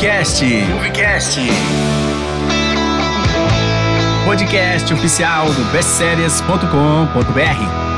Movecast. 0.00 0.40
Movecast. 0.64 1.36
Podcast 4.24 4.90
oficial 4.94 5.52
do 5.52 5.62
bestseries.com.br. 5.72 7.89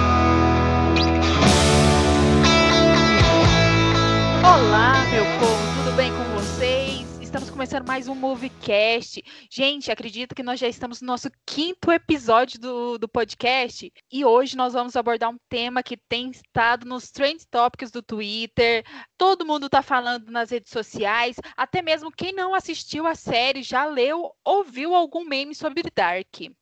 começando 7.73 7.89
mais 7.89 8.07
um 8.07 8.15
Movecast. 8.15 9.25
Gente, 9.51 9.91
acredito 9.91 10.35
que 10.35 10.43
nós 10.43 10.61
já 10.61 10.69
estamos 10.69 11.01
no 11.01 11.07
nosso 11.07 11.31
quinto 11.47 11.91
episódio 11.91 12.61
do, 12.61 12.99
do 12.99 13.09
podcast 13.09 13.91
e 14.13 14.25
hoje 14.27 14.59
nós 14.59 14.75
vamos 14.75 14.95
abordar 14.95 15.31
um 15.31 15.39
tema 15.49 15.83
que 15.83 15.97
tem 15.97 16.31
estado 16.31 16.87
nos 16.87 17.11
trend 17.11 17.47
topics 17.51 17.91
do 17.91 18.03
Twitter. 18.03 18.85
Todo 19.17 19.47
mundo 19.47 19.67
está 19.67 19.81
falando 19.81 20.31
nas 20.31 20.51
redes 20.51 20.71
sociais, 20.71 21.37
até 21.57 21.81
mesmo 21.81 22.13
quem 22.13 22.35
não 22.35 22.55
assistiu 22.55 23.07
a 23.07 23.15
série 23.15 23.63
já 23.63 23.87
leu 23.87 24.31
ou 24.45 24.63
viu 24.63 24.95
algum 24.95 25.25
meme 25.25 25.55
sobre 25.55 25.83
Dark. 25.95 26.53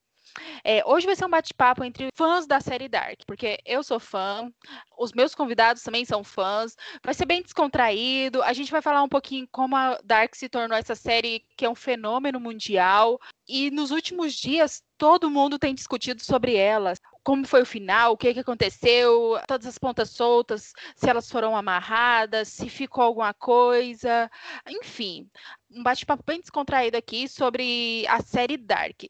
É, 0.64 0.84
hoje 0.86 1.06
vai 1.06 1.16
ser 1.16 1.24
um 1.24 1.30
bate-papo 1.30 1.84
entre 1.84 2.08
fãs 2.14 2.46
da 2.46 2.60
série 2.60 2.88
Dark, 2.88 3.20
porque 3.26 3.58
eu 3.64 3.82
sou 3.82 3.98
fã, 3.98 4.50
os 4.98 5.12
meus 5.12 5.34
convidados 5.34 5.82
também 5.82 6.04
são 6.04 6.22
fãs. 6.22 6.76
Vai 7.04 7.14
ser 7.14 7.26
bem 7.26 7.42
descontraído. 7.42 8.42
A 8.42 8.52
gente 8.52 8.70
vai 8.70 8.82
falar 8.82 9.02
um 9.02 9.08
pouquinho 9.08 9.48
como 9.50 9.76
a 9.76 9.98
Dark 10.04 10.34
se 10.34 10.48
tornou 10.48 10.76
essa 10.76 10.94
série 10.94 11.44
que 11.56 11.64
é 11.64 11.70
um 11.70 11.74
fenômeno 11.74 12.38
mundial. 12.38 13.18
E 13.48 13.70
nos 13.70 13.90
últimos 13.90 14.34
dias, 14.34 14.82
todo 14.96 15.30
mundo 15.30 15.58
tem 15.58 15.74
discutido 15.74 16.22
sobre 16.22 16.54
ela. 16.54 16.92
Como 17.22 17.46
foi 17.46 17.62
o 17.62 17.66
final, 17.66 18.12
o 18.12 18.16
que, 18.16 18.32
que 18.32 18.40
aconteceu, 18.40 19.38
todas 19.46 19.66
as 19.66 19.78
pontas 19.78 20.10
soltas, 20.10 20.72
se 20.96 21.08
elas 21.08 21.30
foram 21.30 21.54
amarradas, 21.56 22.48
se 22.48 22.68
ficou 22.68 23.04
alguma 23.04 23.34
coisa. 23.34 24.30
Enfim, 24.68 25.28
um 25.74 25.82
bate-papo 25.82 26.22
bem 26.26 26.40
descontraído 26.40 26.96
aqui 26.96 27.28
sobre 27.28 28.04
a 28.08 28.20
série 28.20 28.56
Dark. 28.56 29.04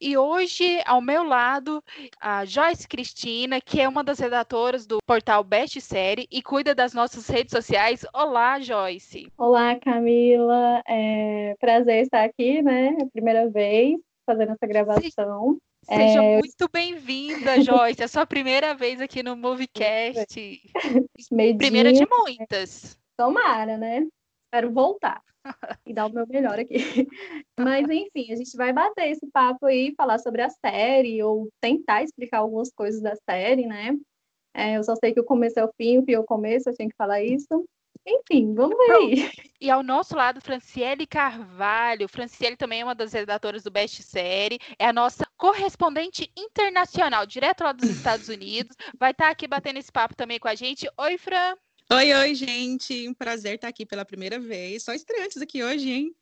E 0.00 0.16
hoje, 0.16 0.80
ao 0.86 1.00
meu 1.00 1.24
lado, 1.24 1.82
a 2.20 2.44
Joyce 2.44 2.86
Cristina, 2.86 3.60
que 3.60 3.80
é 3.80 3.88
uma 3.88 4.04
das 4.04 4.18
redatoras 4.18 4.86
do 4.86 4.98
portal 5.06 5.42
Best 5.42 5.80
Série 5.80 6.26
e 6.30 6.42
cuida 6.42 6.74
das 6.74 6.94
nossas 6.94 7.26
redes 7.28 7.50
sociais. 7.50 8.06
Olá, 8.14 8.60
Joyce. 8.60 9.30
Olá, 9.36 9.76
Camila. 9.76 10.82
É 10.86 11.56
prazer 11.58 12.02
estar 12.04 12.24
aqui, 12.24 12.62
né? 12.62 12.96
É 13.00 13.06
primeira 13.06 13.48
vez 13.50 13.98
fazendo 14.24 14.52
essa 14.52 14.66
gravação. 14.66 15.58
Seja 15.82 16.22
é... 16.22 16.38
muito 16.38 16.68
bem-vinda, 16.72 17.60
Joyce. 17.60 18.00
É 18.00 18.04
a 18.04 18.08
sua 18.08 18.24
primeira 18.24 18.74
vez 18.74 19.00
aqui 19.00 19.22
no 19.22 19.36
Movecast. 19.36 20.62
Primeira 21.58 21.92
de 21.92 22.06
muitas. 22.06 22.98
Tomara, 23.16 23.76
né? 23.76 24.06
Espero 24.46 24.72
voltar 24.72 25.20
e 25.86 25.92
dar 25.92 26.06
o 26.06 26.12
meu 26.12 26.26
melhor 26.26 26.58
aqui. 26.58 26.76
Mas, 27.58 27.88
enfim, 27.88 28.32
a 28.32 28.36
gente 28.36 28.56
vai 28.56 28.72
bater 28.72 29.10
esse 29.10 29.26
papo 29.30 29.66
aí, 29.66 29.94
falar 29.96 30.18
sobre 30.18 30.42
a 30.42 30.50
série, 30.50 31.22
ou 31.22 31.48
tentar 31.60 32.02
explicar 32.02 32.38
algumas 32.38 32.72
coisas 32.72 33.00
da 33.00 33.14
série, 33.28 33.66
né? 33.66 33.96
É, 34.54 34.76
eu 34.76 34.84
só 34.84 34.94
sei 34.96 35.12
que 35.12 35.20
o 35.20 35.24
começo 35.24 35.58
é 35.58 35.64
o 35.64 35.72
fim, 35.76 35.98
o 35.98 36.04
fim 36.04 36.12
é 36.12 36.18
o 36.18 36.24
começo, 36.24 36.68
eu 36.68 36.76
tenho 36.76 36.90
que 36.90 36.96
falar 36.96 37.22
isso. 37.22 37.66
Enfim, 38.06 38.54
vamos 38.54 38.76
ver 38.76 38.92
aí. 38.92 39.30
E 39.60 39.70
ao 39.70 39.82
nosso 39.82 40.14
lado, 40.14 40.40
Franciele 40.40 41.06
Carvalho. 41.06 42.06
Franciele 42.06 42.56
também 42.56 42.82
é 42.82 42.84
uma 42.84 42.94
das 42.94 43.12
redatoras 43.12 43.62
do 43.62 43.70
Best 43.70 44.02
Série, 44.02 44.58
é 44.78 44.86
a 44.86 44.92
nossa 44.92 45.26
correspondente 45.36 46.30
internacional, 46.36 47.24
direto 47.24 47.64
lá 47.64 47.72
dos 47.72 47.88
Estados 47.88 48.28
Unidos. 48.28 48.76
Vai 48.98 49.12
estar 49.12 49.26
tá 49.26 49.30
aqui 49.30 49.48
batendo 49.48 49.78
esse 49.78 49.90
papo 49.90 50.14
também 50.14 50.38
com 50.38 50.48
a 50.48 50.54
gente. 50.54 50.86
Oi, 50.98 51.16
Fran. 51.16 51.56
Oi, 51.92 52.14
oi, 52.14 52.34
gente. 52.34 53.08
Um 53.08 53.14
prazer 53.14 53.56
estar 53.56 53.68
aqui 53.68 53.84
pela 53.84 54.04
primeira 54.04 54.38
vez. 54.40 54.82
Só 54.82 54.92
estreantes 54.94 55.40
aqui 55.40 55.62
hoje, 55.62 55.90
hein? 55.90 56.16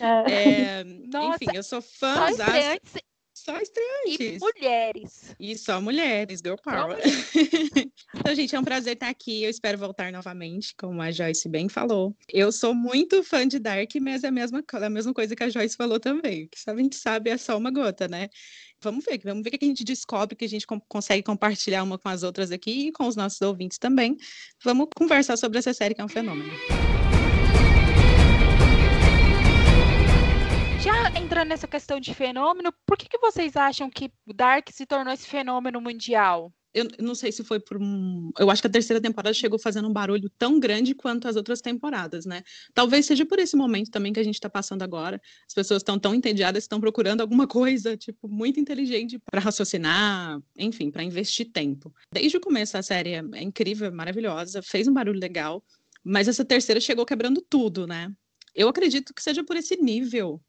É. 0.00 0.32
É, 0.32 0.84
Nossa, 1.12 1.44
enfim, 1.44 1.56
eu 1.56 1.62
sou 1.62 1.82
fã. 1.82 2.14
Só 2.14 2.28
estreantes 2.28 2.92
só 3.38 3.58
estreantes. 3.60 4.18
E 4.20 4.38
mulheres. 4.38 5.36
E 5.38 5.58
só 5.58 5.80
mulheres, 5.80 6.40
girl 6.40 6.56
power. 6.56 6.98
então, 8.14 8.34
gente, 8.34 8.54
é 8.54 8.60
um 8.60 8.64
prazer 8.64 8.94
estar 8.94 9.08
aqui. 9.08 9.44
Eu 9.44 9.50
espero 9.50 9.78
voltar 9.78 10.12
novamente, 10.12 10.74
como 10.76 11.00
a 11.00 11.10
Joyce 11.10 11.48
bem 11.48 11.68
falou. 11.68 12.16
Eu 12.28 12.50
sou 12.50 12.74
muito 12.74 13.22
fã 13.22 13.46
de 13.46 13.58
Dark, 13.58 13.90
mas 14.00 14.24
é 14.24 14.28
a 14.28 14.32
mesma, 14.32 14.62
a 14.72 14.90
mesma 14.90 15.14
coisa 15.14 15.34
que 15.34 15.42
a 15.42 15.48
Joyce 15.48 15.76
falou 15.76 16.00
também. 16.00 16.48
Que 16.48 16.70
a 16.70 16.76
gente 16.76 16.96
sabe 16.96 17.30
é 17.30 17.36
só 17.36 17.56
uma 17.56 17.70
gota, 17.70 18.08
né? 18.08 18.28
Vamos 18.80 19.04
ver, 19.04 19.20
vamos 19.24 19.42
ver 19.42 19.54
o 19.54 19.58
que 19.58 19.64
a 19.64 19.68
gente 19.68 19.84
descobre, 19.84 20.36
que 20.36 20.44
a 20.44 20.48
gente 20.48 20.66
consegue 20.88 21.22
compartilhar 21.22 21.82
uma 21.82 21.98
com 21.98 22.08
as 22.08 22.22
outras 22.22 22.52
aqui 22.52 22.88
e 22.88 22.92
com 22.92 23.06
os 23.06 23.16
nossos 23.16 23.40
ouvintes 23.40 23.78
também. 23.78 24.16
Vamos 24.62 24.88
conversar 24.94 25.36
sobre 25.36 25.58
essa 25.58 25.74
série 25.74 25.94
que 25.94 26.00
é 26.00 26.04
um 26.04 26.08
fenômeno. 26.08 26.52
Já 30.82 31.20
entrando 31.20 31.48
nessa 31.48 31.66
questão 31.66 31.98
de 31.98 32.14
fenômeno, 32.14 32.72
por 32.86 32.96
que, 32.96 33.08
que 33.08 33.18
vocês 33.18 33.56
acham 33.56 33.90
que 33.90 34.12
Dark 34.32 34.68
se 34.70 34.86
tornou 34.86 35.12
esse 35.12 35.26
fenômeno 35.26 35.80
mundial? 35.80 36.52
Eu 36.72 36.86
não 37.00 37.14
sei 37.14 37.32
se 37.32 37.42
foi 37.42 37.58
por 37.58 37.76
um. 37.76 38.30
Eu 38.38 38.50
acho 38.50 38.62
que 38.62 38.68
a 38.68 38.70
terceira 38.70 39.00
temporada 39.00 39.34
chegou 39.34 39.58
fazendo 39.58 39.88
um 39.88 39.92
barulho 39.92 40.30
tão 40.38 40.60
grande 40.60 40.94
quanto 40.94 41.26
as 41.26 41.34
outras 41.34 41.60
temporadas, 41.60 42.24
né? 42.24 42.44
Talvez 42.74 43.06
seja 43.06 43.26
por 43.26 43.38
esse 43.40 43.56
momento 43.56 43.90
também 43.90 44.12
que 44.12 44.20
a 44.20 44.22
gente 44.22 44.34
está 44.34 44.48
passando 44.48 44.82
agora. 44.82 45.20
As 45.48 45.54
pessoas 45.54 45.80
estão 45.80 45.98
tão 45.98 46.14
entediadas, 46.14 46.64
estão 46.64 46.80
procurando 46.80 47.22
alguma 47.22 47.46
coisa, 47.48 47.96
tipo, 47.96 48.28
muito 48.28 48.60
inteligente 48.60 49.18
para 49.18 49.40
raciocinar, 49.40 50.40
enfim, 50.56 50.90
para 50.90 51.02
investir 51.02 51.50
tempo. 51.50 51.92
Desde 52.12 52.36
o 52.36 52.40
começo 52.40 52.76
a 52.76 52.82
série 52.82 53.14
é 53.14 53.42
incrível, 53.42 53.90
maravilhosa, 53.90 54.62
fez 54.62 54.86
um 54.86 54.92
barulho 54.92 55.18
legal, 55.18 55.64
mas 56.04 56.28
essa 56.28 56.44
terceira 56.44 56.80
chegou 56.80 57.04
quebrando 57.04 57.40
tudo, 57.40 57.86
né? 57.86 58.12
Eu 58.54 58.68
acredito 58.68 59.14
que 59.14 59.22
seja 59.22 59.42
por 59.42 59.56
esse 59.56 59.76
nível 59.76 60.40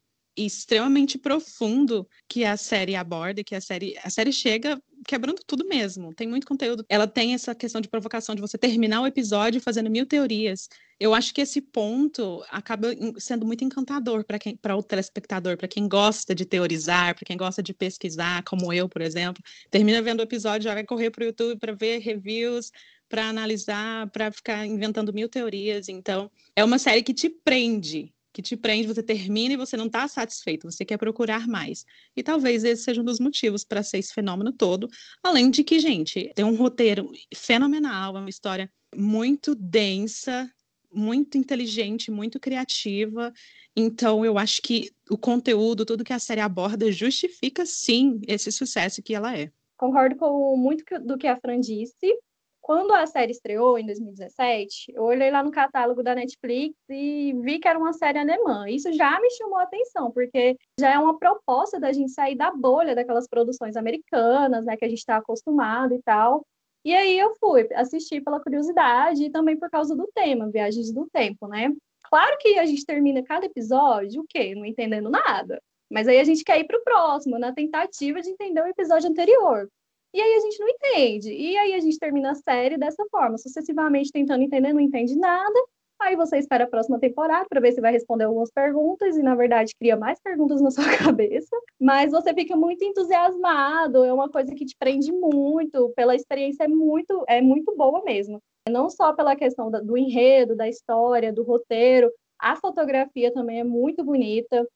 extremamente 0.46 1.18
profundo 1.18 2.08
que 2.28 2.44
a 2.44 2.56
série 2.56 2.94
aborda, 2.94 3.42
que 3.44 3.54
a 3.54 3.60
série, 3.60 3.96
a 4.02 4.10
série 4.10 4.32
chega 4.32 4.80
quebrando 5.06 5.40
tudo 5.46 5.66
mesmo. 5.66 6.14
Tem 6.14 6.26
muito 6.26 6.46
conteúdo. 6.46 6.84
Ela 6.88 7.06
tem 7.06 7.34
essa 7.34 7.54
questão 7.54 7.80
de 7.80 7.88
provocação 7.88 8.34
de 8.34 8.40
você 8.40 8.58
terminar 8.58 9.00
o 9.00 9.06
episódio 9.06 9.60
fazendo 9.60 9.90
mil 9.90 10.06
teorias. 10.06 10.68
Eu 10.98 11.14
acho 11.14 11.32
que 11.32 11.40
esse 11.40 11.60
ponto 11.60 12.44
acaba 12.50 12.88
sendo 13.18 13.46
muito 13.46 13.64
encantador 13.64 14.24
para 14.24 14.38
quem, 14.38 14.56
para 14.56 14.76
o 14.76 14.82
telespectador, 14.82 15.56
para 15.56 15.68
quem 15.68 15.88
gosta 15.88 16.34
de 16.34 16.44
teorizar, 16.44 17.14
para 17.14 17.24
quem 17.24 17.36
gosta 17.36 17.62
de 17.62 17.72
pesquisar, 17.72 18.42
como 18.44 18.72
eu, 18.72 18.88
por 18.88 19.00
exemplo. 19.00 19.42
Termina 19.70 20.02
vendo 20.02 20.20
o 20.20 20.24
episódio, 20.24 20.64
já 20.64 20.74
vai 20.74 20.84
correr 20.84 21.10
para 21.10 21.22
o 21.22 21.26
YouTube 21.26 21.58
para 21.58 21.72
ver 21.72 21.98
reviews, 21.98 22.70
para 23.08 23.28
analisar, 23.28 24.08
para 24.10 24.30
ficar 24.30 24.66
inventando 24.66 25.12
mil 25.12 25.28
teorias. 25.28 25.88
Então, 25.88 26.30
é 26.54 26.62
uma 26.62 26.78
série 26.78 27.02
que 27.02 27.14
te 27.14 27.28
prende 27.28 28.12
que 28.32 28.42
te 28.42 28.56
prende, 28.56 28.86
você 28.86 29.02
termina 29.02 29.54
e 29.54 29.56
você 29.56 29.76
não 29.76 29.86
está 29.86 30.06
satisfeito, 30.06 30.70
você 30.70 30.84
quer 30.84 30.96
procurar 30.96 31.46
mais. 31.46 31.84
E 32.16 32.22
talvez 32.22 32.64
esse 32.64 32.84
seja 32.84 33.00
um 33.00 33.04
dos 33.04 33.20
motivos 33.20 33.64
para 33.64 33.82
ser 33.82 33.98
esse 33.98 34.12
fenômeno 34.12 34.52
todo. 34.52 34.88
Além 35.22 35.50
de 35.50 35.64
que, 35.64 35.78
gente, 35.78 36.32
tem 36.34 36.44
um 36.44 36.54
roteiro 36.54 37.10
fenomenal, 37.34 38.16
é 38.16 38.20
uma 38.20 38.30
história 38.30 38.70
muito 38.94 39.54
densa, 39.54 40.50
muito 40.92 41.38
inteligente, 41.38 42.10
muito 42.10 42.40
criativa. 42.40 43.32
Então, 43.76 44.24
eu 44.24 44.36
acho 44.38 44.60
que 44.62 44.90
o 45.08 45.16
conteúdo, 45.16 45.84
tudo 45.84 46.04
que 46.04 46.12
a 46.12 46.18
série 46.18 46.40
aborda, 46.40 46.90
justifica 46.90 47.64
sim 47.64 48.20
esse 48.26 48.50
sucesso 48.50 49.02
que 49.02 49.14
ela 49.14 49.36
é. 49.36 49.50
Concordo 49.76 50.16
com 50.16 50.56
muito 50.56 50.84
do 51.00 51.16
que 51.16 51.26
a 51.26 51.38
Fran 51.40 51.60
disse. 51.60 52.18
Quando 52.60 52.92
a 52.92 53.06
série 53.06 53.32
estreou, 53.32 53.78
em 53.78 53.86
2017, 53.86 54.92
eu 54.94 55.02
olhei 55.02 55.30
lá 55.30 55.42
no 55.42 55.50
catálogo 55.50 56.02
da 56.02 56.14
Netflix 56.14 56.76
e 56.88 57.34
vi 57.40 57.58
que 57.58 57.66
era 57.66 57.78
uma 57.78 57.92
série 57.92 58.18
alemã. 58.18 58.68
Isso 58.68 58.92
já 58.92 59.18
me 59.20 59.30
chamou 59.30 59.58
a 59.58 59.62
atenção, 59.62 60.10
porque 60.10 60.56
já 60.78 60.92
é 60.92 60.98
uma 60.98 61.18
proposta 61.18 61.80
da 61.80 61.92
gente 61.92 62.12
sair 62.12 62.36
da 62.36 62.50
bolha 62.50 62.94
daquelas 62.94 63.26
produções 63.26 63.76
americanas, 63.76 64.64
né, 64.66 64.76
que 64.76 64.84
a 64.84 64.88
gente 64.88 64.98
está 64.98 65.16
acostumado 65.16 65.94
e 65.94 66.02
tal. 66.02 66.44
E 66.84 66.94
aí 66.94 67.18
eu 67.18 67.34
fui 67.40 67.68
assistir 67.74 68.22
pela 68.22 68.40
curiosidade 68.40 69.24
e 69.24 69.30
também 69.30 69.56
por 69.56 69.70
causa 69.70 69.96
do 69.96 70.08
tema, 70.14 70.50
Viagens 70.50 70.92
do 70.92 71.08
Tempo, 71.12 71.46
né? 71.46 71.70
Claro 72.04 72.36
que 72.40 72.58
a 72.58 72.66
gente 72.66 72.84
termina 72.84 73.22
cada 73.22 73.46
episódio, 73.46 74.22
o 74.22 74.26
quê? 74.28 74.54
Não 74.54 74.64
entendendo 74.64 75.10
nada. 75.10 75.60
Mas 75.90 76.08
aí 76.08 76.18
a 76.18 76.24
gente 76.24 76.44
quer 76.44 76.58
ir 76.58 76.64
para 76.64 76.78
o 76.78 76.84
próximo, 76.84 77.38
na 77.38 77.52
tentativa 77.52 78.20
de 78.22 78.30
entender 78.30 78.62
o 78.62 78.66
episódio 78.66 79.10
anterior. 79.10 79.68
E 80.12 80.20
aí 80.20 80.34
a 80.34 80.40
gente 80.40 80.58
não 80.58 80.68
entende. 80.68 81.32
E 81.32 81.56
aí 81.56 81.74
a 81.74 81.80
gente 81.80 81.98
termina 81.98 82.32
a 82.32 82.34
série 82.34 82.76
dessa 82.76 83.04
forma, 83.10 83.38
sucessivamente 83.38 84.10
tentando 84.12 84.42
entender, 84.42 84.72
não 84.72 84.80
entende 84.80 85.16
nada. 85.16 85.58
Aí 86.00 86.16
você 86.16 86.38
espera 86.38 86.64
a 86.64 86.66
próxima 86.68 86.98
temporada 86.98 87.46
para 87.48 87.60
ver 87.60 87.72
se 87.72 87.80
vai 87.80 87.92
responder 87.92 88.24
algumas 88.24 88.50
perguntas 88.50 89.18
e 89.18 89.22
na 89.22 89.34
verdade 89.34 89.74
cria 89.78 89.96
mais 89.96 90.18
perguntas 90.18 90.60
na 90.60 90.70
sua 90.72 90.84
cabeça, 90.96 91.54
mas 91.78 92.10
você 92.10 92.32
fica 92.32 92.56
muito 92.56 92.82
entusiasmado, 92.82 94.02
é 94.02 94.12
uma 94.12 94.30
coisa 94.30 94.54
que 94.54 94.64
te 94.64 94.74
prende 94.78 95.12
muito, 95.12 95.92
pela 95.94 96.14
experiência 96.14 96.64
é 96.64 96.68
muito 96.68 97.22
é 97.28 97.42
muito 97.42 97.76
boa 97.76 98.02
mesmo. 98.02 98.40
Não 98.68 98.88
só 98.88 99.12
pela 99.12 99.36
questão 99.36 99.70
do 99.70 99.96
enredo, 99.96 100.56
da 100.56 100.68
história, 100.68 101.32
do 101.32 101.42
roteiro, 101.42 102.10
a 102.38 102.56
fotografia 102.56 103.32
também 103.32 103.60
é 103.60 103.64
muito 103.64 104.02
bonita. 104.02 104.66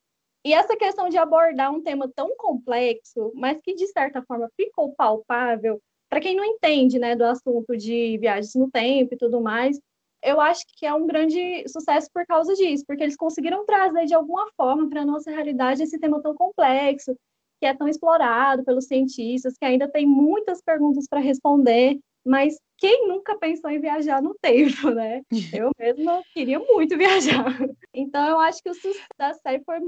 E 0.44 0.52
essa 0.52 0.76
questão 0.76 1.08
de 1.08 1.16
abordar 1.16 1.72
um 1.72 1.82
tema 1.82 2.10
tão 2.14 2.36
complexo, 2.36 3.32
mas 3.34 3.58
que 3.62 3.74
de 3.74 3.86
certa 3.86 4.22
forma 4.22 4.50
ficou 4.56 4.94
palpável, 4.94 5.80
para 6.10 6.20
quem 6.20 6.36
não 6.36 6.44
entende, 6.44 6.98
né, 6.98 7.16
do 7.16 7.24
assunto 7.24 7.76
de 7.76 8.18
viagens 8.18 8.54
no 8.54 8.70
tempo 8.70 9.14
e 9.14 9.16
tudo 9.16 9.40
mais, 9.40 9.80
eu 10.22 10.40
acho 10.40 10.64
que 10.76 10.86
é 10.86 10.92
um 10.92 11.06
grande 11.06 11.64
sucesso 11.68 12.08
por 12.12 12.26
causa 12.26 12.54
disso, 12.54 12.84
porque 12.86 13.02
eles 13.02 13.16
conseguiram 13.16 13.64
trazer 13.64 14.06
de 14.06 14.14
alguma 14.14 14.46
forma 14.56 14.88
para 14.88 15.02
a 15.02 15.06
nossa 15.06 15.30
realidade 15.30 15.82
esse 15.82 15.98
tema 15.98 16.22
tão 16.22 16.34
complexo, 16.34 17.16
que 17.60 17.66
é 17.66 17.74
tão 17.74 17.88
explorado 17.88 18.64
pelos 18.64 18.86
cientistas, 18.86 19.56
que 19.58 19.64
ainda 19.64 19.88
tem 19.88 20.06
muitas 20.06 20.62
perguntas 20.62 21.06
para 21.08 21.20
responder, 21.20 21.98
mas 22.24 22.58
quem 22.78 23.06
nunca 23.06 23.38
pensou 23.38 23.70
em 23.70 23.80
viajar 23.80 24.20
no 24.22 24.34
tempo, 24.40 24.90
né? 24.90 25.22
Eu 25.52 25.70
mesma 25.78 26.22
queria 26.32 26.58
muito 26.58 26.96
viajar. 26.96 27.56
Então, 27.92 28.26
eu 28.28 28.38
acho 28.40 28.62
que 28.62 28.70
o 28.70 28.74
sucesso 28.74 29.06
da 29.16 29.32
série 29.34 29.62
foi 29.64 29.78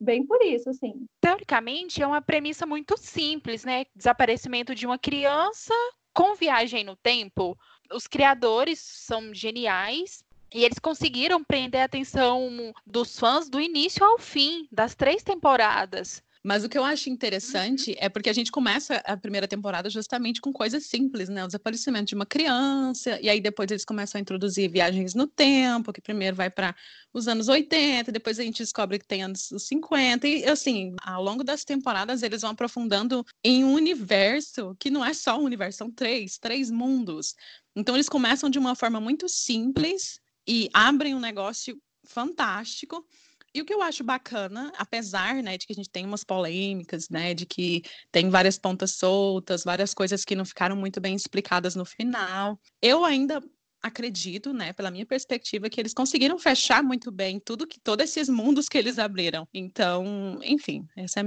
bem 0.00 0.26
por 0.26 0.42
isso, 0.42 0.70
assim. 0.70 1.06
Teoricamente, 1.20 2.02
é 2.02 2.06
uma 2.06 2.22
premissa 2.22 2.64
muito 2.64 2.96
simples, 2.96 3.64
né? 3.64 3.84
Desaparecimento 3.94 4.74
de 4.74 4.86
uma 4.86 4.98
criança 4.98 5.74
com 6.14 6.34
viagem 6.34 6.84
no 6.84 6.96
tempo. 6.96 7.56
Os 7.92 8.06
criadores 8.06 8.80
são 8.80 9.34
geniais, 9.34 10.24
e 10.54 10.64
eles 10.64 10.78
conseguiram 10.78 11.42
prender 11.42 11.80
a 11.80 11.84
atenção 11.84 12.72
dos 12.86 13.18
fãs 13.18 13.48
do 13.48 13.60
início 13.60 14.04
ao 14.04 14.18
fim, 14.18 14.68
das 14.70 14.94
três 14.94 15.22
temporadas. 15.22 16.22
Mas 16.44 16.64
o 16.64 16.68
que 16.68 16.76
eu 16.76 16.84
acho 16.84 17.08
interessante 17.08 17.90
uhum. 17.90 17.96
é 17.98 18.08
porque 18.08 18.28
a 18.28 18.32
gente 18.32 18.50
começa 18.50 18.96
a 19.04 19.16
primeira 19.16 19.46
temporada 19.46 19.88
justamente 19.88 20.40
com 20.40 20.52
coisas 20.52 20.86
simples, 20.86 21.28
né? 21.28 21.44
O 21.44 21.46
desaparecimento 21.46 22.06
de 22.06 22.14
uma 22.16 22.26
criança, 22.26 23.18
e 23.20 23.28
aí 23.28 23.40
depois 23.40 23.70
eles 23.70 23.84
começam 23.84 24.18
a 24.18 24.22
introduzir 24.22 24.68
viagens 24.68 25.14
no 25.14 25.26
tempo, 25.26 25.92
que 25.92 26.00
primeiro 26.00 26.34
vai 26.34 26.50
para 26.50 26.74
os 27.14 27.28
anos 27.28 27.48
80, 27.48 28.10
depois 28.10 28.40
a 28.40 28.42
gente 28.42 28.58
descobre 28.58 28.98
que 28.98 29.06
tem 29.06 29.22
anos 29.22 29.52
50, 29.56 30.26
e 30.26 30.44
assim, 30.46 30.94
ao 31.02 31.22
longo 31.22 31.44
das 31.44 31.64
temporadas 31.64 32.22
eles 32.22 32.40
vão 32.40 32.50
aprofundando 32.50 33.24
em 33.44 33.62
um 33.64 33.74
universo 33.74 34.74
que 34.80 34.90
não 34.90 35.04
é 35.04 35.14
só 35.14 35.38
um 35.38 35.44
universo, 35.44 35.78
são 35.78 35.90
três, 35.90 36.38
três 36.38 36.70
mundos. 36.70 37.34
Então 37.76 37.94
eles 37.94 38.08
começam 38.08 38.50
de 38.50 38.58
uma 38.58 38.74
forma 38.74 39.00
muito 39.00 39.28
simples 39.28 40.20
e 40.46 40.68
abrem 40.74 41.14
um 41.14 41.20
negócio 41.20 41.80
fantástico 42.04 43.06
e 43.54 43.60
o 43.60 43.64
que 43.64 43.74
eu 43.74 43.82
acho 43.82 44.02
bacana, 44.02 44.72
apesar, 44.78 45.42
né, 45.42 45.58
de 45.58 45.66
que 45.66 45.72
a 45.72 45.76
gente 45.76 45.90
tem 45.90 46.06
umas 46.06 46.24
polêmicas, 46.24 47.08
né, 47.08 47.34
de 47.34 47.46
que 47.46 47.82
tem 48.10 48.30
várias 48.30 48.58
pontas 48.58 48.92
soltas, 48.92 49.64
várias 49.64 49.92
coisas 49.92 50.24
que 50.24 50.34
não 50.34 50.44
ficaram 50.44 50.76
muito 50.76 51.00
bem 51.00 51.14
explicadas 51.14 51.74
no 51.74 51.84
final, 51.84 52.58
eu 52.80 53.04
ainda 53.04 53.42
acredito, 53.82 54.52
né, 54.52 54.72
pela 54.72 54.90
minha 54.90 55.04
perspectiva, 55.04 55.68
que 55.68 55.80
eles 55.80 55.92
conseguiram 55.92 56.38
fechar 56.38 56.82
muito 56.82 57.10
bem 57.10 57.40
tudo 57.40 57.66
que 57.66 57.80
todos 57.80 58.04
esses 58.04 58.28
mundos 58.28 58.68
que 58.68 58.78
eles 58.78 58.98
abriram. 58.98 59.46
Então, 59.52 60.38
enfim, 60.42 60.86
essa 60.96 61.20
é, 61.20 61.24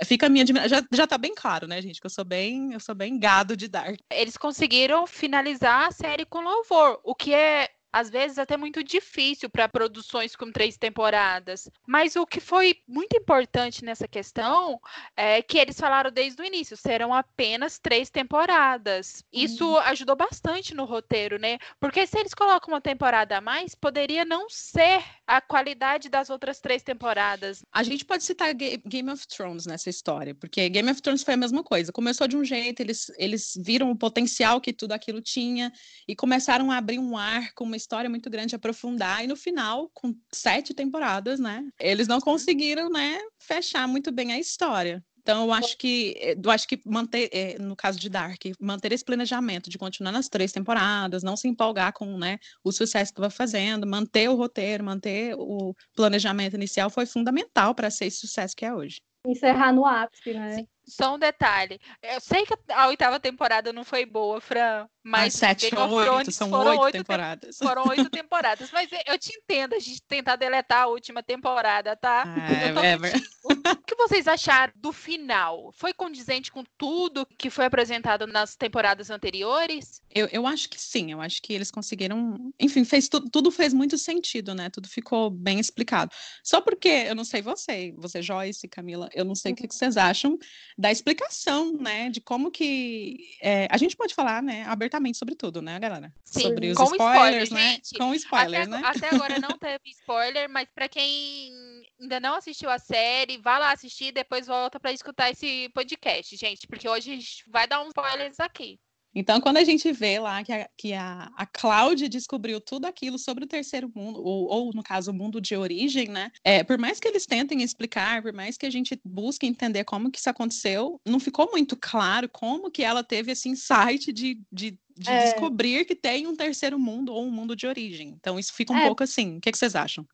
é 0.00 0.04
fica 0.04 0.26
a 0.26 0.28
minha 0.30 0.46
já 0.46 0.82
já 0.90 1.06
tá 1.06 1.18
bem 1.18 1.34
claro, 1.34 1.66
né, 1.66 1.82
gente, 1.82 2.00
que 2.00 2.06
eu 2.06 2.10
sou 2.10 2.24
bem, 2.24 2.72
eu 2.72 2.80
sou 2.80 2.94
bem 2.94 3.18
gado 3.18 3.56
de 3.56 3.68
Dark. 3.68 3.98
Eles 4.10 4.36
conseguiram 4.36 5.06
finalizar 5.06 5.88
a 5.88 5.92
série 5.92 6.24
com 6.24 6.40
louvor, 6.40 6.98
o 7.04 7.14
que 7.14 7.34
é 7.34 7.68
às 7.92 8.10
vezes 8.10 8.38
até 8.38 8.56
muito 8.56 8.82
difícil 8.82 9.48
para 9.48 9.68
produções 9.68 10.36
com 10.36 10.52
três 10.52 10.76
temporadas. 10.76 11.68
Mas 11.86 12.16
o 12.16 12.26
que 12.26 12.40
foi 12.40 12.76
muito 12.86 13.16
importante 13.16 13.84
nessa 13.84 14.06
questão 14.06 14.80
é 15.16 15.42
que 15.42 15.58
eles 15.58 15.78
falaram 15.78 16.10
desde 16.10 16.40
o 16.40 16.44
início, 16.44 16.76
serão 16.76 17.14
apenas 17.14 17.78
três 17.78 18.10
temporadas. 18.10 19.24
Isso 19.32 19.66
uhum. 19.66 19.78
ajudou 19.78 20.16
bastante 20.16 20.74
no 20.74 20.84
roteiro, 20.84 21.38
né? 21.38 21.58
Porque 21.80 22.06
se 22.06 22.18
eles 22.18 22.34
colocam 22.34 22.74
uma 22.74 22.80
temporada 22.80 23.38
a 23.38 23.40
mais, 23.40 23.74
poderia 23.74 24.24
não 24.24 24.48
ser 24.48 25.02
a 25.26 25.40
qualidade 25.40 26.08
das 26.08 26.30
outras 26.30 26.60
três 26.60 26.82
temporadas. 26.82 27.62
A 27.72 27.82
gente 27.82 28.04
pode 28.04 28.24
citar 28.24 28.52
Game 28.54 29.10
of 29.10 29.26
Thrones 29.26 29.66
nessa 29.66 29.90
história, 29.90 30.34
porque 30.34 30.68
Game 30.68 30.90
of 30.90 31.00
Thrones 31.00 31.22
foi 31.22 31.34
a 31.34 31.36
mesma 31.36 31.62
coisa. 31.62 31.92
Começou 31.92 32.28
de 32.28 32.36
um 32.36 32.44
jeito, 32.44 32.80
eles, 32.80 33.10
eles 33.16 33.52
viram 33.56 33.90
o 33.90 33.96
potencial 33.96 34.60
que 34.60 34.72
tudo 34.72 34.92
aquilo 34.92 35.20
tinha 35.20 35.72
e 36.06 36.14
começaram 36.14 36.70
a 36.70 36.76
abrir 36.76 36.98
um 36.98 37.16
arco, 37.16 37.64
uma 37.64 37.77
história 37.78 38.10
muito 38.10 38.28
grande, 38.28 38.54
aprofundar, 38.54 39.24
e 39.24 39.26
no 39.26 39.36
final, 39.36 39.90
com 39.94 40.14
sete 40.32 40.74
temporadas, 40.74 41.40
né, 41.40 41.64
eles 41.80 42.06
não 42.06 42.20
conseguiram, 42.20 42.90
né, 42.90 43.18
fechar 43.40 43.88
muito 43.88 44.12
bem 44.12 44.32
a 44.32 44.38
história. 44.38 45.02
Então, 45.28 45.44
eu 45.44 45.52
acho 45.52 45.76
que, 45.76 46.14
eh, 46.16 46.36
eu 46.42 46.50
acho 46.50 46.66
que 46.66 46.80
manter, 46.86 47.28
eh, 47.30 47.58
no 47.58 47.76
caso 47.76 48.00
de 48.00 48.08
Dark, 48.08 48.40
manter 48.58 48.92
esse 48.92 49.04
planejamento 49.04 49.68
de 49.68 49.76
continuar 49.76 50.10
nas 50.10 50.26
três 50.26 50.52
temporadas, 50.52 51.22
não 51.22 51.36
se 51.36 51.46
empolgar 51.46 51.92
com 51.92 52.16
né, 52.16 52.38
o 52.64 52.72
sucesso 52.72 53.12
que 53.12 53.20
estava 53.20 53.28
fazendo, 53.28 53.86
manter 53.86 54.30
o 54.30 54.34
roteiro, 54.34 54.82
manter 54.82 55.34
o 55.36 55.74
planejamento 55.94 56.54
inicial 56.54 56.88
foi 56.88 57.04
fundamental 57.04 57.74
para 57.74 57.90
ser 57.90 58.06
esse 58.06 58.20
sucesso 58.20 58.56
que 58.56 58.64
é 58.64 58.72
hoje. 58.72 59.02
Encerrar 59.26 59.70
no 59.70 59.84
ápice, 59.84 60.32
né? 60.32 60.54
Sim. 60.54 60.68
Só 60.88 61.14
um 61.14 61.18
detalhe. 61.18 61.78
Eu 62.02 62.20
sei 62.20 62.46
que 62.46 62.54
a 62.68 62.88
oitava 62.88 63.20
temporada 63.20 63.72
não 63.72 63.84
foi 63.84 64.06
boa, 64.06 64.40
Fran, 64.40 64.88
mas 65.08 65.34
ah, 65.36 65.38
sete 65.38 65.74
ou 65.74 65.90
oito, 65.90 66.32
são 66.32 66.50
oito, 66.50 66.80
oito 66.82 66.92
temporadas. 66.98 67.56
Te 67.56 67.64
foram 67.64 67.88
oito 67.88 68.10
temporadas. 68.10 68.70
Mas 68.70 68.88
eu 69.06 69.18
te 69.18 69.32
entendo 69.36 69.74
a 69.74 69.78
gente 69.78 70.02
tentar 70.02 70.36
deletar 70.36 70.82
a 70.82 70.86
última 70.86 71.22
temporada, 71.22 71.96
tá? 71.96 72.24
Ah, 72.26 72.52
é, 72.52 72.96
o 73.44 73.76
que 73.76 73.94
vocês 73.96 74.28
acharam 74.28 74.72
do 74.76 74.92
final? 74.92 75.72
Foi 75.72 75.92
condizente 75.92 76.52
com 76.52 76.64
tudo 76.76 77.26
que 77.38 77.50
foi 77.50 77.64
apresentado 77.64 78.26
nas 78.26 78.56
temporadas 78.56 79.10
anteriores? 79.10 80.02
Eu, 80.14 80.28
eu 80.32 80.46
acho 80.46 80.68
que 80.68 80.80
sim, 80.80 81.12
eu 81.12 81.20
acho 81.20 81.40
que 81.42 81.52
eles 81.52 81.70
conseguiram. 81.70 82.52
Enfim, 82.58 82.84
fez 82.84 83.08
tudo, 83.08 83.30
tudo 83.30 83.50
fez 83.50 83.72
muito 83.72 83.96
sentido, 83.96 84.54
né? 84.54 84.68
Tudo 84.70 84.88
ficou 84.88 85.30
bem 85.30 85.58
explicado. 85.58 86.10
Só 86.42 86.60
porque 86.60 86.88
eu 86.88 87.14
não 87.14 87.24
sei 87.24 87.40
você, 87.40 87.94
você, 87.96 88.20
Joyce, 88.20 88.68
Camila, 88.68 89.08
eu 89.14 89.24
não 89.24 89.34
sei 89.34 89.52
o 89.52 89.54
que, 89.54 89.68
que 89.68 89.74
vocês 89.74 89.96
acham 89.96 90.38
da 90.78 90.92
explicação, 90.92 91.72
né, 91.72 92.08
de 92.08 92.20
como 92.20 92.52
que 92.52 93.36
é, 93.42 93.66
a 93.68 93.76
gente 93.76 93.96
pode 93.96 94.14
falar, 94.14 94.40
né, 94.40 94.64
abertamente 94.64 95.18
sobre 95.18 95.34
tudo, 95.34 95.60
né, 95.60 95.76
galera? 95.80 96.14
Sim, 96.24 96.42
sobre 96.42 96.70
os 96.70 96.78
com 96.78 96.84
spoilers, 96.84 97.44
spoiler, 97.44 97.52
né? 97.52 97.72
Gente, 97.72 97.98
com 97.98 98.14
spoilers, 98.14 98.68
até, 98.68 98.80
né? 98.80 98.82
Até 98.84 99.14
agora 99.14 99.40
não 99.40 99.58
teve 99.58 99.90
spoiler, 99.90 100.48
mas 100.48 100.68
para 100.72 100.88
quem 100.88 101.52
ainda 102.00 102.20
não 102.20 102.34
assistiu 102.34 102.70
a 102.70 102.78
série, 102.78 103.38
vá 103.38 103.58
lá 103.58 103.72
assistir 103.72 104.06
e 104.06 104.12
depois 104.12 104.46
volta 104.46 104.78
para 104.78 104.92
escutar 104.92 105.30
esse 105.30 105.68
podcast, 105.70 106.36
gente, 106.36 106.64
porque 106.68 106.88
hoje 106.88 107.10
a 107.10 107.14
gente 107.16 107.44
vai 107.50 107.66
dar 107.66 107.82
uns 107.82 107.88
spoilers 107.88 108.38
aqui. 108.38 108.78
Então, 109.18 109.40
quando 109.40 109.56
a 109.56 109.64
gente 109.64 109.90
vê 109.90 110.20
lá 110.20 110.44
que 110.44 110.52
a, 110.52 110.70
que 110.76 110.92
a, 110.92 111.28
a 111.36 111.44
Cláudia 111.44 112.08
descobriu 112.08 112.60
tudo 112.60 112.84
aquilo 112.84 113.18
sobre 113.18 113.42
o 113.42 113.48
terceiro 113.48 113.90
mundo, 113.92 114.22
ou, 114.22 114.46
ou 114.46 114.70
no 114.72 114.80
caso, 114.80 115.10
o 115.10 115.14
mundo 115.14 115.40
de 115.40 115.56
origem, 115.56 116.06
né? 116.06 116.30
É, 116.44 116.62
por 116.62 116.78
mais 116.78 117.00
que 117.00 117.08
eles 117.08 117.26
tentem 117.26 117.60
explicar, 117.60 118.22
por 118.22 118.32
mais 118.32 118.56
que 118.56 118.64
a 118.64 118.70
gente 118.70 118.96
busque 119.04 119.44
entender 119.44 119.82
como 119.82 120.08
que 120.08 120.20
isso 120.20 120.30
aconteceu, 120.30 121.00
não 121.04 121.18
ficou 121.18 121.50
muito 121.50 121.76
claro 121.76 122.28
como 122.28 122.70
que 122.70 122.84
ela 122.84 123.02
teve 123.02 123.32
esse 123.32 123.48
insight 123.48 124.12
de, 124.12 124.40
de, 124.52 124.78
de 124.96 125.10
é. 125.10 125.24
descobrir 125.24 125.84
que 125.84 125.96
tem 125.96 126.28
um 126.28 126.36
terceiro 126.36 126.78
mundo 126.78 127.12
ou 127.12 127.26
um 127.26 127.32
mundo 127.32 127.56
de 127.56 127.66
origem. 127.66 128.10
Então, 128.10 128.38
isso 128.38 128.52
fica 128.52 128.72
um 128.72 128.78
é. 128.78 128.86
pouco 128.86 129.02
assim. 129.02 129.38
O 129.38 129.40
que, 129.40 129.50
que 129.50 129.58
vocês 129.58 129.74
acham? 129.74 130.06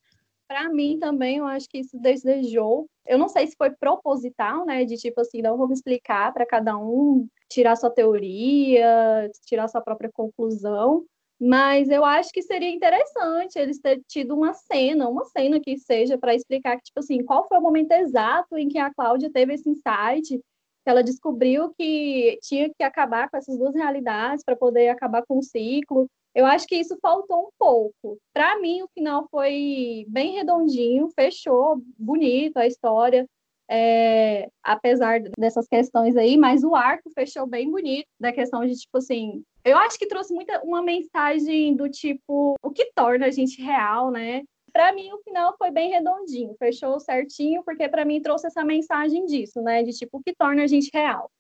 Para 0.54 0.68
mim 0.68 1.00
também, 1.00 1.38
eu 1.38 1.46
acho 1.46 1.68
que 1.68 1.78
isso 1.78 1.99
desejou. 1.99 2.87
Eu 3.04 3.18
não 3.18 3.28
sei 3.28 3.44
se 3.49 3.56
foi 3.56 3.73
proposital, 3.73 4.64
né? 4.64 4.84
De 4.84 4.96
tipo 4.96 5.20
assim, 5.20 5.42
não 5.42 5.58
vamos 5.58 5.78
explicar 5.78 6.32
para 6.32 6.46
cada 6.46 6.78
um 6.78 7.26
tirar 7.50 7.75
sua 7.75 7.90
teoria, 7.90 9.28
tirar 9.46 9.66
sua 9.66 9.80
própria 9.80 10.08
conclusão. 10.12 11.04
Mas 11.40 11.88
eu 11.90 12.04
acho 12.04 12.30
que 12.30 12.40
seria 12.40 12.70
interessante 12.70 13.58
eles 13.58 13.80
terem 13.80 14.00
tido 14.06 14.32
uma 14.37 14.54
cena, 14.54 15.08
uma 15.08 15.25
cena 15.25 15.58
que 15.58 15.76
seja 15.76 16.16
para 16.16 16.37
explicar 16.37 16.76
que, 16.76 16.84
tipo 16.84 17.00
assim, 17.00 17.25
qual 17.25 17.49
foi 17.49 17.58
o 17.58 17.61
momento 17.61 17.90
exato 17.90 18.56
em 18.56 18.68
que 18.68 18.78
a 18.78 18.94
Cláudia 18.94 19.32
teve 19.32 19.54
esse 19.54 19.68
insight, 19.68 20.38
que 20.38 20.40
ela 20.88 21.02
descobriu 21.02 21.75
que 21.76 22.38
tinha 22.40 22.70
que 22.73 22.84
acabar 22.84 23.28
com 23.28 23.37
essas 23.37 23.58
duas 23.58 23.75
realidades 23.75 24.44
para 24.44 24.54
poder 24.54 24.88
acabar 24.88 25.25
com 25.26 25.37
o 25.38 25.42
ciclo. 25.42 26.08
Eu 26.35 26.47
acho 26.47 26.67
que 26.67 26.76
isso 26.76 26.99
faltou 27.00 27.47
um 27.47 27.50
pouco. 27.59 28.19
Para 28.33 28.59
mim, 28.61 28.83
o 28.83 28.88
final 28.88 29.26
foi 29.31 30.05
bem 30.09 30.35
redondinho, 30.35 31.09
fechou 31.14 31.81
bonito 31.97 32.57
a 32.57 32.67
história, 32.67 33.26
é, 33.71 34.49
apesar 34.62 35.21
dessas 35.38 35.67
questões 35.69 36.17
aí, 36.17 36.37
mas 36.37 36.64
o 36.64 36.75
arco 36.75 37.11
fechou 37.11 37.47
bem 37.47 37.71
bonito, 37.71 38.07
da 38.21 38.33
questão 38.33 38.67
de, 38.67 38.75
tipo 38.75 38.99
assim, 38.99 39.43
eu 39.64 39.76
acho 39.79 39.99
que 39.99 40.07
trouxe 40.07 40.35
muita 40.35 40.61
uma 40.62 40.83
mensagem 40.83 41.75
do 41.75 41.88
tipo, 41.88 42.55
o 42.62 42.71
que 42.71 42.91
torna 42.95 43.26
a 43.26 43.31
gente 43.31 43.62
real, 43.62 44.11
né? 44.11 44.43
Para 44.73 44.93
mim, 44.93 45.11
o 45.12 45.23
final 45.23 45.55
foi 45.57 45.71
bem 45.71 45.91
redondinho, 45.91 46.55
fechou 46.59 46.99
certinho, 46.99 47.62
porque 47.64 47.88
para 47.88 48.05
mim 48.05 48.21
trouxe 48.21 48.49
essa 48.49 48.64
mensagem 48.64 49.25
disso, 49.25 49.62
né? 49.62 49.83
De 49.83 49.93
tipo, 49.93 50.19
o 50.19 50.23
que 50.23 50.35
torna 50.35 50.64
a 50.64 50.67
gente 50.67 50.91
real. 50.93 51.31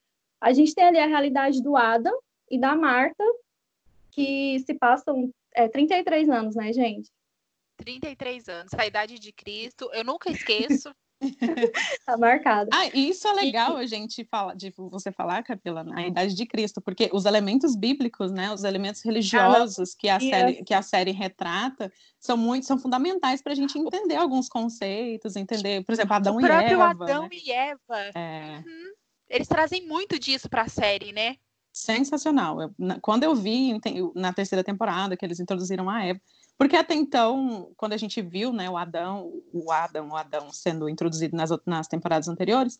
A 0.40 0.52
gente 0.52 0.74
tem 0.74 0.84
ali 0.84 0.98
a 0.98 1.06
realidade 1.06 1.62
do 1.62 1.76
Adam 1.76 2.16
e 2.50 2.58
da 2.58 2.76
Marta, 2.76 3.24
que 4.14 4.60
se 4.60 4.74
passam 4.74 5.30
é, 5.54 5.68
33 5.68 6.28
anos, 6.28 6.54
né, 6.54 6.72
gente? 6.72 7.10
33 7.76 8.48
anos, 8.48 8.72
a 8.74 8.86
idade 8.86 9.18
de 9.18 9.32
Cristo, 9.32 9.90
eu 9.92 10.04
nunca 10.04 10.30
esqueço. 10.30 10.94
tá 12.06 12.16
marcado. 12.18 12.70
Ah, 12.72 12.86
isso 12.92 13.26
é 13.26 13.32
legal 13.32 13.76
a 13.76 13.86
gente 13.86 14.24
falar, 14.24 14.54
de 14.54 14.72
você 14.76 15.10
falar, 15.10 15.42
Capila, 15.42 15.84
a 15.94 16.06
idade 16.06 16.34
de 16.34 16.46
Cristo, 16.46 16.80
porque 16.82 17.08
os 17.12 17.24
elementos 17.24 17.74
bíblicos, 17.74 18.30
né, 18.30 18.52
os 18.52 18.62
elementos 18.62 19.02
religiosos 19.02 19.94
que 19.94 20.08
a 20.08 20.20
série 20.20 20.64
que 20.64 20.74
a 20.74 20.82
série 20.82 21.12
retrata 21.12 21.90
são 22.20 22.36
muito 22.36 22.66
são 22.66 22.78
fundamentais 22.78 23.42
para 23.42 23.52
a 23.52 23.56
gente 23.56 23.78
entender 23.78 24.16
alguns 24.16 24.48
conceitos, 24.48 25.36
entender, 25.36 25.84
por 25.84 25.92
exemplo, 25.92 26.14
Adão 26.14 26.40
e 26.40 26.44
Eva. 26.44 26.54
O 26.54 26.56
próprio? 26.56 26.82
Adão 26.82 27.22
né? 27.22 27.28
e 27.32 27.52
Eva. 27.52 27.98
É. 28.14 28.62
Uhum. 28.66 28.92
Eles 29.28 29.48
trazem 29.48 29.86
muito 29.86 30.18
disso 30.18 30.48
para 30.48 30.62
a 30.62 30.68
série, 30.68 31.12
né? 31.12 31.36
Sensacional. 31.74 32.62
Eu, 32.62 32.74
na, 32.78 33.00
quando 33.00 33.24
eu 33.24 33.34
vi 33.34 33.80
na 34.14 34.32
terceira 34.32 34.62
temporada 34.62 35.16
que 35.16 35.24
eles 35.24 35.40
introduziram 35.40 35.90
a 35.90 36.04
Eva, 36.04 36.20
porque 36.56 36.76
até 36.76 36.94
então, 36.94 37.72
quando 37.76 37.94
a 37.94 37.96
gente 37.96 38.22
viu, 38.22 38.52
né, 38.52 38.70
o 38.70 38.76
Adão, 38.76 39.42
o 39.52 39.72
Adão, 39.72 40.08
o 40.10 40.16
Adão 40.16 40.52
sendo 40.52 40.88
introduzido 40.88 41.36
nas, 41.36 41.50
nas 41.66 41.88
temporadas 41.88 42.28
anteriores, 42.28 42.78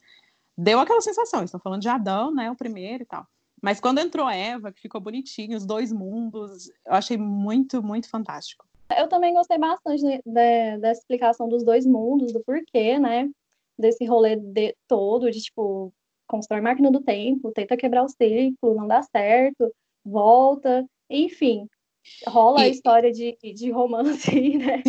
deu 0.57 0.79
aquela 0.79 1.01
sensação, 1.01 1.43
estão 1.43 1.59
falando 1.59 1.83
de 1.83 1.89
Adão, 1.89 2.33
né, 2.33 2.49
o 2.49 2.55
primeiro 2.55 3.03
e 3.03 3.07
tal. 3.07 3.27
Mas 3.61 3.81
quando 3.81 3.99
entrou 3.99 4.31
Eva, 4.31 4.71
que 4.71 4.83
ficou 4.83 5.01
bonitinho, 5.01 5.57
os 5.57 5.67
dois 5.67 5.91
mundos, 5.91 6.69
eu 6.87 6.95
achei 6.95 7.17
muito, 7.17 7.83
muito 7.83 8.09
fantástico. 8.09 8.65
Eu 8.97 9.09
também 9.09 9.35
gostei 9.35 9.59
bastante 9.59 10.03
de, 10.03 10.23
de, 10.25 10.79
dessa 10.79 11.01
explicação 11.01 11.49
dos 11.49 11.65
dois 11.65 11.85
mundos, 11.85 12.33
do 12.33 12.41
porquê, 12.45 12.99
né? 12.99 13.29
Desse 13.77 14.05
rolê 14.05 14.37
de, 14.37 14.77
todo, 14.87 15.31
de 15.31 15.41
tipo, 15.41 15.93
constrói 16.27 16.61
máquina 16.61 16.91
do 16.91 17.01
tempo, 17.01 17.53
tenta 17.53 17.77
quebrar 17.77 18.05
o 18.05 18.09
ciclo, 18.09 18.75
não 18.75 18.87
dá 18.87 19.03
certo, 19.03 19.73
volta, 20.05 20.85
enfim. 21.09 21.69
Rola 22.27 22.61
e... 22.61 22.65
a 22.65 22.69
história 22.69 23.13
de, 23.13 23.37
de 23.43 23.71
romance, 23.71 24.31
né? 24.59 24.83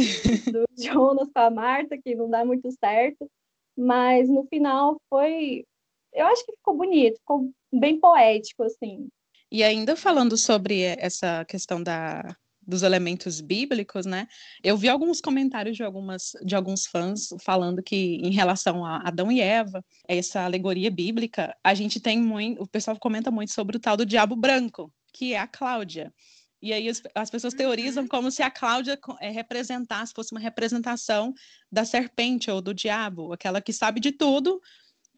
Do 0.51 0.65
Jonas 0.77 1.29
com 1.33 1.39
a 1.39 1.49
Marta, 1.49 1.97
que 1.97 2.15
não 2.15 2.29
dá 2.29 2.43
muito 2.43 2.69
certo, 2.71 3.29
mas 3.77 4.29
no 4.29 4.45
final 4.45 4.97
foi. 5.09 5.65
Eu 6.13 6.25
acho 6.27 6.45
que 6.45 6.53
ficou 6.53 6.77
bonito, 6.77 7.17
ficou 7.17 7.49
bem 7.73 7.99
poético, 7.99 8.63
assim. 8.63 9.07
E 9.51 9.63
ainda 9.63 9.95
falando 9.95 10.37
sobre 10.37 10.81
essa 10.81 11.45
questão 11.45 11.81
da, 11.81 12.35
dos 12.67 12.83
elementos 12.83 13.41
bíblicos, 13.41 14.05
né? 14.05 14.27
Eu 14.63 14.77
vi 14.77 14.89
alguns 14.89 15.21
comentários 15.21 15.75
de 15.75 15.83
algumas 15.83 16.31
de 16.43 16.55
alguns 16.55 16.85
fãs 16.85 17.29
falando 17.43 17.83
que 17.83 17.95
em 17.95 18.31
relação 18.31 18.85
a 18.85 19.07
Adão 19.07 19.31
e 19.31 19.39
Eva, 19.39 19.83
essa 20.07 20.41
alegoria 20.41 20.89
bíblica, 20.89 21.55
a 21.63 21.73
gente 21.73 21.99
tem 21.99 22.19
muito, 22.19 22.63
o 22.63 22.67
pessoal 22.67 22.97
comenta 22.99 23.29
muito 23.31 23.53
sobre 23.53 23.77
o 23.77 23.79
tal 23.79 23.97
do 23.97 24.05
diabo 24.05 24.35
branco, 24.35 24.91
que 25.13 25.33
é 25.33 25.39
a 25.39 25.47
Cláudia. 25.47 26.13
E 26.61 26.73
aí 26.73 26.89
as, 26.89 27.01
as 27.13 27.29
pessoas 27.29 27.53
teorizam 27.53 28.03
uhum. 28.03 28.09
como 28.09 28.31
se 28.31 28.41
a 28.41 28.49
Cláudia 28.49 28.99
é, 29.19 29.29
representasse, 29.29 30.13
fosse 30.15 30.33
uma 30.33 30.39
representação 30.39 31.33
da 31.71 31.85
serpente 31.85 32.49
ou 32.49 32.61
do 32.61 32.73
diabo, 32.73 33.31
aquela 33.31 33.61
que 33.61 33.71
sabe 33.71 33.99
de 33.99 34.11
tudo, 34.11 34.59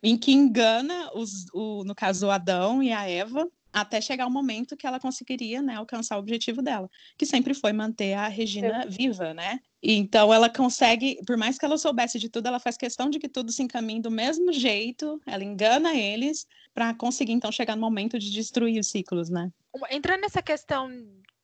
em 0.03 0.17
que 0.17 0.31
engana 0.33 1.09
os, 1.15 1.45
o, 1.53 1.83
no 1.83 1.95
caso 1.95 2.27
o 2.27 2.31
Adão 2.31 2.83
e 2.83 2.91
a 2.91 3.09
Eva, 3.09 3.47
até 3.81 4.01
chegar 4.01 4.27
o 4.27 4.31
momento 4.31 4.75
que 4.75 4.85
ela 4.85 4.99
conseguiria 4.99 5.61
né, 5.61 5.75
alcançar 5.75 6.17
o 6.17 6.19
objetivo 6.19 6.61
dela, 6.61 6.89
que 7.17 7.25
sempre 7.25 7.53
foi 7.53 7.73
manter 7.73 8.13
a 8.13 8.27
Regina 8.27 8.85
viva, 8.87 9.33
né? 9.33 9.59
E 9.81 9.93
então 9.93 10.33
ela 10.33 10.49
consegue, 10.49 11.19
por 11.25 11.37
mais 11.37 11.57
que 11.57 11.65
ela 11.65 11.77
soubesse 11.77 12.19
de 12.19 12.29
tudo, 12.29 12.47
ela 12.47 12.59
faz 12.59 12.75
questão 12.77 13.09
de 13.09 13.19
que 13.19 13.29
tudo 13.29 13.51
se 13.51 13.61
encaminhe 13.61 14.01
do 14.01 14.11
mesmo 14.11 14.51
jeito, 14.51 15.21
ela 15.25 15.43
engana 15.43 15.95
eles 15.95 16.47
para 16.73 16.93
conseguir 16.93 17.33
então 17.33 17.51
chegar 17.51 17.75
no 17.75 17.81
momento 17.81 18.17
de 18.17 18.31
destruir 18.31 18.79
os 18.79 18.87
ciclos, 18.87 19.29
né? 19.29 19.51
Entrando 19.91 20.21
nessa 20.21 20.41
questão 20.41 20.89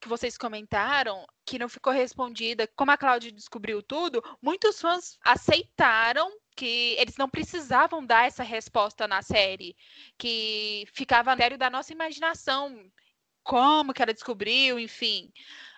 que 0.01 0.09
vocês 0.09 0.37
comentaram, 0.37 1.25
que 1.45 1.57
não 1.57 1.69
ficou 1.69 1.93
respondida, 1.93 2.67
como 2.75 2.91
a 2.91 2.97
Cláudia 2.97 3.31
descobriu 3.31 3.81
tudo, 3.81 4.21
muitos 4.41 4.81
fãs 4.81 5.17
aceitaram 5.23 6.29
que 6.55 6.95
eles 6.99 7.17
não 7.17 7.29
precisavam 7.29 8.05
dar 8.05 8.27
essa 8.27 8.43
resposta 8.43 9.07
na 9.07 9.21
série, 9.21 9.75
que 10.17 10.85
ficava 10.93 11.35
sério 11.35 11.57
da 11.57 11.69
nossa 11.69 11.93
imaginação, 11.93 12.91
como 13.43 13.93
que 13.93 14.01
ela 14.01 14.13
descobriu, 14.13 14.79
enfim. 14.79 15.31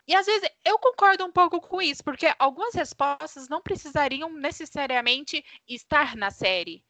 E 0.07 0.15
às 0.15 0.25
vezes 0.25 0.47
eu 0.63 0.77
concordo 0.77 1.25
um 1.25 1.31
pouco 1.31 1.59
com 1.59 1.81
isso, 1.81 2.03
porque 2.03 2.31
algumas 2.37 2.75
respostas 2.75 3.49
não 3.49 3.61
precisariam 3.61 4.31
necessariamente 4.31 5.43
estar 5.67 6.15
na 6.15 6.29
série 6.29 6.83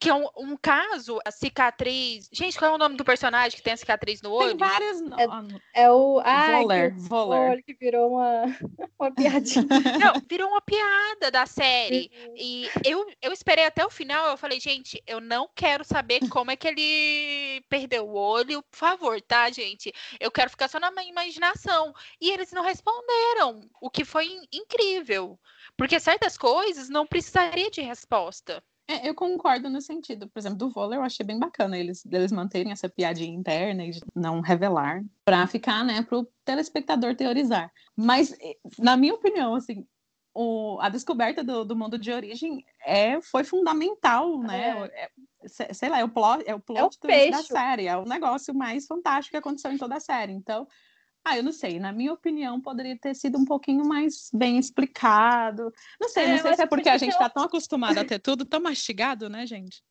que 0.00 0.08
é 0.08 0.14
um, 0.14 0.28
um, 0.36 0.56
caso, 0.56 1.18
a 1.24 1.30
cicatriz. 1.30 2.28
Gente, 2.32 2.56
qual 2.56 2.70
é 2.70 2.74
o 2.74 2.78
nome 2.78 2.96
do 2.96 3.04
personagem 3.04 3.56
que 3.56 3.62
tem 3.62 3.72
a 3.72 3.76
cicatriz 3.76 4.22
no 4.22 4.30
olho? 4.30 4.56
Tem 4.56 4.56
vários 4.56 5.00
nomes. 5.00 5.60
É, 5.74 5.82
é, 5.82 5.90
o. 5.90 6.20
Ah, 6.24 6.60
Voller. 6.60 6.94
Que, 6.94 7.00
Voller. 7.00 7.64
que 7.64 7.74
virou 7.74 8.12
uma, 8.12 8.44
uma 8.98 9.12
piadinha. 9.12 9.66
Não, 9.98 10.22
virou 10.28 10.50
uma 10.50 10.60
piada 10.60 11.30
da 11.32 11.46
série. 11.46 12.10
E 12.36 12.70
eu, 12.84 13.06
eu 13.20 13.32
esperei 13.32 13.64
até 13.64 13.84
o 13.84 13.90
final, 13.90 14.28
eu 14.28 14.36
falei, 14.36 14.60
gente, 14.60 15.02
eu 15.06 15.20
não 15.20 15.48
quero 15.54 15.84
saber 15.84 16.20
como 16.28 16.50
é 16.50 16.56
que 16.56 16.68
ele 16.68 17.60
perdeu 17.68 18.08
o 18.08 18.14
olho, 18.14 18.62
por 18.62 18.76
favor, 18.76 19.20
tá, 19.20 19.50
gente? 19.50 19.92
Eu 20.20 20.30
quero 20.30 20.50
ficar 20.50 20.68
só 20.68 20.78
na 20.78 20.90
minha 20.90 21.08
imaginação. 21.08 21.92
E 22.20 22.30
eles 22.30 22.52
não 22.52 22.62
responderam, 22.62 23.68
o 23.80 23.90
que 23.90 24.04
foi 24.04 24.28
incrível. 24.52 25.38
Porque 25.76 25.98
certas 25.98 26.38
coisas 26.38 26.88
não 26.88 27.06
precisaria 27.06 27.70
de 27.70 27.80
resposta. 27.80 28.62
É, 28.90 29.06
eu 29.06 29.14
concordo 29.14 29.68
no 29.68 29.82
sentido, 29.82 30.26
por 30.28 30.38
exemplo, 30.38 30.56
do 30.56 30.70
vôlei 30.70 30.98
eu 30.98 31.02
achei 31.02 31.24
bem 31.24 31.38
bacana 31.38 31.76
eles, 31.76 32.06
eles 32.06 32.32
manterem 32.32 32.72
essa 32.72 32.88
piadinha 32.88 33.36
interna 33.36 33.84
e 33.84 33.90
não 34.14 34.40
revelar, 34.40 35.04
para 35.26 35.46
ficar, 35.46 35.84
né, 35.84 36.00
para 36.00 36.18
o 36.18 36.26
telespectador 36.42 37.14
teorizar. 37.14 37.70
Mas, 37.94 38.34
na 38.78 38.96
minha 38.96 39.12
opinião, 39.12 39.54
assim, 39.54 39.86
o, 40.34 40.78
a 40.80 40.88
descoberta 40.88 41.44
do, 41.44 41.64
do, 41.64 41.76
mundo 41.76 41.98
de 41.98 42.10
origem 42.10 42.64
é, 42.86 43.20
foi 43.20 43.44
fundamental, 43.44 44.38
né? 44.38 44.88
É. 44.94 45.10
É, 45.42 45.74
sei 45.74 45.88
lá, 45.88 45.98
é 45.98 46.04
o 46.04 46.08
plot, 46.08 46.44
é 46.46 46.54
o 46.54 46.60
plot 46.60 46.98
é 47.08 47.28
o 47.28 47.30
da 47.30 47.42
série, 47.42 47.86
é 47.86 47.96
o 47.96 48.04
negócio 48.04 48.54
mais 48.54 48.86
fantástico 48.86 49.32
que 49.32 49.36
aconteceu 49.36 49.70
em 49.70 49.78
toda 49.78 49.96
a 49.96 50.00
série. 50.00 50.32
Então, 50.32 50.66
ah, 51.24 51.36
eu 51.36 51.42
não 51.42 51.52
sei. 51.52 51.78
Na 51.78 51.92
minha 51.92 52.12
opinião, 52.12 52.60
poderia 52.60 52.98
ter 52.98 53.14
sido 53.14 53.38
um 53.38 53.44
pouquinho 53.44 53.84
mais 53.86 54.30
bem 54.32 54.58
explicado. 54.58 55.72
Não 56.00 56.08
sei, 56.08 56.24
é, 56.24 56.28
não 56.32 56.38
sei 56.38 56.54
se 56.54 56.62
é 56.62 56.66
porque 56.66 56.88
a 56.88 56.96
gente 56.96 57.12
está 57.12 57.28
tão 57.28 57.42
acostumado 57.44 57.98
a 57.98 58.04
ter 58.04 58.18
tudo 58.18 58.44
tão 58.44 58.60
mastigado, 58.60 59.28
né, 59.28 59.46
gente? 59.46 59.82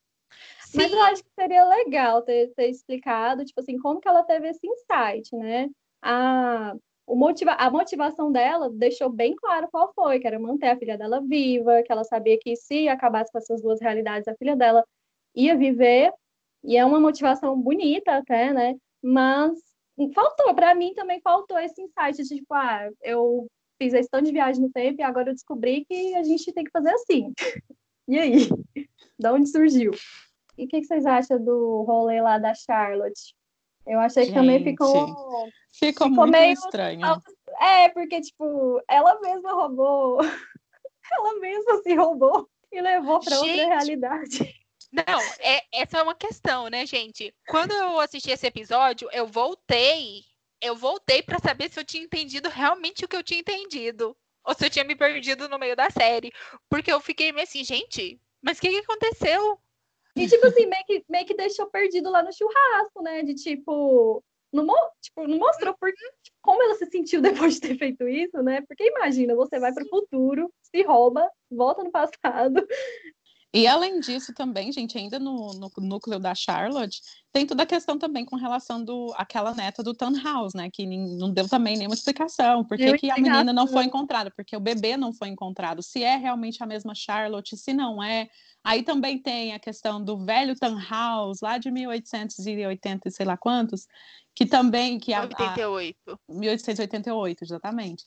Sim. 0.61 0.77
Mas 0.77 0.91
eu 0.91 1.01
acho 1.03 1.23
que 1.23 1.29
seria 1.39 1.63
legal 1.65 2.21
ter, 2.23 2.53
ter 2.55 2.69
explicado, 2.69 3.45
tipo 3.45 3.59
assim, 3.59 3.77
como 3.77 4.01
que 4.01 4.07
ela 4.07 4.23
teve 4.23 4.49
esse 4.49 4.65
insight, 4.67 5.35
né? 5.35 5.69
A, 6.01 6.75
o 7.05 7.15
motiva 7.15 7.51
a 7.53 7.69
motivação 7.69 8.31
dela 8.31 8.69
deixou 8.69 9.09
bem 9.09 9.35
claro 9.35 9.67
qual 9.71 9.93
foi, 9.93 10.19
que 10.19 10.27
era 10.27 10.39
manter 10.39 10.67
a 10.67 10.77
filha 10.77 10.97
dela 10.97 11.21
viva, 11.21 11.81
que 11.83 11.91
ela 11.91 12.03
sabia 12.03 12.37
que 12.37 12.55
se 12.55 12.89
acabasse 12.89 13.31
com 13.31 13.37
essas 13.37 13.61
duas 13.61 13.79
realidades, 13.79 14.27
a 14.27 14.35
filha 14.35 14.55
dela 14.55 14.83
ia 15.33 15.55
viver, 15.55 16.11
e 16.63 16.75
é 16.75 16.83
uma 16.83 16.99
motivação 16.99 17.59
bonita 17.59 18.17
até, 18.17 18.51
né? 18.51 18.75
Mas 19.01 19.57
faltou, 20.13 20.53
para 20.53 20.75
mim 20.75 20.93
também 20.93 21.19
faltou 21.21 21.57
esse 21.59 21.81
insight 21.81 22.23
de 22.23 22.35
tipo, 22.35 22.53
ah, 22.53 22.89
eu 23.01 23.47
fiz 23.81 23.93
a 23.93 23.97
questão 23.97 24.21
de 24.21 24.31
viagem 24.31 24.61
no 24.61 24.71
tempo 24.71 25.01
e 25.01 25.03
agora 25.03 25.29
eu 25.29 25.33
descobri 25.33 25.85
que 25.85 26.15
a 26.15 26.23
gente 26.23 26.51
tem 26.51 26.63
que 26.63 26.71
fazer 26.71 26.91
assim. 26.91 27.33
E 28.07 28.17
aí? 28.17 28.47
Da 29.19 29.33
onde 29.33 29.49
surgiu? 29.49 29.91
E 30.57 30.65
o 30.65 30.67
que, 30.67 30.79
que, 30.79 30.85
vocês 30.85 31.05
acham 31.05 31.43
do 31.43 31.83
rolê 31.83 32.21
lá 32.21 32.37
da 32.37 32.53
Charlotte? 32.53 33.35
Eu 33.85 33.99
achei 33.99 34.23
gente, 34.23 34.33
que 34.33 34.39
também 34.39 34.63
ficou. 34.63 35.07
Ficou, 35.71 36.07
ficou 36.07 36.09
muito 36.09 36.31
meio... 36.31 36.53
estranho. 36.53 37.01
É, 37.59 37.89
porque, 37.89 38.21
tipo, 38.21 38.81
ela 38.87 39.19
mesma 39.21 39.51
roubou. 39.53 40.19
ela 41.11 41.39
mesma 41.39 41.81
se 41.81 41.95
roubou 41.95 42.49
e 42.71 42.81
levou 42.81 43.19
para 43.19 43.39
outra 43.39 43.67
realidade. 43.67 44.66
Não, 44.91 45.19
é, 45.39 45.63
essa 45.73 45.99
é 45.99 46.03
uma 46.03 46.15
questão, 46.15 46.69
né, 46.69 46.85
gente? 46.85 47.33
Quando 47.47 47.71
eu 47.73 47.99
assisti 47.99 48.31
esse 48.31 48.47
episódio, 48.47 49.09
eu 49.11 49.27
voltei. 49.27 50.23
Eu 50.61 50.75
voltei 50.75 51.21
para 51.21 51.39
saber 51.39 51.69
se 51.69 51.79
eu 51.79 51.85
tinha 51.85 52.03
entendido 52.03 52.49
realmente 52.49 53.05
o 53.05 53.07
que 53.07 53.15
eu 53.15 53.23
tinha 53.23 53.39
entendido. 53.39 54.15
Ou 54.43 54.53
se 54.53 54.65
eu 54.65 54.69
tinha 54.69 54.85
me 54.85 54.95
perdido 54.95 55.49
no 55.49 55.59
meio 55.59 55.75
da 55.75 55.89
série. 55.89 56.31
Porque 56.69 56.91
eu 56.91 57.01
fiquei 57.01 57.31
meio 57.31 57.43
assim, 57.43 57.63
gente, 57.63 58.19
mas 58.41 58.57
o 58.57 58.61
que, 58.61 58.69
que 58.69 58.77
aconteceu? 58.77 59.59
E, 60.15 60.27
tipo 60.27 60.47
assim, 60.47 60.65
meio 60.65 60.85
que, 60.85 61.05
meio 61.07 61.25
que 61.25 61.35
deixou 61.35 61.67
perdido 61.67 62.09
lá 62.09 62.23
no 62.23 62.33
churrasco, 62.33 63.03
né? 63.03 63.23
De 63.23 63.35
tipo. 63.35 64.23
Não, 64.51 64.65
tipo, 65.01 65.27
não 65.27 65.37
mostrou 65.37 65.75
por, 65.77 65.91
tipo, 65.91 66.37
como 66.41 66.63
ela 66.63 66.73
se 66.75 66.85
sentiu 66.85 67.21
depois 67.49 67.55
de 67.55 67.61
ter 67.61 67.77
feito 67.77 68.07
isso, 68.07 68.41
né? 68.41 68.61
Porque 68.61 68.87
imagina, 68.87 69.35
você 69.35 69.59
vai 69.59 69.73
para 69.73 69.83
o 69.83 69.89
futuro, 69.89 70.51
se 70.63 70.81
rouba, 70.83 71.29
volta 71.51 71.83
no 71.83 71.91
passado, 71.91 72.65
e 73.57 73.65
além 73.65 73.99
disso 73.99 74.35
também, 74.35 74.71
gente, 74.71 74.99
ainda 74.99 75.17
no, 75.17 75.51
no, 75.53 75.71
núcleo 75.77 76.19
da 76.19 76.35
Charlotte, 76.35 77.01
tem 77.31 77.43
toda 77.43 77.63
a 77.63 77.65
questão 77.65 77.97
também 77.97 78.23
com 78.23 78.35
relação 78.35 78.83
do 78.83 79.11
aquela 79.17 79.51
neta 79.55 79.81
do 79.81 79.95
House, 80.23 80.53
né? 80.53 80.69
Que 80.71 80.85
não 80.85 81.33
deu 81.33 81.49
também 81.49 81.75
nenhuma 81.75 81.95
explicação. 81.95 82.63
Por 82.63 82.77
que, 82.77 82.95
que 82.99 83.09
a 83.09 83.15
menina 83.15 83.51
não 83.51 83.65
foi 83.65 83.85
encontrada? 83.85 84.29
Porque 84.29 84.55
o 84.55 84.59
bebê 84.59 84.95
não 84.95 85.11
foi 85.11 85.29
encontrado. 85.29 85.81
Se 85.81 86.03
é 86.03 86.17
realmente 86.17 86.61
a 86.61 86.67
mesma 86.67 86.93
Charlotte, 86.93 87.57
se 87.57 87.73
não 87.73 88.03
é. 88.03 88.29
Aí 88.63 88.83
também 88.83 89.17
tem 89.17 89.55
a 89.55 89.59
questão 89.59 90.03
do 90.03 90.23
velho 90.23 90.53
House, 90.87 91.41
lá 91.41 91.57
de 91.57 91.71
1880 91.71 93.07
e 93.07 93.11
sei 93.11 93.25
lá 93.25 93.35
quantos, 93.35 93.87
que 94.35 94.45
também... 94.45 94.99
Que 94.99 95.15
a, 95.15 95.21
88. 95.21 95.97
A, 96.09 96.33
1888, 96.33 97.43
exatamente. 97.43 98.05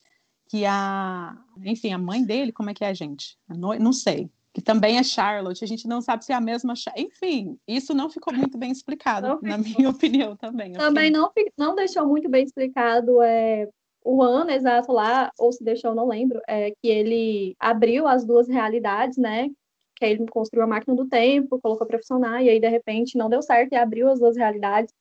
Que 0.48 0.64
a... 0.64 1.36
Enfim, 1.64 1.92
a 1.92 1.98
mãe 1.98 2.22
dele, 2.22 2.52
como 2.52 2.70
é 2.70 2.74
que 2.74 2.84
é, 2.84 2.94
gente? 2.94 3.36
Não 3.48 3.92
sei 3.92 4.30
que 4.52 4.60
também 4.60 4.98
é 4.98 5.02
Charlotte, 5.02 5.62
a 5.62 5.66
gente 5.66 5.86
não 5.86 6.00
sabe 6.00 6.24
se 6.24 6.32
é 6.32 6.34
a 6.34 6.40
mesma. 6.40 6.74
Enfim, 6.96 7.56
isso 7.68 7.94
não 7.94 8.10
ficou 8.10 8.34
muito 8.34 8.58
bem 8.58 8.72
explicado, 8.72 9.38
na 9.42 9.58
minha 9.58 9.88
opinião 9.90 10.36
também. 10.36 10.72
Também 10.72 11.10
não, 11.10 11.30
não 11.56 11.74
deixou 11.74 12.06
muito 12.06 12.28
bem 12.28 12.44
explicado 12.44 13.22
é, 13.22 13.68
o 14.04 14.22
ano 14.22 14.50
exato 14.50 14.92
lá, 14.92 15.30
ou 15.38 15.52
se 15.52 15.62
deixou, 15.62 15.94
não 15.94 16.08
lembro, 16.08 16.40
é, 16.48 16.70
que 16.70 16.88
ele 16.88 17.54
abriu 17.60 18.08
as 18.08 18.24
duas 18.24 18.48
realidades, 18.48 19.16
né? 19.18 19.48
Que 19.96 20.04
ele 20.04 20.26
construiu 20.26 20.64
a 20.64 20.68
máquina 20.68 20.96
do 20.96 21.06
tempo, 21.06 21.60
colocou 21.60 21.86
para 21.86 21.98
funcionar, 21.98 22.42
e 22.42 22.48
aí 22.48 22.58
de 22.58 22.68
repente 22.68 23.16
não 23.16 23.28
deu 23.28 23.42
certo 23.42 23.72
e 23.72 23.76
abriu 23.76 24.08
as 24.08 24.18
duas 24.18 24.36
realidades. 24.36 24.92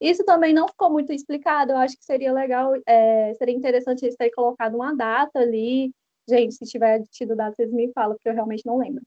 Isso 0.00 0.24
também 0.24 0.52
não 0.52 0.68
ficou 0.68 0.90
muito 0.90 1.12
explicado. 1.12 1.72
Eu 1.72 1.78
acho 1.78 1.96
que 1.96 2.04
seria 2.04 2.32
legal, 2.32 2.72
é, 2.86 3.34
seria 3.34 3.54
interessante 3.54 4.04
eles 4.04 4.16
terem 4.16 4.32
colocado 4.32 4.74
uma 4.74 4.94
data 4.94 5.38
ali. 5.40 5.92
Gente, 6.28 6.54
se 6.54 6.64
tiver 6.66 7.02
tido 7.10 7.34
data, 7.34 7.54
vocês 7.56 7.72
me 7.72 7.90
falam, 7.92 8.14
porque 8.14 8.28
eu 8.28 8.34
realmente 8.34 8.66
não 8.66 8.78
lembro. 8.78 9.02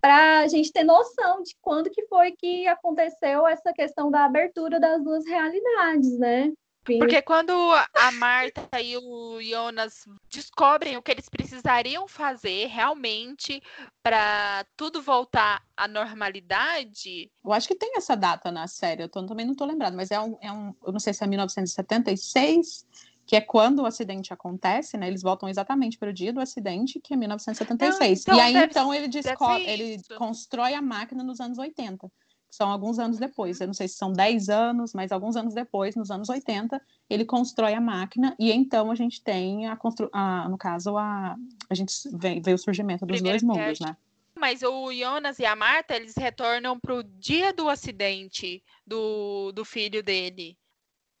Para 0.00 0.40
a 0.40 0.48
gente 0.48 0.72
ter 0.72 0.82
noção 0.82 1.42
de 1.42 1.56
quando 1.62 1.88
que 1.88 2.04
foi 2.06 2.32
que 2.32 2.66
aconteceu 2.66 3.46
essa 3.46 3.72
questão 3.72 4.10
da 4.10 4.24
abertura 4.24 4.80
das 4.80 5.02
duas 5.04 5.24
realidades, 5.24 6.18
né? 6.18 6.52
Porque 6.84 7.22
quando 7.22 7.52
a 7.94 8.10
Marta 8.10 8.80
e 8.80 8.96
o 8.96 9.40
Jonas 9.40 10.04
descobrem 10.28 10.96
o 10.96 11.02
que 11.02 11.12
eles 11.12 11.28
precisariam 11.28 12.08
fazer 12.08 12.66
realmente 12.66 13.62
para 14.02 14.66
tudo 14.76 15.00
voltar 15.00 15.62
à 15.76 15.86
normalidade. 15.86 17.30
Eu 17.44 17.52
acho 17.52 17.68
que 17.68 17.76
tem 17.76 17.96
essa 17.96 18.16
data 18.16 18.50
na 18.50 18.66
série, 18.66 19.04
eu 19.04 19.08
tô, 19.08 19.24
também 19.24 19.46
não 19.46 19.54
tô 19.54 19.64
lembrado, 19.64 19.94
mas 19.94 20.10
é 20.10 20.18
um, 20.18 20.36
é 20.40 20.50
um. 20.50 20.74
Eu 20.84 20.92
não 20.92 20.98
sei 20.98 21.14
se 21.14 21.22
é 21.22 21.26
1976 21.28 22.84
que 23.32 23.36
é 23.36 23.40
quando 23.40 23.78
o 23.78 23.86
acidente 23.86 24.30
acontece, 24.30 24.98
né? 24.98 25.08
Eles 25.08 25.22
voltam 25.22 25.48
exatamente 25.48 25.96
para 25.96 26.10
o 26.10 26.12
dia 26.12 26.34
do 26.34 26.38
acidente, 26.38 27.00
que 27.00 27.14
é 27.14 27.16
1976. 27.16 28.26
Não, 28.26 28.34
então, 28.34 28.36
e 28.36 28.40
aí, 28.46 28.52
deve, 28.52 28.66
então, 28.66 28.92
ele, 28.92 29.62
ele 29.66 30.02
constrói 30.18 30.74
a 30.74 30.82
máquina 30.82 31.24
nos 31.24 31.40
anos 31.40 31.56
80 31.56 32.12
são 32.50 32.70
alguns 32.70 32.98
anos 32.98 33.18
depois, 33.18 33.58
eu 33.62 33.66
não 33.66 33.72
sei 33.72 33.88
se 33.88 33.94
são 33.94 34.12
10 34.12 34.50
anos, 34.50 34.92
mas 34.92 35.10
alguns 35.10 35.36
anos 35.36 35.54
depois, 35.54 35.96
nos 35.96 36.10
anos 36.10 36.28
80, 36.28 36.78
ele 37.08 37.24
constrói 37.24 37.72
a 37.72 37.80
máquina 37.80 38.36
e 38.38 38.52
então 38.52 38.90
a 38.90 38.94
gente 38.94 39.24
tem 39.24 39.66
a, 39.66 39.74
constru... 39.74 40.10
a 40.12 40.46
no 40.50 40.58
caso 40.58 40.98
a 40.98 41.34
a 41.70 41.74
gente 41.74 41.94
vê, 42.12 42.38
vê 42.38 42.52
o 42.52 42.58
surgimento 42.58 43.06
dos 43.06 43.16
Primeiro 43.16 43.46
dois 43.46 43.58
mundos, 43.58 43.80
né? 43.80 43.96
Mas 44.36 44.62
o 44.62 44.92
Jonas 44.92 45.38
e 45.38 45.46
a 45.46 45.56
Marta, 45.56 45.96
eles 45.96 46.14
retornam 46.14 46.78
para 46.78 46.94
o 46.94 47.02
dia 47.02 47.54
do 47.54 47.70
acidente 47.70 48.62
do, 48.86 49.50
do 49.52 49.64
filho 49.64 50.02
dele 50.02 50.58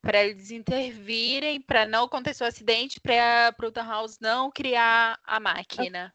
para 0.02 0.24
eles 0.24 0.50
intervirem, 0.50 1.60
para 1.60 1.86
não 1.86 2.04
acontecer 2.04 2.42
o 2.42 2.46
um 2.46 2.48
acidente, 2.48 3.00
para 3.00 3.54
o 3.62 3.72
House 3.80 4.18
não 4.20 4.50
criar 4.50 5.18
a 5.24 5.38
máquina. 5.38 6.12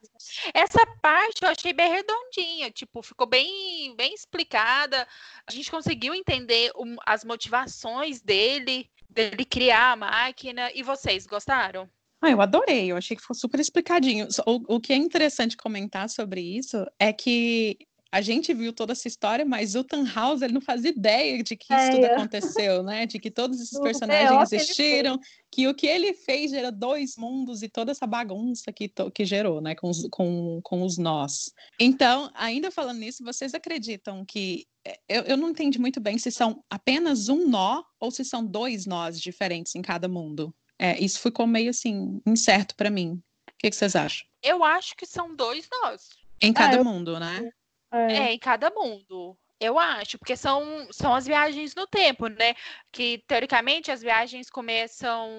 Essa 0.54 0.86
parte 1.02 1.42
eu 1.42 1.50
achei 1.50 1.72
bem 1.72 1.90
redondinha, 1.90 2.70
tipo, 2.70 3.02
ficou 3.02 3.26
bem, 3.26 3.96
bem 3.96 4.14
explicada. 4.14 5.08
A 5.48 5.52
gente 5.52 5.72
conseguiu 5.72 6.14
entender 6.14 6.70
o, 6.76 6.84
as 7.06 7.24
motivações 7.24 8.22
dele, 8.22 8.90
dele 9.10 9.46
criar 9.46 9.94
a 9.94 9.96
máquina. 9.96 10.70
E 10.76 10.84
vocês 10.84 11.26
gostaram? 11.26 11.90
Ah, 12.22 12.32
eu 12.32 12.42
adorei, 12.42 12.92
eu 12.92 12.98
achei 12.98 13.16
que 13.16 13.24
foi 13.24 13.36
super 13.36 13.60
explicadinho. 13.60 14.28
O, 14.46 14.76
o 14.76 14.82
que 14.82 14.92
é 14.92 14.98
interessante 14.98 15.56
comentar 15.56 16.10
sobre 16.10 16.42
isso 16.42 16.86
é 17.00 17.14
que 17.14 17.78
a 18.12 18.22
gente 18.22 18.54
viu 18.54 18.74
toda 18.74 18.94
essa 18.94 19.08
história, 19.08 19.46
mas 19.46 19.76
o 19.76 19.84
Tannhaus, 19.84 20.42
ele 20.42 20.54
não 20.54 20.62
faz 20.62 20.84
ideia 20.84 21.44
de 21.44 21.56
que 21.56 21.74
isso 21.74 21.74
é, 21.74 21.90
tudo 21.92 22.06
aconteceu, 22.14 22.84
né? 22.84 23.06
De 23.06 23.20
que 23.20 23.30
todos 23.30 23.60
esses 23.60 23.80
personagens 23.80 24.52
existiram, 24.52 25.20
que 25.52 25.68
o 25.68 25.74
que 25.74 25.88
ele 25.88 26.14
fez 26.14 26.52
gerou 26.52 26.72
dois 26.72 27.16
mundos 27.18 27.62
e 27.64 27.70
toda 27.70 27.92
essa 27.92 28.08
bagunça 28.08 28.72
que, 28.72 28.92
que 29.14 29.26
gerou, 29.26 29.62
né? 29.62 29.76
Com 29.76 29.90
os, 29.90 30.08
com, 30.10 30.60
com 30.64 30.84
os 30.84 30.98
nós. 30.98 31.54
Então, 31.80 32.30
ainda 32.34 32.72
falando 32.72 33.00
nisso, 33.00 33.24
vocês 33.24 33.54
acreditam 33.54 34.26
que 34.26 34.66
é, 34.86 35.00
eu, 35.10 35.24
eu 35.24 35.38
não 35.38 35.50
entendi 35.50 35.80
muito 35.80 36.00
bem 36.00 36.18
se 36.18 36.32
são 36.32 36.64
apenas 36.70 37.28
um 37.28 37.48
nó 37.48 37.84
ou 38.00 38.10
se 38.10 38.24
são 38.24 38.46
dois 38.46 38.86
nós 38.86 39.20
diferentes 39.20 39.76
em 39.76 39.82
cada 39.82 40.08
mundo. 40.08 40.54
É, 40.80 40.98
isso 41.00 41.20
ficou 41.20 41.48
meio 41.48 41.72
assim, 41.72 42.22
incerto 42.26 42.76
para 42.76 42.90
mim. 42.90 43.22
O 43.50 43.58
que, 43.58 43.70
que, 43.70 43.76
vocês 43.76 43.96
acham? 43.96 44.28
Eu 44.44 44.64
acho 44.64 44.96
que 44.96 45.06
são 45.06 45.36
dois 45.36 45.68
nós. 45.82 46.10
Em 46.40 46.54
cada 46.54 46.80
ah, 46.80 46.84
mundo, 46.84 47.20
né? 47.20 47.52
É. 47.92 48.14
é, 48.14 48.34
em 48.34 48.40
cada 48.40 48.70
mundo. 48.70 49.38
Eu 49.60 49.80
acho, 49.80 50.20
porque 50.20 50.38
são, 50.38 50.88
são 50.92 51.16
as 51.16 51.26
viagens 51.26 51.74
no 51.74 51.88
tempo, 51.88 52.28
né? 52.28 52.54
Que, 52.92 53.24
teoricamente, 53.28 53.92
as 53.92 54.02
viagens 54.02 54.50
começam 54.50 55.30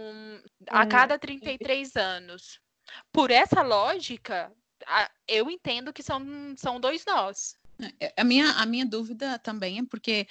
a 0.68 0.82
hum. 0.82 0.88
cada 0.88 1.18
33 1.18 1.94
anos. 1.96 2.60
Por 3.12 3.30
essa 3.30 3.62
lógica, 3.62 4.52
eu 5.26 5.50
entendo 5.50 5.92
que 5.92 6.02
são, 6.02 6.22
são 6.56 6.80
dois 6.80 7.04
nós. 7.04 7.56
É, 8.00 8.12
a 8.16 8.24
minha, 8.24 8.50
a 8.52 8.66
minha 8.66 8.84
dúvida 8.84 9.38
também 9.38 9.78
é 9.78 9.84
porque 9.84 10.26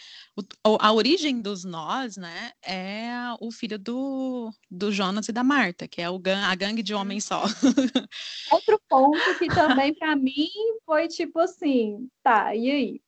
o, 0.65 0.77
a 0.79 0.91
origem 0.91 1.41
dos 1.41 1.63
nós, 1.63 2.17
né, 2.17 2.51
é 2.61 3.09
o 3.39 3.51
filho 3.51 3.79
do, 3.79 4.51
do 4.69 4.91
Jonas 4.91 5.29
e 5.29 5.31
da 5.31 5.43
Marta, 5.43 5.87
que 5.87 6.01
é 6.01 6.09
o 6.09 6.19
gang, 6.19 6.43
a 6.43 6.55
gangue 6.55 6.83
de 6.83 6.93
homens 6.93 7.23
só. 7.23 7.43
Outro 8.51 8.79
ponto 8.89 9.39
que 9.39 9.47
também 9.47 9.93
para 9.93 10.15
mim 10.15 10.49
foi 10.85 11.07
tipo 11.07 11.39
assim, 11.39 12.09
tá, 12.21 12.53
e 12.53 12.69
aí? 12.69 13.01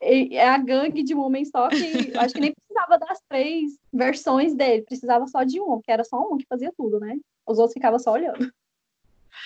É 0.00 0.48
a 0.48 0.58
gangue 0.58 1.02
de 1.02 1.14
um 1.14 1.20
homem 1.20 1.44
só 1.44 1.68
que 1.68 2.16
acho 2.18 2.34
que 2.34 2.40
nem 2.40 2.52
precisava 2.52 2.98
das 2.98 3.20
três 3.28 3.78
versões 3.92 4.54
dele, 4.54 4.82
precisava 4.82 5.26
só 5.26 5.42
de 5.42 5.60
um, 5.60 5.80
que 5.80 5.90
era 5.90 6.04
só 6.04 6.20
um 6.20 6.36
que 6.36 6.46
fazia 6.48 6.72
tudo, 6.76 6.98
né? 7.00 7.16
Os 7.46 7.58
outros 7.58 7.74
ficavam 7.74 7.98
só 7.98 8.12
olhando. 8.12 8.52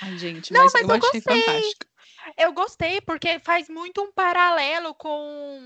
Ai, 0.02 0.16
gente, 0.18 0.52
mas, 0.52 0.58
Não, 0.58 0.70
mas 0.72 0.82
eu, 0.82 0.88
eu 0.88 0.94
achei 0.94 1.20
gostei. 1.20 1.42
fantástico. 1.42 1.86
Eu 2.36 2.52
gostei 2.52 3.00
porque 3.00 3.38
faz 3.38 3.68
muito 3.68 4.02
um 4.02 4.12
paralelo 4.12 4.94
com 4.94 5.60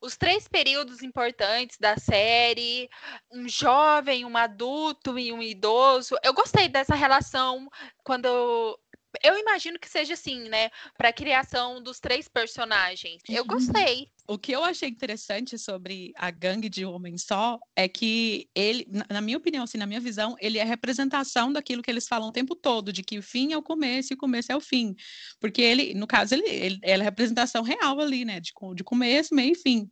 os 0.00 0.16
três 0.16 0.46
períodos 0.46 1.02
importantes 1.02 1.78
da 1.78 1.96
série, 1.96 2.88
um 3.32 3.48
jovem, 3.48 4.24
um 4.24 4.36
adulto 4.36 5.18
e 5.18 5.32
um 5.32 5.42
idoso. 5.42 6.16
Eu 6.22 6.34
gostei 6.34 6.68
dessa 6.68 6.94
relação 6.94 7.68
quando 8.02 8.78
eu 9.22 9.38
imagino 9.38 9.78
que 9.78 9.88
seja 9.88 10.14
assim, 10.14 10.48
né? 10.48 10.70
Para 10.96 11.08
a 11.08 11.12
criação 11.12 11.82
dos 11.82 12.00
três 12.00 12.28
personagens. 12.28 13.22
Eu 13.28 13.42
uhum. 13.42 13.48
gostei. 13.48 14.10
O 14.26 14.38
que 14.38 14.52
eu 14.52 14.64
achei 14.64 14.88
interessante 14.88 15.58
sobre 15.58 16.12
a 16.16 16.30
gangue 16.30 16.70
de 16.70 16.82
homem 16.86 17.18
só 17.18 17.58
é 17.76 17.86
que 17.86 18.48
ele, 18.54 18.86
na 19.10 19.20
minha 19.20 19.36
opinião, 19.36 19.64
assim, 19.64 19.76
na 19.76 19.86
minha 19.86 20.00
visão, 20.00 20.34
ele 20.40 20.58
é 20.58 20.64
representação 20.64 21.52
daquilo 21.52 21.82
que 21.82 21.90
eles 21.90 22.08
falam 22.08 22.30
o 22.30 22.32
tempo 22.32 22.56
todo, 22.56 22.90
de 22.90 23.02
que 23.02 23.18
o 23.18 23.22
fim 23.22 23.52
é 23.52 23.58
o 23.58 23.62
começo 23.62 24.12
e 24.12 24.14
o 24.14 24.18
começo 24.18 24.50
é 24.50 24.56
o 24.56 24.60
fim. 24.60 24.94
Porque 25.38 25.60
ele, 25.60 25.92
no 25.92 26.06
caso, 26.06 26.34
ele, 26.34 26.48
ele, 26.48 26.78
ele 26.82 27.02
é 27.02 27.02
a 27.02 27.04
representação 27.04 27.62
real 27.62 28.00
ali, 28.00 28.24
né? 28.24 28.40
De, 28.40 28.50
de 28.74 28.82
começo, 28.82 29.34
meio 29.34 29.52
e 29.52 29.56
fim. 29.56 29.90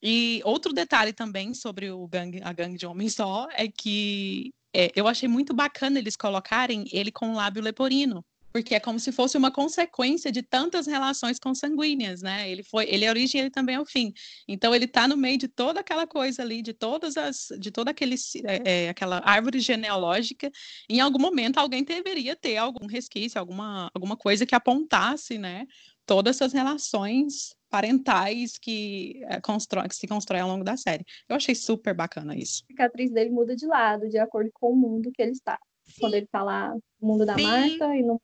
E 0.00 0.40
outro 0.44 0.72
detalhe 0.72 1.12
também 1.12 1.52
sobre 1.52 1.90
o 1.90 2.06
gangue, 2.06 2.40
a 2.44 2.52
gangue 2.52 2.78
de 2.78 2.86
homem 2.86 3.08
só 3.08 3.48
é 3.52 3.66
que 3.66 4.52
é, 4.72 4.92
eu 4.94 5.08
achei 5.08 5.28
muito 5.28 5.52
bacana 5.52 5.98
eles 5.98 6.14
colocarem 6.16 6.84
ele 6.92 7.10
com 7.10 7.30
o 7.30 7.34
lábio 7.34 7.62
leporino 7.62 8.24
porque 8.54 8.76
é 8.76 8.78
como 8.78 9.00
se 9.00 9.10
fosse 9.10 9.36
uma 9.36 9.50
consequência 9.50 10.30
de 10.30 10.40
tantas 10.40 10.86
relações 10.86 11.40
consanguíneas, 11.40 12.22
né? 12.22 12.48
Ele 12.48 12.62
foi, 12.62 12.88
ele 12.88 13.04
é 13.04 13.08
a 13.08 13.10
origem, 13.10 13.40
ele 13.40 13.50
também 13.50 13.74
é 13.74 13.80
o 13.80 13.84
fim. 13.84 14.12
Então 14.46 14.72
ele 14.72 14.84
está 14.84 15.08
no 15.08 15.16
meio 15.16 15.36
de 15.36 15.48
toda 15.48 15.80
aquela 15.80 16.06
coisa 16.06 16.42
ali, 16.42 16.62
de 16.62 16.72
todas 16.72 17.16
as, 17.16 17.48
de 17.58 17.72
toda 17.72 17.90
aquele, 17.90 18.14
é, 18.44 18.84
é, 18.84 18.88
aquela 18.90 19.20
árvore 19.24 19.58
genealógica. 19.58 20.52
Em 20.88 21.00
algum 21.00 21.18
momento 21.18 21.58
alguém 21.58 21.82
deveria 21.82 22.36
ter 22.36 22.56
algum 22.56 22.86
resquício, 22.86 23.40
alguma, 23.40 23.90
alguma 23.92 24.16
coisa 24.16 24.46
que 24.46 24.54
apontasse, 24.54 25.36
né? 25.36 25.66
Todas 26.06 26.36
essas 26.36 26.52
relações 26.52 27.56
parentais 27.68 28.56
que, 28.56 29.20
é, 29.24 29.40
constrói, 29.40 29.88
que 29.88 29.96
se 29.96 30.06
constroem 30.06 30.42
ao 30.42 30.48
longo 30.48 30.62
da 30.62 30.76
série. 30.76 31.04
Eu 31.28 31.34
achei 31.34 31.56
super 31.56 31.92
bacana 31.92 32.36
isso. 32.36 32.62
A 32.62 32.72
cicatriz 32.72 33.10
dele 33.10 33.30
muda 33.30 33.56
de 33.56 33.66
lado, 33.66 34.08
de 34.08 34.18
acordo 34.18 34.48
com 34.54 34.70
o 34.70 34.76
mundo 34.76 35.10
que 35.12 35.20
ele 35.20 35.32
está. 35.32 35.58
Sim. 35.86 36.00
Quando 36.00 36.14
ele 36.14 36.26
tá 36.26 36.42
lá 36.42 36.74
no 37.00 37.08
mundo 37.08 37.26
da 37.26 37.34
Sim. 37.36 37.42
Marta 37.42 37.96
e 37.96 38.02
no 38.02 38.20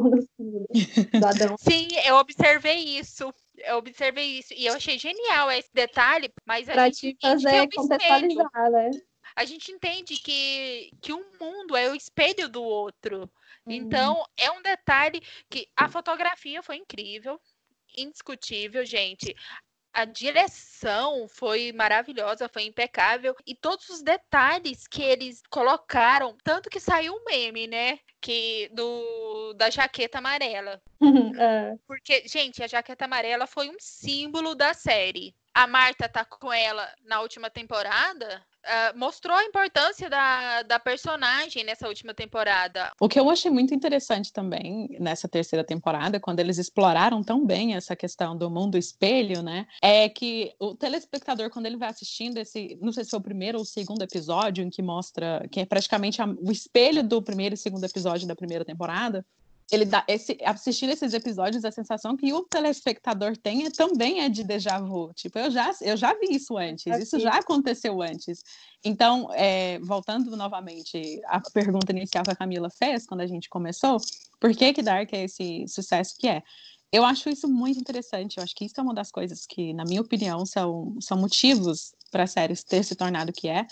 mundo 0.00 0.26
do 1.12 1.26
Adão. 1.26 1.56
Sim, 1.58 1.88
eu 2.04 2.16
observei 2.16 2.98
isso. 2.98 3.32
Eu 3.58 3.76
observei 3.78 4.38
isso. 4.38 4.52
E 4.54 4.66
eu 4.66 4.74
achei 4.74 4.98
genial 4.98 5.50
esse 5.50 5.70
detalhe, 5.72 6.32
mas 6.46 6.68
a 6.68 6.72
pra 6.72 6.84
gente 6.86 7.14
te 7.14 7.16
fazer 7.20 7.48
é 7.48 7.68
contextualizar, 7.68 8.70
né? 8.70 8.90
A 9.34 9.44
gente 9.44 9.70
entende 9.70 10.16
que, 10.16 10.90
que 11.02 11.12
um 11.12 11.24
mundo 11.38 11.76
é 11.76 11.90
o 11.90 11.94
espelho 11.94 12.48
do 12.48 12.62
outro. 12.62 13.30
Uhum. 13.66 13.72
Então, 13.72 14.24
é 14.36 14.50
um 14.50 14.62
detalhe 14.62 15.20
que 15.50 15.68
a 15.76 15.88
fotografia 15.88 16.62
foi 16.62 16.76
incrível 16.76 17.38
indiscutível, 17.96 18.84
gente 18.84 19.34
a 19.96 20.04
direção 20.04 21.26
foi 21.26 21.72
maravilhosa, 21.72 22.50
foi 22.50 22.64
impecável 22.64 23.34
e 23.46 23.54
todos 23.54 23.88
os 23.88 24.02
detalhes 24.02 24.86
que 24.86 25.02
eles 25.02 25.40
colocaram, 25.48 26.36
tanto 26.44 26.68
que 26.68 26.78
saiu 26.78 27.14
um 27.14 27.24
meme, 27.24 27.66
né? 27.66 27.98
Que 28.20 28.68
do 28.74 29.54
da 29.54 29.70
jaqueta 29.70 30.18
amarela. 30.18 30.82
é. 31.40 31.78
Porque, 31.86 32.28
gente, 32.28 32.62
a 32.62 32.66
jaqueta 32.66 33.06
amarela 33.06 33.46
foi 33.46 33.70
um 33.70 33.76
símbolo 33.78 34.54
da 34.54 34.74
série. 34.74 35.34
A 35.54 35.66
Marta 35.66 36.06
tá 36.06 36.26
com 36.26 36.52
ela 36.52 36.86
na 37.02 37.22
última 37.22 37.48
temporada, 37.48 38.44
uh, 38.66 38.98
mostrou 38.98 39.36
a 39.36 39.44
importância 39.44 40.10
da, 40.10 40.62
da 40.62 40.78
personagem 40.78 41.64
nessa 41.64 41.88
última 41.88 42.12
temporada. 42.12 42.92
O 43.00 43.08
que 43.08 43.18
eu 43.18 43.30
achei 43.30 43.50
muito 43.50 43.74
interessante 43.74 44.32
também 44.32 44.96
nessa 45.00 45.28
terceira 45.28 45.64
temporada, 45.64 46.20
quando 46.20 46.40
eles 46.40 46.58
exploraram 46.58 47.22
tão 47.22 47.44
bem 47.44 47.74
essa 47.74 47.94
questão 47.94 48.36
do 48.36 48.50
mundo 48.50 48.76
espelho, 48.76 49.42
né? 49.42 49.66
É 49.82 50.08
que 50.08 50.54
o 50.58 50.74
telespectador, 50.74 51.50
quando 51.50 51.66
ele 51.66 51.76
vai 51.76 51.88
assistindo 51.88 52.38
esse, 52.38 52.78
não 52.80 52.92
sei 52.92 53.04
se 53.04 53.14
é 53.14 53.18
o 53.18 53.20
primeiro 53.20 53.58
ou 53.58 53.62
o 53.62 53.66
segundo 53.66 54.02
episódio, 54.02 54.64
em 54.64 54.70
que 54.70 54.82
mostra 54.82 55.46
que 55.50 55.60
é 55.60 55.66
praticamente 55.66 56.20
a, 56.20 56.26
o 56.26 56.50
espelho 56.50 57.02
do 57.02 57.22
primeiro 57.22 57.54
e 57.54 57.58
segundo 57.58 57.84
episódio 57.84 58.26
da 58.26 58.36
primeira 58.36 58.64
temporada, 58.64 59.24
ele 59.70 59.84
dá 59.84 60.04
esse 60.06 60.38
assistindo 60.44 60.90
esses 60.90 61.12
episódios 61.12 61.64
a 61.64 61.72
sensação 61.72 62.16
que 62.16 62.32
o 62.32 62.44
telespectador 62.44 63.36
tem 63.36 63.66
é, 63.66 63.70
também 63.70 64.20
é 64.20 64.28
de 64.28 64.44
déjà 64.44 64.78
vu. 64.78 65.12
Tipo 65.14 65.38
eu 65.38 65.50
já 65.50 65.72
eu 65.80 65.96
já 65.96 66.14
vi 66.14 66.36
isso 66.36 66.56
antes 66.56 66.86
isso 67.00 67.18
já 67.18 67.34
aconteceu 67.38 68.00
antes. 68.00 68.42
Então 68.84 69.28
é, 69.32 69.78
voltando 69.80 70.36
novamente 70.36 71.20
à 71.26 71.40
pergunta 71.40 71.92
inicial 71.92 72.24
que 72.24 72.30
a 72.30 72.36
Camila 72.36 72.70
fez 72.70 73.06
quando 73.06 73.22
a 73.22 73.26
gente 73.26 73.48
começou 73.48 73.98
por 74.38 74.54
que 74.54 74.72
que 74.72 74.82
Dark 74.82 75.12
é 75.12 75.24
esse 75.24 75.66
sucesso 75.66 76.14
que 76.18 76.28
é? 76.28 76.42
Eu 76.92 77.04
acho 77.04 77.28
isso 77.28 77.48
muito 77.48 77.80
interessante. 77.80 78.38
Eu 78.38 78.44
acho 78.44 78.54
que 78.54 78.64
isso 78.64 78.78
é 78.78 78.82
uma 78.82 78.94
das 78.94 79.10
coisas 79.10 79.44
que 79.44 79.74
na 79.74 79.84
minha 79.84 80.00
opinião 80.00 80.46
são 80.46 80.96
são 81.00 81.18
motivos 81.18 81.92
para 82.12 82.22
a 82.22 82.26
série 82.28 82.54
ter 82.62 82.84
se 82.84 82.94
tornado 82.94 83.30
o 83.30 83.32
que 83.32 83.48
é 83.48 83.66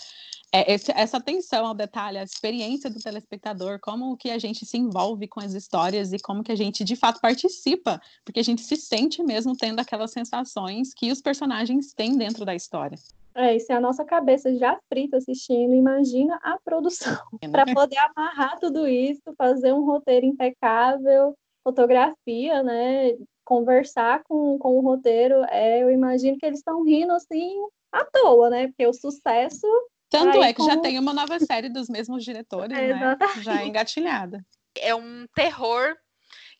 é, 0.55 0.73
esse, 0.73 0.91
essa 0.95 1.17
atenção 1.17 1.65
ao 1.65 1.73
detalhe, 1.73 2.17
a 2.17 2.23
experiência 2.23 2.89
do 2.89 3.01
telespectador, 3.01 3.77
como 3.81 4.15
que 4.15 4.29
a 4.31 4.39
gente 4.39 4.65
se 4.65 4.77
envolve 4.77 5.27
com 5.27 5.41
as 5.41 5.53
histórias 5.53 6.13
e 6.13 6.19
como 6.19 6.43
que 6.43 6.51
a 6.51 6.55
gente 6.55 6.81
de 6.85 6.95
fato 6.95 7.19
participa, 7.19 8.01
porque 8.23 8.39
a 8.39 8.43
gente 8.43 8.61
se 8.61 8.77
sente 8.77 9.21
mesmo 9.21 9.55
tendo 9.57 9.81
aquelas 9.81 10.11
sensações 10.11 10.93
que 10.93 11.11
os 11.11 11.21
personagens 11.21 11.93
têm 11.93 12.17
dentro 12.17 12.45
da 12.45 12.55
história. 12.55 12.97
É, 13.33 13.53
e 13.53 13.59
se 13.59 13.73
a 13.73 13.81
nossa 13.81 14.05
cabeça 14.05 14.55
já 14.55 14.79
frita 14.87 15.17
assistindo, 15.17 15.73
imagina 15.73 16.39
a 16.41 16.57
produção. 16.63 17.17
É, 17.41 17.47
né? 17.47 17.51
Para 17.51 17.73
poder 17.73 17.97
amarrar 17.97 18.57
tudo 18.57 18.87
isso, 18.87 19.21
fazer 19.37 19.73
um 19.73 19.83
roteiro 19.83 20.25
impecável, 20.25 21.35
fotografia, 21.65 22.63
né? 22.63 23.17
Conversar 23.43 24.23
com, 24.23 24.57
com 24.57 24.77
o 24.77 24.81
roteiro, 24.81 25.43
é, 25.49 25.83
eu 25.83 25.91
imagino 25.91 26.37
que 26.37 26.45
eles 26.45 26.59
estão 26.59 26.81
rindo 26.83 27.11
assim 27.11 27.53
à 27.91 28.05
toa, 28.05 28.49
né? 28.49 28.67
Porque 28.67 28.87
o 28.87 28.93
sucesso 28.93 29.67
tanto 30.09 30.41
Aí, 30.41 30.49
é 30.49 30.53
que 30.53 30.63
já 30.63 30.77
tem 30.77 30.99
uma 30.99 31.13
nova 31.13 31.39
série 31.39 31.69
dos 31.69 31.89
mesmos 31.89 32.23
diretores, 32.23 32.77
é, 32.77 32.93
né? 32.93 33.17
Já 33.41 33.65
engatilhada. 33.65 34.45
É 34.77 34.93
um 34.93 35.25
terror 35.33 35.95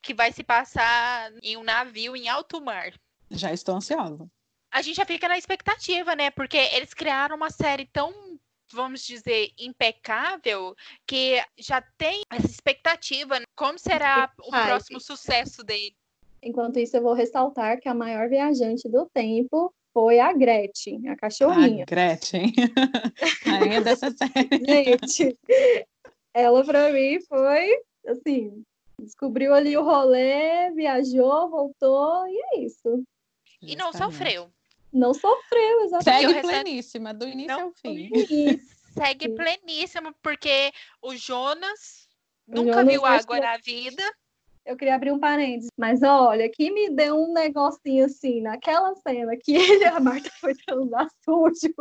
que 0.01 0.13
vai 0.13 0.31
se 0.31 0.43
passar 0.43 1.31
em 1.41 1.57
um 1.57 1.63
navio 1.63 2.15
em 2.15 2.27
alto 2.29 2.61
mar. 2.61 2.93
Já 3.29 3.51
estou 3.51 3.75
ansiosa. 3.75 4.29
A 4.71 4.81
gente 4.81 4.97
já 4.97 5.05
fica 5.05 5.27
na 5.27 5.37
expectativa, 5.37 6.15
né? 6.15 6.29
Porque 6.31 6.57
eles 6.57 6.93
criaram 6.93 7.35
uma 7.35 7.49
série 7.49 7.87
tão, 7.87 8.13
vamos 8.71 9.05
dizer, 9.05 9.51
impecável, 9.57 10.75
que 11.07 11.41
já 11.57 11.81
tem 11.97 12.23
essa 12.29 12.47
expectativa. 12.47 13.39
Né? 13.39 13.45
Como 13.55 13.79
será 13.79 14.31
o 14.39 14.51
próximo 14.51 14.99
sucesso 14.99 15.63
dele? 15.63 15.95
Enquanto 16.43 16.77
isso, 16.77 16.97
eu 16.97 17.01
vou 17.01 17.13
ressaltar 17.13 17.79
que 17.79 17.89
a 17.89 17.93
maior 17.93 18.29
viajante 18.29 18.87
do 18.87 19.09
tempo 19.11 19.73
foi 19.95 20.19
a 20.19 20.33
Gretchen, 20.33 21.07
a 21.07 21.15
cachorrinha. 21.15 21.83
A 21.83 21.85
Gretchen, 21.85 22.51
rainha 23.47 23.79
dessa 23.79 24.11
série. 24.11 24.65
Gente, 24.67 25.39
ela 26.33 26.65
para 26.65 26.91
mim 26.91 27.21
foi 27.21 27.79
assim, 28.05 28.61
descobriu 28.99 29.53
ali 29.53 29.77
o 29.77 29.85
rolê, 29.85 30.69
viajou, 30.71 31.49
voltou 31.49 32.27
e 32.27 32.37
é 32.37 32.59
isso. 32.65 33.05
E 33.61 33.77
não 33.77 33.93
sofreu. 33.93 34.51
Não 34.91 35.13
sofreu, 35.13 35.85
exatamente. 35.85 36.27
Segue 36.27 36.41
pleníssima, 36.41 37.13
do 37.13 37.25
início 37.25 37.55
não, 37.55 37.63
ao 37.67 37.71
fim. 37.71 38.09
Segue 38.93 39.29
pleníssima, 39.29 40.13
porque 40.21 40.73
o 41.01 41.15
Jonas 41.15 42.09
o 42.49 42.55
nunca 42.55 42.79
Jonas 42.79 42.87
viu 42.91 43.05
água 43.05 43.39
na 43.39 43.57
vida 43.59 44.03
eu 44.65 44.75
queria 44.75 44.95
abrir 44.95 45.11
um 45.11 45.19
parênteses, 45.19 45.69
mas 45.77 46.01
olha, 46.01 46.49
que 46.49 46.71
me 46.71 46.89
deu 46.89 47.15
um 47.15 47.33
negocinho 47.33 48.05
assim, 48.05 48.41
naquela 48.41 48.95
cena 48.95 49.37
que 49.37 49.53
ele 49.55 49.83
e 49.83 49.85
a 49.85 49.99
Marta 49.99 50.29
foi 50.39 50.55
transar 50.55 51.07
sujo. 51.23 51.73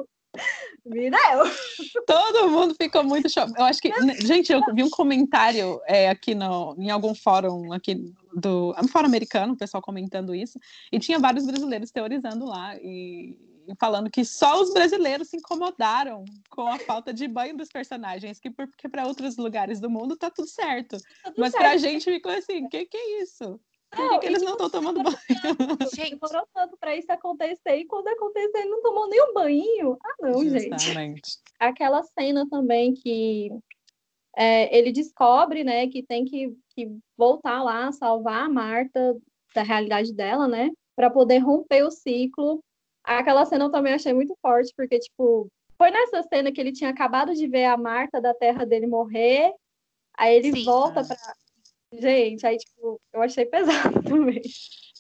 Me 0.85 1.11
deu. 1.11 2.03
Todo 2.07 2.51
mundo 2.51 2.75
ficou 2.75 3.05
muito 3.05 3.31
chocado. 3.31 3.55
Eu 3.57 3.65
acho 3.65 3.81
que, 3.81 3.91
gente, 4.27 4.53
eu 4.53 4.61
vi 4.75 4.83
um 4.83 4.91
comentário 4.91 5.81
é, 5.87 6.09
aqui 6.09 6.35
no, 6.35 6.75
em 6.77 6.91
algum 6.91 7.15
fórum 7.15 7.73
aqui 7.73 8.13
do 8.35 8.75
um 8.77 8.89
fórum 8.89 9.07
americano, 9.07 9.53
o 9.53 9.57
pessoal 9.57 9.81
comentando 9.81 10.35
isso, 10.35 10.59
e 10.91 10.99
tinha 10.99 11.21
vários 11.21 11.47
brasileiros 11.47 11.93
teorizando 11.93 12.45
lá 12.47 12.77
e 12.79 13.39
falando 13.79 14.11
que 14.11 14.25
só 14.25 14.61
os 14.61 14.73
brasileiros 14.73 15.29
se 15.29 15.37
incomodaram 15.37 16.25
com 16.51 16.67
a 16.67 16.79
falta 16.79 17.13
de 17.13 17.27
banho 17.27 17.57
dos 17.57 17.69
personagens, 17.69 18.39
que 18.39 18.51
porque 18.51 18.89
para 18.89 19.07
outros 19.07 19.37
lugares 19.37 19.81
do 19.81 19.91
mundo 19.91 20.17
tá 20.17 20.31
tudo 20.31 20.49
certo. 20.49 20.99
Tá 21.23 21.31
tudo 21.31 21.41
Mas 21.41 21.53
certo. 21.53 21.63
pra 21.63 21.77
gente 21.77 22.05
ficou 22.05 22.33
assim, 22.33 22.69
que 22.69 22.87
que 22.87 22.97
é 22.97 23.23
isso? 23.23 23.61
Por 23.91 24.11
que, 24.11 24.19
que 24.19 24.27
eles 24.27 24.43
não 24.43 24.53
estão 24.53 24.69
tomando 24.69 25.03
banho? 25.03 25.17
Gente, 25.95 26.19
demorou 26.19 26.47
tanto 26.53 26.77
para 26.77 26.97
isso 26.97 27.11
acontecer 27.13 27.77
e 27.77 27.87
quando 27.87 28.09
acontecer 28.09 28.59
ele 28.59 28.71
não 28.71 28.83
tomou 28.83 29.09
nem 29.09 29.23
um 29.23 29.33
banho. 29.33 29.99
Ah, 30.05 30.15
não, 30.21 30.43
Justamente. 30.43 30.93
gente. 30.93 31.39
Aquela 31.61 32.03
cena 32.03 32.49
também 32.51 32.93
que 32.93 33.51
é, 34.37 34.77
ele 34.77 34.91
descobre, 34.91 35.63
né, 35.63 35.87
que 35.89 36.03
tem 36.03 36.25
que, 36.25 36.57
que 36.75 36.91
voltar 37.17 37.63
lá, 37.63 37.93
salvar 37.93 38.47
a 38.47 38.49
Marta 38.49 39.17
da 39.55 39.63
realidade 39.63 40.13
dela, 40.13 40.49
né, 40.49 40.71
para 40.97 41.09
poder 41.09 41.39
romper 41.39 41.85
o 41.85 41.91
ciclo 41.91 42.63
Aquela 43.05 43.45
cena 43.45 43.67
eu 43.67 43.71
também 43.71 43.93
achei 43.93 44.15
muito 44.15 44.35
forte, 44.41 44.73
porque, 44.75 44.99
tipo, 44.99 45.47
foi 45.77 45.91
nessa 45.91 46.23
cena 46.23 46.51
que 46.51 46.61
ele 46.61 46.73
tinha 46.73 46.91
acabado 46.91 47.35
de 47.35 47.47
ver 47.47 47.67
a 47.67 47.77
Marta 47.77 48.21
da 48.21 48.33
terra 48.33 48.65
dele 48.65 48.87
morrer, 48.87 49.53
aí 50.17 50.37
ele 50.37 50.53
Sim. 50.53 50.65
volta 50.65 51.05
pra. 51.05 51.17
Gente, 52.01 52.47
aí, 52.47 52.57
tipo, 52.57 53.01
eu 53.13 53.23
achei 53.23 53.47
pesado 53.47 54.03
também. 54.03 54.43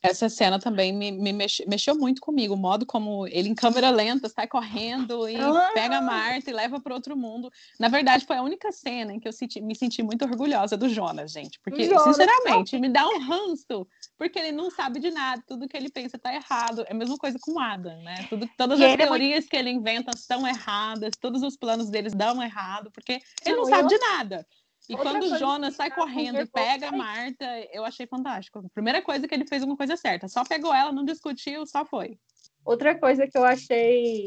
Essa 0.04 0.28
cena 0.28 0.58
também 0.58 0.92
me, 0.92 1.10
me 1.10 1.32
mexeu 1.32 1.96
muito 1.96 2.20
comigo, 2.20 2.52
o 2.52 2.58
modo 2.58 2.84
como 2.84 3.26
ele, 3.26 3.48
em 3.48 3.54
câmera 3.54 3.88
lenta, 3.88 4.28
sai 4.28 4.46
correndo 4.46 5.26
e 5.26 5.34
ah! 5.34 5.70
pega 5.72 5.96
a 5.96 6.02
Marta 6.02 6.50
e 6.50 6.52
leva 6.52 6.78
para 6.78 6.92
outro 6.92 7.16
mundo. 7.16 7.50
Na 7.80 7.88
verdade, 7.88 8.26
foi 8.26 8.36
a 8.36 8.42
única 8.42 8.70
cena 8.70 9.14
em 9.14 9.18
que 9.18 9.26
eu 9.26 9.32
senti, 9.32 9.62
me 9.62 9.74
senti 9.74 10.02
muito 10.02 10.22
orgulhosa 10.22 10.76
do 10.76 10.90
Jonas, 10.90 11.32
gente. 11.32 11.58
Porque, 11.60 11.84
Jonas, 11.84 12.02
sinceramente, 12.02 12.74
não. 12.74 12.80
me 12.82 12.90
dá 12.90 13.08
um 13.08 13.18
ranço, 13.18 13.88
porque 14.18 14.38
ele 14.38 14.52
não 14.52 14.70
sabe 14.70 15.00
de 15.00 15.10
nada, 15.10 15.42
tudo 15.46 15.66
que 15.66 15.74
ele 15.74 15.88
pensa 15.88 16.18
tá 16.18 16.34
errado. 16.34 16.84
É 16.86 16.92
a 16.92 16.94
mesma 16.94 17.16
coisa 17.16 17.38
com 17.40 17.52
o 17.52 17.58
Adam, 17.58 18.02
né? 18.02 18.26
Tudo, 18.28 18.46
todas 18.58 18.78
e 18.80 18.84
as 18.84 18.96
teorias 18.96 19.30
é 19.30 19.34
muito... 19.36 19.48
que 19.48 19.56
ele 19.56 19.70
inventa 19.70 20.10
estão 20.14 20.46
erradas, 20.46 21.12
todos 21.18 21.42
os 21.42 21.56
planos 21.56 21.88
deles 21.88 22.12
dão 22.12 22.42
errado, 22.42 22.90
porque 22.90 23.22
ele 23.42 23.56
não, 23.56 23.62
não 23.62 23.70
sabe 23.70 23.84
eu... 23.84 23.88
de 23.88 23.98
nada. 23.98 24.46
E 24.88 24.94
Outra 24.94 25.12
quando 25.12 25.22
o 25.24 25.38
Jonas 25.38 25.76
sai 25.76 25.90
correndo 25.90 26.40
e 26.40 26.46
pega 26.46 26.88
a 26.88 26.92
Marta, 26.92 27.46
eu 27.72 27.84
achei 27.84 28.06
fantástico. 28.06 28.58
A 28.58 28.68
primeira 28.74 29.00
coisa 29.00 29.26
que 29.26 29.34
ele 29.34 29.46
fez 29.46 29.62
uma 29.62 29.76
coisa 29.76 29.96
certa. 29.96 30.28
Só 30.28 30.44
pegou 30.44 30.74
ela, 30.74 30.92
não 30.92 31.04
discutiu, 31.04 31.66
só 31.66 31.84
foi. 31.86 32.18
Outra 32.64 32.98
coisa 32.98 33.26
que 33.26 33.36
eu 33.36 33.44
achei 33.44 34.26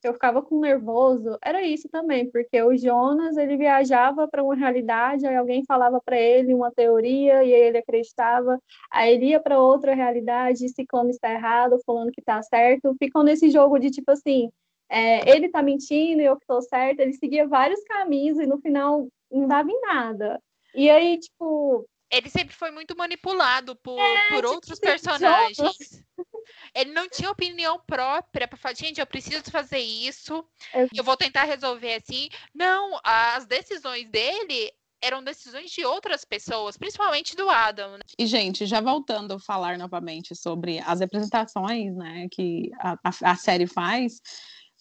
que 0.00 0.08
eu 0.08 0.14
ficava 0.14 0.42
com 0.42 0.58
nervoso 0.58 1.38
era 1.40 1.62
isso 1.62 1.88
também, 1.88 2.28
porque 2.28 2.60
o 2.60 2.76
Jonas 2.76 3.36
ele 3.36 3.56
viajava 3.56 4.26
para 4.26 4.42
uma 4.42 4.56
realidade, 4.56 5.24
aí 5.24 5.36
alguém 5.36 5.64
falava 5.64 6.00
para 6.04 6.18
ele 6.18 6.52
uma 6.52 6.72
teoria 6.72 7.44
e 7.44 7.52
ele 7.52 7.78
acreditava, 7.78 8.60
aí 8.90 9.14
ele 9.14 9.26
ia 9.26 9.40
para 9.40 9.60
outra 9.60 9.94
realidade, 9.94 10.68
ciclano 10.70 11.10
está 11.10 11.32
errado, 11.32 11.78
falando 11.86 12.10
que 12.10 12.20
está 12.20 12.42
certo, 12.42 12.96
ficam 12.98 13.22
nesse 13.22 13.48
jogo 13.48 13.78
de 13.78 13.92
tipo 13.92 14.10
assim, 14.10 14.50
é, 14.88 15.30
ele 15.30 15.46
está 15.46 15.62
mentindo 15.62 16.20
e 16.20 16.24
eu 16.24 16.36
que 16.36 16.42
estou 16.42 16.60
certo, 16.62 16.98
ele 16.98 17.12
seguia 17.12 17.46
vários 17.46 17.80
caminhos 17.84 18.40
e 18.40 18.46
no 18.46 18.58
final 18.58 19.06
não 19.32 19.48
dava 19.48 19.70
em 19.70 19.80
nada. 19.80 20.42
E 20.74 20.88
aí, 20.90 21.18
tipo. 21.18 21.86
Ele 22.10 22.28
sempre 22.28 22.54
foi 22.54 22.70
muito 22.70 22.94
manipulado 22.94 23.74
por, 23.76 23.98
é, 23.98 24.28
por 24.28 24.42
tipo, 24.42 24.48
outros 24.48 24.78
personagens. 24.78 26.04
Ele 26.74 26.92
não 26.92 27.08
tinha 27.08 27.30
opinião 27.30 27.80
própria 27.86 28.46
para 28.46 28.58
falar, 28.58 28.74
gente, 28.74 29.00
eu 29.00 29.06
preciso 29.06 29.50
fazer 29.50 29.78
isso, 29.78 30.44
é. 30.74 30.86
eu 30.94 31.02
vou 31.02 31.16
tentar 31.16 31.44
resolver 31.44 31.94
assim. 31.94 32.28
Não, 32.54 32.98
as 33.02 33.46
decisões 33.46 34.10
dele 34.10 34.70
eram 35.02 35.22
decisões 35.22 35.70
de 35.70 35.84
outras 35.84 36.24
pessoas, 36.24 36.76
principalmente 36.76 37.34
do 37.34 37.48
Adam. 37.48 37.92
Né? 37.92 38.04
E, 38.18 38.26
gente, 38.26 38.66
já 38.66 38.80
voltando 38.80 39.34
a 39.34 39.40
falar 39.40 39.76
novamente 39.76 40.34
sobre 40.34 40.78
as 40.80 41.00
representações 41.00 41.94
né, 41.96 42.28
que 42.30 42.70
a, 42.78 42.92
a, 42.92 43.32
a 43.32 43.36
série 43.36 43.66
faz, 43.66 44.20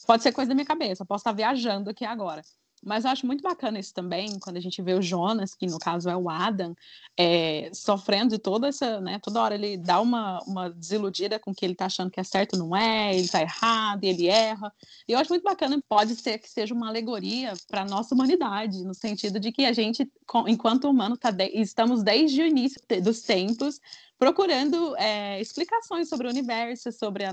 pode 0.06 0.22
ser 0.22 0.32
coisa 0.32 0.50
da 0.50 0.56
minha 0.56 0.66
cabeça, 0.66 1.06
posso 1.06 1.22
estar 1.22 1.32
viajando 1.32 1.90
aqui 1.90 2.06
agora. 2.06 2.42
Mas 2.84 3.06
eu 3.06 3.12
acho 3.12 3.28
muito 3.28 3.42
bacana 3.42 3.80
isso 3.80 3.94
também, 3.94 4.40
quando 4.40 4.58
a 4.58 4.60
gente 4.60 4.82
vê 4.82 4.94
o 4.94 5.02
Jonas, 5.02 5.54
que 5.54 5.68
no 5.68 5.78
caso 5.78 6.10
é 6.10 6.18
o 6.18 6.30
Adam, 6.30 6.76
é, 7.16 7.70
sofrendo 7.74 8.32
de 8.32 8.40
toda 8.40 8.68
essa, 8.68 9.00
né? 9.00 9.20
Toda 9.20 9.42
hora 9.42 9.54
ele 9.54 9.78
dá 9.78 10.02
uma, 10.02 10.42
uma 10.44 10.70
desiludida 10.70 11.38
com 11.38 11.54
que 11.54 11.64
ele 11.64 11.76
tá 11.76 11.86
achando 11.86 12.10
que 12.10 12.20
é 12.20 12.24
certo, 12.24 12.58
não 12.58 12.76
é, 12.76 13.16
ele 13.16 13.28
tá 13.28 13.42
errado, 13.42 14.04
ele 14.04 14.28
erra. 14.28 14.74
E 15.08 15.12
eu 15.12 15.20
acho 15.20 15.30
muito 15.30 15.44
bacana, 15.44 15.82
pode 15.88 16.16
ser 16.16 16.40
que 16.40 16.50
seja 16.50 16.74
uma 16.74 16.88
alegoria 16.88 17.54
para 17.68 17.86
nossa 17.86 18.16
humanidade, 18.16 18.84
no 18.84 18.96
sentido 18.96 19.40
de 19.40 19.52
que 19.52 19.66
a 19.66 19.74
gente, 19.74 20.10
enquanto 20.48 20.90
humano, 20.90 21.16
tá 21.16 21.30
de, 21.30 21.50
estamos 21.54 22.02
desde 22.02 22.42
o 22.42 22.48
início 22.48 22.82
dos 23.02 23.22
tempos 23.22 23.80
procurando 24.22 24.96
é, 24.98 25.42
explicações 25.42 26.08
sobre 26.08 26.28
o 26.28 26.30
universo, 26.30 26.92
sobre 26.92 27.26
a, 27.26 27.32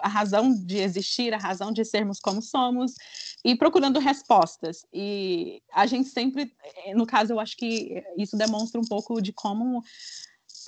a, 0.00 0.08
razão 0.08 0.54
de 0.54 0.78
existir, 0.78 1.34
a 1.34 1.36
razão 1.36 1.72
de 1.72 1.84
sermos 1.84 2.20
como 2.20 2.40
somos, 2.40 2.94
e 3.44 3.56
procurando 3.56 3.98
respostas. 3.98 4.86
E 4.92 5.62
a 5.72 5.86
gente 5.86 6.08
sempre, 6.08 6.52
no 6.94 7.06
caso, 7.06 7.32
eu 7.32 7.40
acho 7.40 7.56
que 7.56 8.02
isso 8.16 8.36
demonstra 8.36 8.80
um 8.80 8.84
pouco 8.84 9.20
de 9.20 9.32
como 9.32 9.82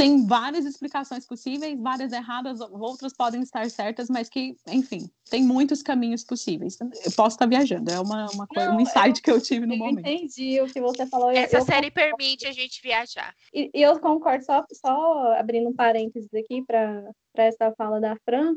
tem 0.00 0.26
várias 0.26 0.64
explicações 0.64 1.26
possíveis, 1.26 1.78
várias 1.78 2.10
erradas, 2.10 2.58
outras 2.58 3.12
podem 3.12 3.42
estar 3.42 3.68
certas, 3.70 4.08
mas 4.08 4.30
que, 4.30 4.56
enfim, 4.66 5.10
tem 5.28 5.42
muitos 5.42 5.82
caminhos 5.82 6.24
possíveis. 6.24 6.78
Eu 6.80 7.12
posso 7.14 7.36
estar 7.36 7.44
viajando, 7.44 7.90
é 7.90 8.00
uma, 8.00 8.26
uma 8.30 8.46
coisa, 8.46 8.72
um 8.72 8.80
insight 8.80 9.18
eu, 9.18 9.22
que 9.22 9.30
eu 9.30 9.40
tive 9.42 9.66
no 9.66 9.74
eu 9.74 9.78
momento. 9.78 10.06
Entendi 10.06 10.58
o 10.58 10.66
que 10.66 10.80
você 10.80 11.06
falou. 11.06 11.30
Essa 11.30 11.58
eu, 11.58 11.64
série 11.66 11.90
permite 11.90 12.46
a 12.46 12.52
gente 12.52 12.80
viajar. 12.82 13.34
E, 13.52 13.70
e 13.74 13.82
eu 13.82 14.00
concordo, 14.00 14.42
só, 14.42 14.64
só 14.72 15.34
abrindo 15.34 15.68
um 15.68 15.74
parênteses 15.74 16.32
aqui 16.32 16.64
para 16.64 17.12
essa 17.34 17.70
fala 17.76 18.00
da 18.00 18.16
Fran, 18.24 18.54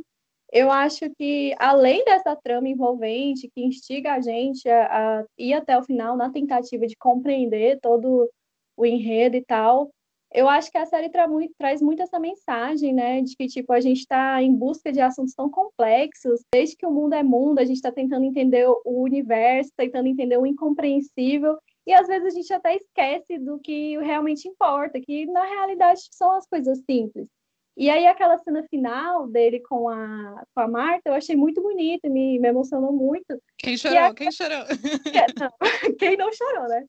eu 0.53 0.71
acho 0.71 1.09
que, 1.17 1.55
além 1.57 2.05
dessa 2.05 2.35
trama 2.35 2.69
envolvente 2.69 3.49
que 3.55 3.65
instiga 3.65 4.13
a 4.13 4.21
gente 4.21 4.69
a, 4.69 5.21
a 5.21 5.25
ir 5.35 5.51
até 5.55 5.75
o 5.75 5.83
final 5.83 6.15
na 6.15 6.31
tentativa 6.31 6.85
de 6.85 6.95
compreender 6.95 7.79
todo 7.81 8.29
o 8.77 8.85
enredo 8.85 9.35
e 9.35 9.43
tal, 9.43 9.89
eu 10.31 10.47
acho 10.47 10.71
que 10.71 10.77
a 10.77 10.85
série 10.85 11.09
tra 11.09 11.27
traz 11.57 11.81
muito 11.81 12.03
essa 12.03 12.19
mensagem, 12.19 12.93
né, 12.93 13.21
de 13.21 13.35
que 13.35 13.47
tipo 13.47 13.73
a 13.73 13.81
gente 13.81 14.01
está 14.01 14.43
em 14.43 14.53
busca 14.53 14.91
de 14.91 15.01
assuntos 15.01 15.33
tão 15.33 15.49
complexos, 15.49 16.41
desde 16.53 16.75
que 16.75 16.85
o 16.85 16.91
mundo 16.91 17.13
é 17.13 17.23
mundo, 17.23 17.57
a 17.57 17.65
gente 17.65 17.77
está 17.77 17.91
tentando 17.91 18.23
entender 18.23 18.67
o 18.67 19.01
universo, 19.01 19.71
tentando 19.75 20.07
entender 20.07 20.37
o 20.37 20.45
incompreensível, 20.45 21.57
e 21.85 21.93
às 21.93 22.07
vezes 22.07 22.27
a 22.27 22.37
gente 22.37 22.53
até 22.53 22.75
esquece 22.75 23.39
do 23.39 23.57
que 23.59 23.97
realmente 23.97 24.47
importa, 24.47 25.01
que 25.01 25.25
na 25.25 25.43
realidade 25.45 26.01
são 26.11 26.31
as 26.31 26.45
coisas 26.47 26.79
simples. 26.89 27.27
E 27.75 27.89
aí 27.89 28.05
aquela 28.05 28.37
cena 28.37 28.63
final 28.69 29.27
dele 29.27 29.59
com 29.61 29.89
a, 29.89 30.43
com 30.53 30.61
a 30.61 30.67
Marta, 30.67 31.09
eu 31.09 31.13
achei 31.13 31.35
muito 31.35 31.61
bonita, 31.61 32.07
me, 32.07 32.37
me 32.39 32.47
emocionou 32.47 32.93
muito. 32.93 33.41
Quem 33.57 33.75
chorou? 33.75 33.97
É... 33.97 34.13
Quem 34.13 34.31
chorou? 34.31 34.59
Não, 35.39 35.49
quem 35.97 36.17
não 36.17 36.31
chorou, 36.31 36.67
né? 36.67 36.85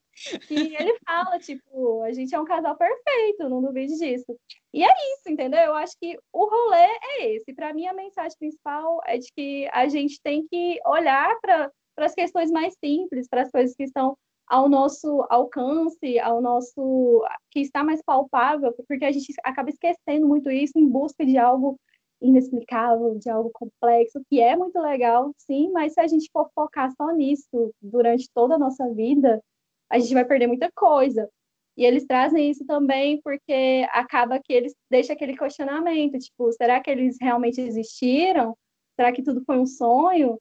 E 0.50 0.76
ele 0.76 0.98
fala, 1.06 1.38
tipo, 1.38 2.02
a 2.02 2.12
gente 2.12 2.34
é 2.34 2.40
um 2.40 2.44
casal 2.44 2.76
perfeito, 2.76 3.48
não 3.48 3.62
duvide 3.62 3.96
disso. 3.96 4.36
E 4.72 4.82
é 4.82 4.88
isso, 5.14 5.28
entendeu? 5.28 5.60
Eu 5.60 5.74
acho 5.74 5.94
que 5.98 6.18
o 6.32 6.46
rolê 6.46 6.86
é 7.02 7.34
esse. 7.34 7.52
Para 7.54 7.72
mim, 7.72 7.86
a 7.86 7.94
mensagem 7.94 8.36
principal 8.38 9.00
é 9.06 9.18
de 9.18 9.28
que 9.34 9.68
a 9.72 9.88
gente 9.88 10.20
tem 10.22 10.46
que 10.46 10.78
olhar 10.86 11.34
para 11.40 11.70
as 11.98 12.14
questões 12.14 12.50
mais 12.50 12.74
simples, 12.82 13.28
para 13.28 13.42
as 13.42 13.50
coisas 13.50 13.74
que 13.74 13.84
estão 13.84 14.16
ao 14.46 14.68
nosso 14.68 15.26
alcance, 15.30 16.18
ao 16.18 16.40
nosso 16.40 17.24
que 17.50 17.60
está 17.60 17.82
mais 17.82 18.02
palpável, 18.02 18.74
porque 18.88 19.04
a 19.04 19.12
gente 19.12 19.32
acaba 19.44 19.70
esquecendo 19.70 20.26
muito 20.26 20.50
isso 20.50 20.78
em 20.78 20.88
busca 20.88 21.24
de 21.24 21.38
algo 21.38 21.78
inexplicável, 22.20 23.18
de 23.18 23.28
algo 23.30 23.50
complexo, 23.52 24.20
que 24.28 24.40
é 24.40 24.56
muito 24.56 24.78
legal, 24.80 25.32
sim, 25.38 25.70
mas 25.72 25.94
se 25.94 26.00
a 26.00 26.06
gente 26.06 26.30
for 26.32 26.48
focar 26.54 26.90
só 26.96 27.12
nisso 27.12 27.72
durante 27.82 28.28
toda 28.34 28.54
a 28.54 28.58
nossa 28.58 28.88
vida, 28.94 29.42
a 29.90 29.98
gente 29.98 30.14
vai 30.14 30.24
perder 30.24 30.46
muita 30.46 30.70
coisa. 30.74 31.28
E 31.76 31.84
eles 31.84 32.06
trazem 32.06 32.50
isso 32.50 32.64
também 32.64 33.20
porque 33.22 33.86
acaba 33.92 34.40
que 34.42 34.52
eles 34.52 34.74
deixam 34.90 35.14
aquele 35.14 35.36
questionamento, 35.36 36.18
tipo, 36.18 36.52
será 36.52 36.80
que 36.80 36.90
eles 36.90 37.16
realmente 37.20 37.60
existiram? 37.60 38.56
Será 38.96 39.12
que 39.12 39.22
tudo 39.22 39.42
foi 39.44 39.58
um 39.58 39.66
sonho? 39.66 40.38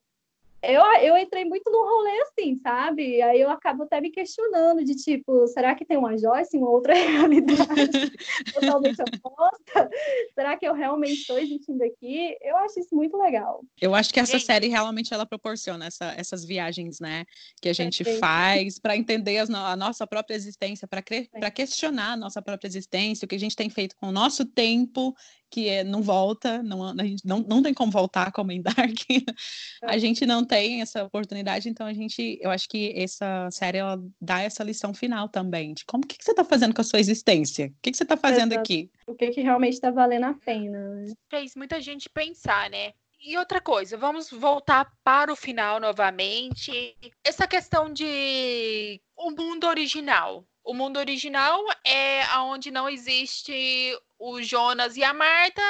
Eu, 0.64 0.82
eu 1.02 1.18
entrei 1.18 1.44
muito 1.44 1.70
no 1.70 1.84
rolê 1.84 2.22
assim, 2.22 2.56
sabe? 2.56 3.22
Aí 3.22 3.42
eu 3.42 3.50
acabo 3.50 3.84
até 3.84 4.00
me 4.00 4.10
questionando 4.10 4.84
de 4.84 4.96
tipo, 4.96 5.46
será 5.48 5.76
que 5.76 5.84
tem 5.84 5.98
uma 5.98 6.18
Joyce, 6.18 6.58
uma 6.58 6.70
outra 6.70 6.94
realidade 6.96 8.12
totalmente 8.54 9.02
oposta? 9.02 9.90
Será 10.34 10.56
que 10.58 10.66
eu 10.66 10.74
realmente 10.74 11.20
estou 11.20 11.38
existindo 11.38 11.84
aqui? 11.84 12.38
Eu 12.42 12.56
acho 12.58 12.80
isso 12.80 12.96
muito 12.96 13.18
legal. 13.18 13.62
Eu 13.82 13.94
acho 13.94 14.14
que 14.14 14.20
essa 14.20 14.40
Sim. 14.40 14.46
série 14.46 14.68
realmente 14.68 15.14
ela 15.14 15.26
proporciona 15.26 15.86
essa, 15.86 16.14
essas 16.18 16.46
viagens, 16.46 17.00
né? 17.00 17.26
Que 17.62 17.70
a 17.70 17.74
gente 17.74 18.04
faz 18.18 18.80
para 18.80 18.96
entender 18.96 19.40
as, 19.40 19.50
a 19.50 19.76
nossa 19.76 20.08
própria 20.08 20.36
existência, 20.36 20.88
para 20.88 21.52
questionar 21.52 22.14
a 22.14 22.18
nossa 22.18 22.42
própria 22.42 22.68
existência, 22.68 23.26
o 23.26 23.30
que 23.30 23.36
a 23.36 23.40
gente 23.40 23.56
tem 23.56 23.70
feito 23.70 23.96
com 23.98 24.08
o 24.08 24.12
nosso 24.12 24.46
tempo 24.46 25.14
que 25.54 25.70
é, 25.70 25.84
não 25.84 26.02
volta, 26.02 26.64
não, 26.64 26.84
a 27.00 27.04
gente 27.04 27.24
não, 27.24 27.42
não 27.42 27.62
tem 27.62 27.76
como 27.76 27.92
voltar 27.92 28.32
como 28.32 28.52
em 28.52 28.60
Dark. 28.60 28.98
a 29.84 30.00
gente 30.00 30.26
não 30.26 30.44
tem 30.44 30.82
essa 30.82 31.04
oportunidade, 31.04 31.70
então 31.70 31.86
a 31.86 31.94
gente, 31.94 32.40
eu 32.42 32.50
acho 32.50 32.68
que 32.68 32.92
essa 32.96 33.48
série 33.52 33.78
ela 33.78 34.04
dá 34.20 34.42
essa 34.42 34.64
lição 34.64 34.96
final 34.96 35.30
também, 35.30 35.76
de 35.76 35.86
como 35.86 36.08
que, 36.08 36.18
que 36.18 36.24
você 36.24 36.32
está 36.32 36.44
fazendo 36.44 36.74
com 36.74 36.82
a 36.82 36.84
sua 36.84 37.00
existência? 37.00 37.68
O 37.68 37.82
que, 37.84 37.92
que 37.92 37.98
você 37.98 38.02
está 38.02 38.18
fazendo 38.18 38.54
Exato. 38.54 38.62
aqui? 38.62 38.90
O 39.06 39.14
que, 39.14 39.30
que 39.30 39.42
realmente 39.42 39.74
está 39.74 39.92
valendo 39.92 40.24
a 40.24 40.34
pena. 40.34 40.90
Né? 40.96 41.14
Fez 41.30 41.56
muita 41.56 41.80
gente 41.80 42.10
pensar, 42.10 42.68
né? 42.72 42.94
E 43.24 43.38
outra 43.38 43.62
coisa, 43.62 43.96
vamos 43.96 44.32
voltar 44.32 44.92
para 45.04 45.32
o 45.32 45.36
final 45.36 45.80
novamente. 45.80 46.98
Essa 47.24 47.48
questão 47.48 47.94
de 47.94 49.00
o 49.16 49.30
mundo 49.30 49.68
original. 49.68 50.44
O 50.64 50.74
mundo 50.74 50.98
original 50.98 51.62
é 51.86 52.26
onde 52.38 52.72
não 52.72 52.90
existe 52.90 54.00
o 54.18 54.42
Jonas 54.42 54.96
e 54.96 55.04
a 55.04 55.14
Marta 55.14 55.62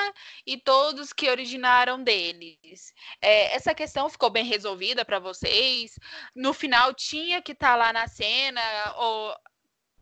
e 0.46 0.56
todos 0.58 1.12
que 1.12 1.30
originaram 1.30 2.04
deles. 2.04 2.94
É, 3.20 3.56
essa 3.56 3.74
questão 3.74 4.08
ficou 4.08 4.30
bem 4.30 4.46
resolvida 4.46 5.04
para 5.04 5.18
vocês? 5.18 5.98
No 6.36 6.54
final 6.54 6.94
tinha 6.94 7.42
que 7.42 7.54
estar 7.54 7.72
tá 7.72 7.76
lá 7.76 7.92
na 7.92 8.08
cena 8.08 8.62
ou 8.98 9.36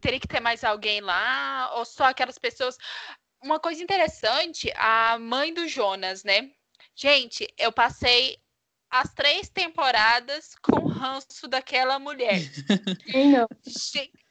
teria 0.02 0.20
que 0.20 0.28
ter 0.28 0.42
mais 0.42 0.64
alguém 0.64 1.00
lá 1.00 1.72
ou 1.76 1.86
só 1.86 2.06
aquelas 2.06 2.38
pessoas? 2.38 2.78
Uma 3.42 3.60
coisa 3.60 3.82
interessante, 3.82 4.72
a 4.76 5.18
mãe 5.18 5.54
do 5.54 5.68
Jonas, 5.70 6.26
né? 6.26 6.52
Gente, 6.94 7.48
eu 7.58 7.72
passei 7.72 8.38
as 8.92 9.14
três 9.14 9.48
temporadas 9.48 10.54
com 10.62 10.86
ranço 10.88 11.48
daquela 11.48 11.98
mulher. 11.98 12.40
Quem 13.10 13.32
não? 13.32 13.48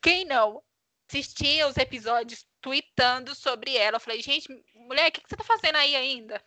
Quem 0.03 0.25
não? 0.27 0.63
Assistia 1.09 1.67
os 1.67 1.77
episódios 1.79 2.47
tweetando 2.61 3.35
sobre 3.35 3.75
ela. 3.77 3.97
Eu 3.97 4.01
falei, 4.01 4.21
gente, 4.21 4.47
mulher, 4.75 5.09
o 5.09 5.13
que, 5.13 5.23
que 5.23 5.29
você 5.29 5.37
tá 5.37 5.43
fazendo 5.43 5.77
aí 5.77 5.97
ainda? 5.97 6.41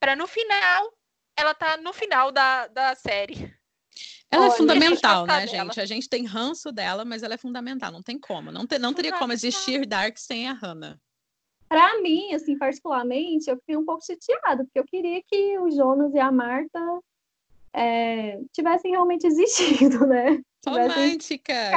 Para 0.00 0.14
no 0.14 0.26
final, 0.26 0.92
ela 1.36 1.52
tá 1.52 1.76
no 1.76 1.92
final 1.92 2.30
da, 2.30 2.68
da 2.68 2.94
série. 2.94 3.52
Ela 4.30 4.44
é 4.44 4.48
Olha, 4.48 4.54
é 4.54 4.56
fundamental, 4.56 5.26
né, 5.26 5.44
dela. 5.44 5.64
gente? 5.64 5.80
A 5.80 5.84
gente 5.84 6.08
tem 6.08 6.24
ranço 6.24 6.72
dela, 6.72 7.04
mas 7.04 7.22
ela 7.22 7.34
é 7.34 7.38
fundamental, 7.38 7.92
não 7.92 8.02
tem 8.02 8.18
como. 8.18 8.50
Não, 8.50 8.66
te, 8.66 8.78
não 8.78 8.94
teria 8.94 9.18
como 9.18 9.32
existir 9.32 9.84
Dark 9.84 10.16
sem 10.16 10.48
a 10.48 10.52
Hannah. 10.54 10.98
Para 11.68 12.00
mim, 12.00 12.32
assim, 12.34 12.56
particularmente, 12.56 13.50
eu 13.50 13.56
fiquei 13.58 13.76
um 13.76 13.84
pouco 13.84 14.04
chateada, 14.04 14.64
porque 14.64 14.78
eu 14.78 14.84
queria 14.84 15.22
que 15.22 15.58
o 15.58 15.70
Jonas 15.70 16.14
e 16.14 16.18
a 16.18 16.30
Marta 16.32 16.80
é, 17.74 18.38
tivessem 18.52 18.90
realmente 18.90 19.26
existido, 19.26 20.06
né? 20.06 20.40
Romântica! 20.66 21.72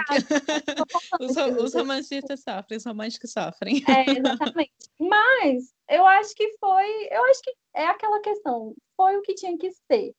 os, 1.20 1.36
os 1.36 1.74
romancistas 1.74 2.42
sofrem, 2.42 2.78
os 2.78 2.86
românticos 2.86 3.32
sofrem. 3.32 3.82
É, 3.88 4.12
exatamente. 4.12 4.74
Mas 5.00 5.74
eu 5.90 6.06
acho 6.06 6.36
que 6.36 6.56
foi, 6.60 7.08
eu 7.10 7.24
acho 7.26 7.42
que 7.42 7.52
é 7.74 7.88
aquela 7.88 8.20
questão, 8.22 8.76
foi 8.96 9.18
o 9.18 9.22
que 9.22 9.34
tinha 9.34 9.58
que 9.58 9.72
ser. 9.92 10.14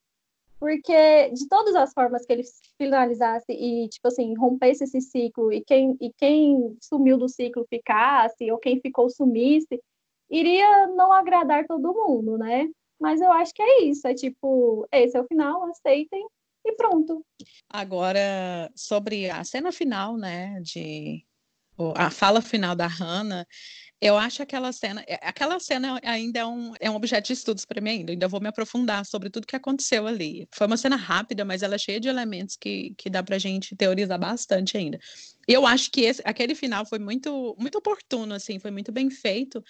Porque 0.59 1.31
de 1.31 1.47
todas 1.49 1.75
as 1.75 1.93
formas 1.93 2.25
que 2.25 2.33
ele 2.33 2.43
finalizasse 2.79 3.53
e, 3.53 3.89
tipo 3.89 4.09
assim, 4.09 4.35
rompesse 4.37 4.85
esse 4.85 5.01
ciclo 5.03 5.53
e 5.53 5.63
quem, 5.63 5.97
e 6.01 6.11
quem 6.17 6.77
sumiu 6.81 7.19
do 7.19 7.29
ciclo 7.29 7.67
ficasse, 7.69 8.51
ou 8.51 8.59
quem 8.59 8.81
ficou 8.81 9.11
sumisse, 9.11 9.79
iria 10.31 10.87
não 10.89 11.13
agradar 11.13 11.67
todo 11.67 11.93
mundo, 11.93 12.39
né? 12.39 12.67
Mas 13.01 13.21
eu 13.21 13.31
acho 13.33 13.53
que 13.53 13.63
é 13.63 13.83
isso, 13.85 14.07
é 14.07 14.15
tipo, 14.15 14.87
esse 14.91 15.17
é 15.17 15.21
o 15.21 15.27
final, 15.27 15.65
aceitem 15.65 16.27
e 16.65 16.73
pronto. 16.73 17.25
Agora, 17.69 18.71
sobre 18.75 19.31
a 19.31 19.45
cena 19.45 19.71
final, 19.71 20.17
né, 20.17 20.59
de 20.63 21.25
a 21.95 22.11
fala 22.11 22.41
final 22.41 22.75
da 22.75 22.87
Hannah, 22.87 23.47
eu 24.01 24.17
acho 24.17 24.43
aquela 24.43 24.73
cena, 24.73 25.03
é, 25.07 25.15
aquela 25.23 25.59
cena 25.59 25.99
ainda 26.03 26.41
é 26.41 26.47
um, 26.47 26.73
é 26.81 26.91
um 26.91 26.95
objeto 26.95 27.27
de 27.27 27.33
estudos 27.33 27.65
para 27.65 27.81
mim 27.81 27.91
ainda, 27.91 28.13
ainda 28.13 28.29
vou 28.29 28.41
me 28.41 28.49
aprofundar 28.49 29.05
sobre 29.07 29.31
tudo 29.31 29.47
que 29.47 29.57
aconteceu 29.57 30.07
ali. 30.07 30.47
Foi 30.53 30.67
uma 30.67 30.77
cena 30.77 30.97
rápida, 30.97 31.45
mas 31.45 31.63
ela 31.63 31.75
é 31.75 31.79
cheia 31.79 32.01
de 32.01 32.09
elementos 32.09 32.57
que, 32.57 32.95
que 32.97 33.09
dá 33.09 33.23
pra 33.23 33.39
gente 33.39 33.77
teorizar 33.77 34.19
bastante 34.19 34.77
ainda. 34.77 34.99
Eu 35.49 35.67
acho 35.67 35.91
que 35.91 36.03
esse, 36.03 36.23
aquele 36.25 36.55
final 36.55 36.85
foi 36.85 36.99
muito, 36.99 37.57
muito 37.59 37.79
oportuno, 37.79 38.35
assim, 38.35 38.59
foi 38.59 38.71
muito 38.71 38.93
bem 38.93 39.11
feito, 39.11 39.63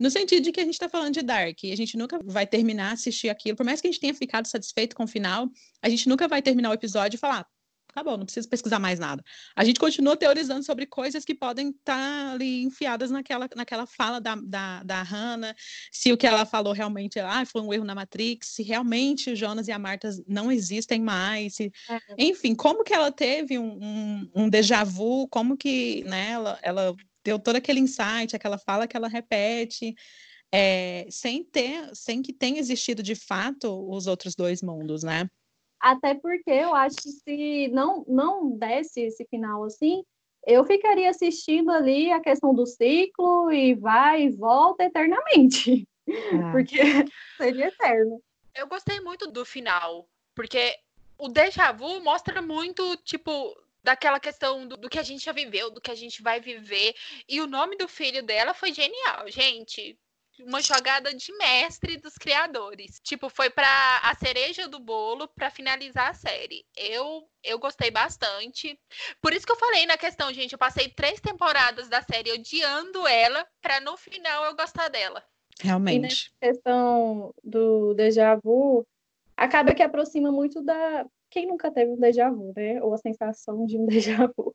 no 0.00 0.10
sentido 0.10 0.42
de 0.42 0.50
que 0.50 0.60
a 0.60 0.64
gente 0.64 0.74
está 0.74 0.88
falando 0.88 1.12
de 1.12 1.22
Dark, 1.22 1.62
e 1.62 1.72
a 1.72 1.76
gente 1.76 1.96
nunca 1.98 2.18
vai 2.24 2.46
terminar 2.46 2.92
assistir 2.92 3.28
aquilo, 3.28 3.54
por 3.56 3.66
mais 3.66 3.82
que 3.82 3.86
a 3.86 3.90
gente 3.90 4.00
tenha 4.00 4.14
ficado 4.14 4.46
satisfeito 4.46 4.96
com 4.96 5.04
o 5.04 5.06
final, 5.06 5.50
a 5.82 5.88
gente 5.90 6.08
nunca 6.08 6.26
vai 6.26 6.40
terminar 6.40 6.70
o 6.70 6.74
episódio 6.74 7.16
e 7.16 7.20
falar, 7.20 7.46
acabou, 7.90 8.16
não 8.16 8.24
preciso 8.24 8.48
pesquisar 8.48 8.78
mais 8.78 8.98
nada. 8.98 9.22
A 9.54 9.62
gente 9.62 9.78
continua 9.78 10.16
teorizando 10.16 10.64
sobre 10.64 10.86
coisas 10.86 11.24
que 11.24 11.34
podem 11.34 11.68
estar 11.68 11.96
tá 11.96 12.32
ali 12.32 12.62
enfiadas 12.62 13.10
naquela, 13.10 13.48
naquela 13.54 13.86
fala 13.86 14.20
da, 14.20 14.36
da, 14.36 14.82
da 14.82 15.02
Hannah, 15.02 15.54
se 15.92 16.10
o 16.12 16.16
que 16.16 16.26
ela 16.26 16.46
falou 16.46 16.72
realmente 16.72 17.18
ah, 17.20 17.44
foi 17.44 17.60
um 17.60 17.72
erro 17.72 17.84
na 17.84 17.94
Matrix, 17.94 18.54
se 18.54 18.62
realmente 18.62 19.30
o 19.30 19.36
Jonas 19.36 19.68
e 19.68 19.72
a 19.72 19.78
Marta 19.78 20.08
não 20.26 20.50
existem 20.50 21.00
mais, 21.00 21.56
se... 21.56 21.70
é. 21.90 22.00
enfim, 22.16 22.54
como 22.54 22.84
que 22.84 22.94
ela 22.94 23.12
teve 23.12 23.58
um, 23.58 23.78
um, 23.82 24.30
um 24.34 24.48
déjà 24.48 24.82
vu, 24.82 25.28
como 25.28 25.56
que 25.56 26.04
né, 26.04 26.30
ela, 26.30 26.58
ela 26.62 26.96
deu 27.24 27.38
todo 27.38 27.56
aquele 27.56 27.80
insight, 27.80 28.34
aquela 28.34 28.58
fala 28.58 28.86
que 28.86 28.96
ela 28.96 29.08
repete, 29.08 29.94
é, 30.52 31.06
sem 31.10 31.44
ter, 31.44 31.90
sem 31.94 32.22
que 32.22 32.32
tenha 32.32 32.58
existido 32.58 33.02
de 33.02 33.14
fato 33.14 33.88
os 33.88 34.06
outros 34.06 34.34
dois 34.34 34.62
mundos, 34.62 35.02
né? 35.02 35.28
Até 35.80 36.14
porque 36.14 36.50
eu 36.50 36.74
acho 36.74 36.96
que 36.96 37.10
se 37.10 37.68
não, 37.68 38.04
não 38.06 38.50
desse 38.50 39.00
esse 39.00 39.24
final 39.26 39.64
assim, 39.64 40.02
eu 40.46 40.64
ficaria 40.64 41.08
assistindo 41.08 41.70
ali 41.70 42.10
a 42.10 42.20
questão 42.20 42.54
do 42.54 42.66
ciclo 42.66 43.50
e 43.50 43.74
vai 43.74 44.24
e 44.24 44.30
volta 44.30 44.84
eternamente. 44.84 45.86
Ah. 46.08 46.50
Porque 46.52 46.78
seria 47.36 47.68
eterno. 47.68 48.20
Eu 48.54 48.66
gostei 48.66 49.00
muito 49.00 49.30
do 49.30 49.44
final, 49.44 50.08
porque 50.34 50.74
o 51.16 51.28
déjà 51.28 51.70
vu 51.70 52.02
mostra 52.02 52.42
muito, 52.42 52.96
tipo, 53.04 53.30
daquela 53.82 54.20
questão 54.20 54.66
do, 54.66 54.76
do, 54.76 54.88
que 54.88 54.98
a 54.98 55.02
gente 55.02 55.24
já 55.24 55.32
viveu, 55.32 55.70
do 55.70 55.80
que 55.80 55.90
a 55.90 55.94
gente 55.94 56.22
vai 56.22 56.40
viver. 56.40 56.94
E 57.28 57.40
o 57.40 57.46
nome 57.46 57.76
do 57.76 57.88
filho 57.88 58.22
dela 58.22 58.54
foi 58.54 58.72
genial, 58.72 59.28
gente 59.28 59.98
uma 60.44 60.60
jogada 60.60 61.12
de 61.14 61.32
mestre 61.36 61.96
dos 61.96 62.14
criadores. 62.14 63.00
Tipo, 63.02 63.28
foi 63.28 63.50
para 63.50 64.00
a 64.02 64.14
cereja 64.14 64.68
do 64.68 64.78
bolo 64.78 65.28
para 65.28 65.50
finalizar 65.50 66.10
a 66.10 66.14
série. 66.14 66.64
Eu 66.76 67.28
eu 67.42 67.58
gostei 67.58 67.90
bastante. 67.90 68.78
Por 69.20 69.32
isso 69.32 69.46
que 69.46 69.52
eu 69.52 69.56
falei 69.56 69.86
na 69.86 69.96
questão, 69.96 70.32
gente, 70.32 70.52
eu 70.52 70.58
passei 70.58 70.88
três 70.88 71.20
temporadas 71.20 71.88
da 71.88 72.02
série 72.02 72.32
odiando 72.32 73.06
ela 73.06 73.46
para 73.62 73.80
no 73.80 73.96
final 73.96 74.44
eu 74.44 74.56
gostar 74.56 74.88
dela. 74.88 75.24
Realmente. 75.60 76.30
E 76.42 76.46
questão 76.46 77.34
do 77.42 77.94
déjà 77.94 78.36
vu, 78.36 78.86
acaba 79.36 79.74
que 79.74 79.82
aproxima 79.82 80.30
muito 80.30 80.62
da 80.62 81.06
quem 81.30 81.46
nunca 81.46 81.70
teve 81.70 81.92
um 81.92 81.98
déjà 81.98 82.28
vu, 82.28 82.52
né? 82.56 82.82
Ou 82.82 82.92
a 82.92 82.98
sensação 82.98 83.64
de 83.64 83.78
um 83.78 83.86
déjà 83.86 84.26
vu. 84.36 84.54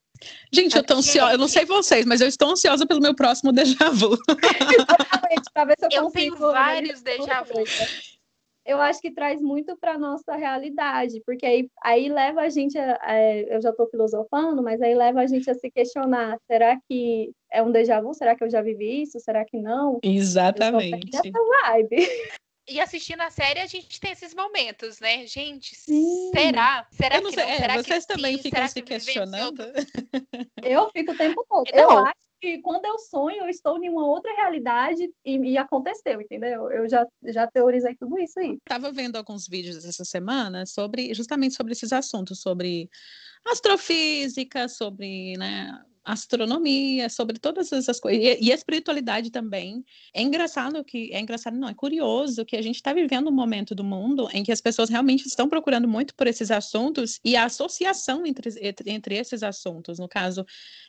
Gente, 0.51 0.75
eu 0.75 0.83
tô 0.83 0.95
ansiosa, 0.95 1.33
eu 1.33 1.37
não 1.37 1.47
sei 1.47 1.65
vocês, 1.65 2.05
mas 2.05 2.21
eu 2.21 2.27
estou 2.27 2.49
ansiosa 2.49 2.85
pelo 2.85 3.01
meu 3.01 3.15
próximo 3.15 3.51
déjà 3.51 3.89
vu. 3.89 4.13
Exatamente, 4.13 5.49
ver 5.67 5.75
se 5.79 5.97
eu, 5.97 6.03
eu 6.03 6.11
tenho 6.11 6.35
vários 6.35 7.01
déjà 7.01 7.41
vu. 7.43 7.63
Eu 8.65 8.81
acho 8.81 8.99
que 8.99 9.11
traz 9.11 9.39
muito 9.39 9.77
para 9.77 9.97
nossa 9.97 10.35
realidade, 10.35 11.21
porque 11.23 11.45
aí, 11.45 11.69
aí 11.83 12.09
leva 12.09 12.41
a 12.41 12.49
gente, 12.49 12.75
a, 12.79 12.97
a, 12.99 13.21
eu 13.21 13.61
já 13.61 13.69
estou 13.69 13.87
filosofando, 13.87 14.63
mas 14.63 14.81
aí 14.81 14.95
leva 14.95 15.21
a 15.21 15.27
gente 15.27 15.47
a 15.51 15.53
se 15.53 15.69
questionar: 15.69 16.39
será 16.47 16.75
que 16.89 17.31
é 17.51 17.61
um 17.61 17.71
déjà 17.71 18.01
vu? 18.01 18.11
Será 18.15 18.35
que 18.35 18.43
eu 18.43 18.49
já 18.49 18.63
vivi 18.63 19.03
isso? 19.03 19.19
Será 19.19 19.45
que 19.45 19.59
não? 19.59 19.99
Exatamente. 20.01 21.15
Essa 21.15 21.73
vibe. 21.73 21.97
E 22.67 22.79
assistindo 22.79 23.21
a 23.21 23.29
série, 23.29 23.59
a 23.59 23.67
gente 23.67 23.99
tem 23.99 24.11
esses 24.11 24.33
momentos, 24.33 24.99
né? 24.99 25.27
Gente, 25.27 25.75
Sim. 25.75 26.31
será? 26.35 26.87
Será 26.91 27.21
que 27.21 27.31
sei, 27.31 27.43
não? 27.43 27.51
É, 27.51 27.57
será 27.57 27.73
vocês 27.75 28.05
que 28.05 28.13
também 28.13 28.37
sim? 28.37 28.43
ficam 28.43 28.67
se 28.67 28.81
questionando? 28.81 29.63
Eu 30.63 30.89
fico 30.89 31.11
o 31.11 31.17
tempo 31.17 31.45
todo. 31.47 31.65
Não. 31.71 31.79
Eu 31.79 32.05
acho 32.05 32.25
que 32.41 32.59
quando 32.61 32.85
eu 32.85 32.97
sonho, 32.97 33.43
eu 33.43 33.49
estou 33.49 33.81
em 33.83 33.89
uma 33.89 34.05
outra 34.05 34.33
realidade 34.35 35.09
e, 35.23 35.37
e, 35.37 35.57
aconteceu, 35.57 36.19
entendeu? 36.19 36.71
Eu 36.71 36.89
já, 36.89 37.05
já 37.23 37.47
teorizei 37.47 37.95
tudo 37.95 38.17
isso 38.19 38.39
aí. 38.39 38.57
Estava 38.57 38.91
vendo 38.91 39.15
alguns 39.15 39.47
vídeos 39.47 39.85
essa 39.85 40.03
semana 40.03 40.65
sobre 40.65 41.13
justamente 41.13 41.53
sobre 41.53 41.73
esses 41.73 41.93
assuntos, 41.93 42.41
sobre 42.41 42.89
astrofísica, 43.45 44.67
sobre 44.67 45.37
né, 45.37 45.79
astronomia, 46.05 47.09
sobre 47.09 47.39
todas 47.39 47.71
essas 47.71 47.99
coisas. 47.99 48.23
E, 48.23 48.45
e, 48.45 48.51
espiritualidade 48.51 49.31
também. 49.31 49.83
É 50.13 50.21
engraçado 50.21 50.83
que. 50.83 51.11
É 51.11 51.19
engraçado, 51.19 51.57
não, 51.57 51.67
é 51.67 51.73
curioso 51.73 52.45
que 52.45 52.55
a 52.55 52.61
gente 52.61 52.75
está 52.75 52.93
vivendo 52.93 53.27
um 53.29 53.33
momento 53.33 53.73
do 53.73 53.83
mundo 53.83 54.29
em 54.31 54.43
que 54.43 54.51
as 54.51 54.61
pessoas 54.61 54.89
realmente 54.89 55.25
estão 55.25 55.49
procurando 55.49 55.87
muito 55.87 56.13
por 56.15 56.27
esses 56.27 56.51
assuntos 56.51 57.19
e 57.23 57.35
a 57.35 57.45
associação 57.45 58.25
entre, 58.25 58.49
entre 58.85 59.15
esses 59.15 59.41
assuntos, 59.41 59.97
no 59.97 60.07
caso, 60.07 60.45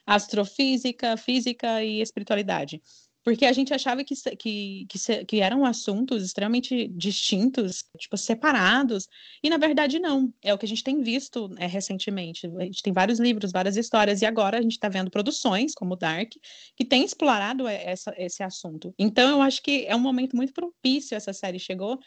astrofísica, 0.06 1.16
física 1.16 1.82
e 1.82 2.00
espiritualidade 2.00 2.82
porque 3.26 3.44
a 3.44 3.52
gente 3.52 3.74
achava 3.74 4.04
que, 4.04 4.14
que, 4.38 4.86
que, 4.88 5.24
que, 5.24 5.40
eram 5.40 5.64
assuntos 5.64 6.22
extremamente 6.22 6.86
distintos, 6.86 7.82
tipo, 7.98 8.16
separados, 8.16 9.08
e 9.42 9.50
na 9.50 9.56
verdade 9.56 9.98
não. 9.98 10.32
É 10.40 10.54
o 10.54 10.58
que 10.58 10.64
a 10.64 10.68
gente 10.68 10.84
tem 10.84 11.02
visto 11.02 11.52
é, 11.58 11.66
recentemente. 11.66 12.46
A 12.46 12.62
gente 12.62 12.84
tem 12.84 12.92
vários 12.92 13.18
livros, 13.18 13.50
várias 13.50 13.76
histórias, 13.76 14.22
e 14.22 14.26
agora 14.26 14.58
a 14.58 14.62
gente 14.62 14.74
está 14.74 14.88
vendo 14.88 15.10
produções, 15.10 15.74
como 15.74 15.96
Dark, 15.96 16.34
que 16.76 16.84
tem 16.84 17.04
explorado 17.04 17.66
essa, 17.66 18.14
esse 18.16 18.44
assunto. 18.44 18.94
Então 18.96 19.28
eu 19.28 19.42
acho 19.42 19.60
que 19.60 19.84
é 19.86 19.96
um 19.96 20.00
momento 20.00 20.36
muito 20.36 20.52
propício 20.52 21.16
essa 21.16 21.32
série 21.32 21.58
chegou 21.58 21.98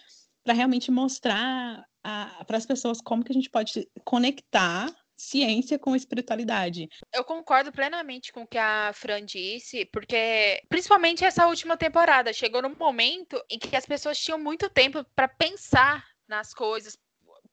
para 0.41 0.53
realmente 0.53 0.89
mostrar 0.89 1.83
para 2.01 2.57
as 2.57 2.65
pessoas 2.65 3.01
como 3.01 3.25
que 3.25 3.33
a 3.33 3.35
gente 3.35 3.49
pode 3.49 3.85
conectar 4.05 4.89
ciência 5.19 5.77
com 5.77 5.95
espiritualidade. 5.95 6.87
Eu 7.13 7.25
concordo 7.25 7.71
plenamente 7.71 8.31
com 8.31 8.43
o 8.43 8.47
que 8.47 8.57
a 8.57 8.91
Fran 8.93 9.25
disse, 9.25 9.85
porque 9.85 10.63
principalmente 10.69 11.25
essa 11.25 11.45
última 11.45 11.75
temporada 11.75 12.31
chegou 12.31 12.61
num 12.61 12.75
momento 12.75 13.43
em 13.49 13.59
que 13.59 13.75
as 13.75 13.85
pessoas 13.85 14.17
tinham 14.17 14.39
muito 14.39 14.69
tempo 14.69 15.05
para 15.13 15.27
pensar 15.27 16.05
nas 16.25 16.53
coisas, 16.53 16.97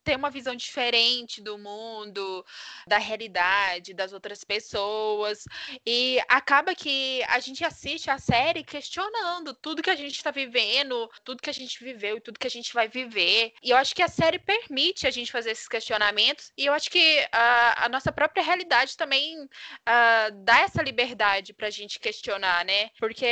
ter 0.07 0.15
uma 0.15 0.29
visão 0.29 0.55
diferente 0.55 1.41
do 1.41 1.57
mundo, 1.57 2.45
da 2.87 2.97
realidade, 2.97 3.93
das 3.93 4.13
outras 4.13 4.41
pessoas. 4.41 5.43
E 5.85 6.17
acaba 6.29 6.73
que 6.73 7.21
a 7.27 7.39
gente 7.41 7.65
assiste 7.65 8.09
a 8.09 8.17
série 8.17 8.63
questionando 8.63 9.53
tudo 9.53 9.83
que 9.83 9.89
a 9.89 9.97
gente 9.97 10.15
está 10.15 10.31
vivendo, 10.31 11.11
tudo 11.25 11.41
que 11.41 11.49
a 11.49 11.53
gente 11.53 11.83
viveu 11.83 12.15
e 12.15 12.21
tudo 12.21 12.39
que 12.39 12.47
a 12.47 12.55
gente 12.57 12.73
vai 12.73 12.87
viver. 12.87 13.51
E 13.61 13.71
eu 13.71 13.75
acho 13.75 13.93
que 13.93 14.01
a 14.01 14.07
série 14.07 14.39
permite 14.39 15.05
a 15.05 15.11
gente 15.11 15.29
fazer 15.29 15.51
esses 15.51 15.67
questionamentos. 15.67 16.53
E 16.57 16.65
eu 16.67 16.73
acho 16.73 16.89
que 16.89 17.27
a, 17.33 17.85
a 17.85 17.89
nossa 17.89 18.09
própria 18.09 18.41
realidade 18.41 18.95
também 18.95 19.43
uh, 19.43 20.31
dá 20.45 20.61
essa 20.61 20.81
liberdade 20.81 21.53
para 21.53 21.67
a 21.67 21.75
gente 21.79 21.99
questionar, 21.99 22.63
né? 22.63 22.91
Porque 22.97 23.27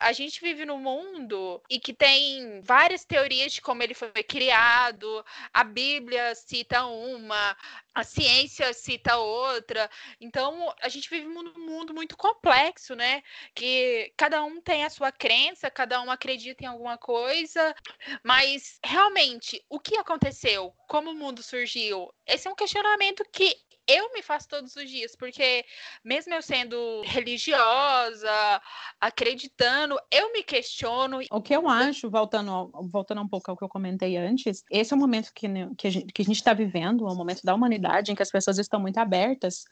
a 0.00 0.12
gente 0.12 0.40
vive 0.40 0.64
num 0.64 0.78
mundo 0.78 1.60
e 1.68 1.78
que 1.78 1.92
tem 1.92 2.62
várias 2.62 3.04
teorias 3.04 3.52
de 3.52 3.60
como 3.60 3.82
ele 3.82 3.92
foi 3.92 4.10
criado, 4.22 5.22
a 5.52 5.62
Bíblia 5.62 6.13
Bíblia 6.14 6.34
cita 6.36 6.86
uma, 6.86 7.56
a 7.92 8.04
ciência 8.04 8.72
cita 8.72 9.16
outra. 9.16 9.90
Então, 10.20 10.72
a 10.80 10.88
gente 10.88 11.10
vive 11.10 11.26
num 11.26 11.52
mundo 11.58 11.92
muito 11.92 12.16
complexo, 12.16 12.94
né? 12.94 13.20
Que 13.52 14.12
cada 14.16 14.44
um 14.44 14.60
tem 14.60 14.84
a 14.84 14.90
sua 14.90 15.10
crença, 15.10 15.70
cada 15.70 16.00
um 16.00 16.10
acredita 16.10 16.62
em 16.62 16.68
alguma 16.68 16.96
coisa, 16.96 17.74
mas 18.22 18.78
realmente, 18.84 19.60
o 19.68 19.80
que 19.80 19.96
aconteceu? 19.96 20.72
Como 20.86 21.10
o 21.10 21.14
mundo 21.14 21.42
surgiu? 21.42 22.14
Esse 22.24 22.46
é 22.46 22.50
um 22.50 22.54
questionamento 22.54 23.24
que 23.32 23.56
eu 23.86 24.12
me 24.12 24.22
faço 24.22 24.48
todos 24.48 24.74
os 24.76 24.88
dias, 24.88 25.14
porque 25.16 25.64
mesmo 26.04 26.32
eu 26.34 26.42
sendo 26.42 27.02
religiosa, 27.02 28.62
acreditando, 29.00 29.98
eu 30.10 30.32
me 30.32 30.42
questiono. 30.42 31.20
O 31.30 31.42
que 31.42 31.54
eu 31.54 31.68
acho, 31.68 32.10
voltando, 32.10 32.70
voltando 32.90 33.20
um 33.20 33.28
pouco 33.28 33.50
ao 33.50 33.56
que 33.56 33.64
eu 33.64 33.68
comentei 33.68 34.16
antes, 34.16 34.64
esse 34.70 34.92
é 34.92 34.96
o 34.96 35.00
momento 35.00 35.32
que, 35.34 35.46
que 35.76 36.22
a 36.22 36.24
gente 36.24 36.36
está 36.36 36.52
vivendo, 36.52 37.06
é 37.08 37.12
o 37.12 37.16
momento 37.16 37.42
da 37.44 37.54
humanidade 37.54 38.10
em 38.10 38.14
que 38.14 38.22
as 38.22 38.30
pessoas 38.30 38.58
estão 38.58 38.80
muito 38.80 38.98
abertas 38.98 39.64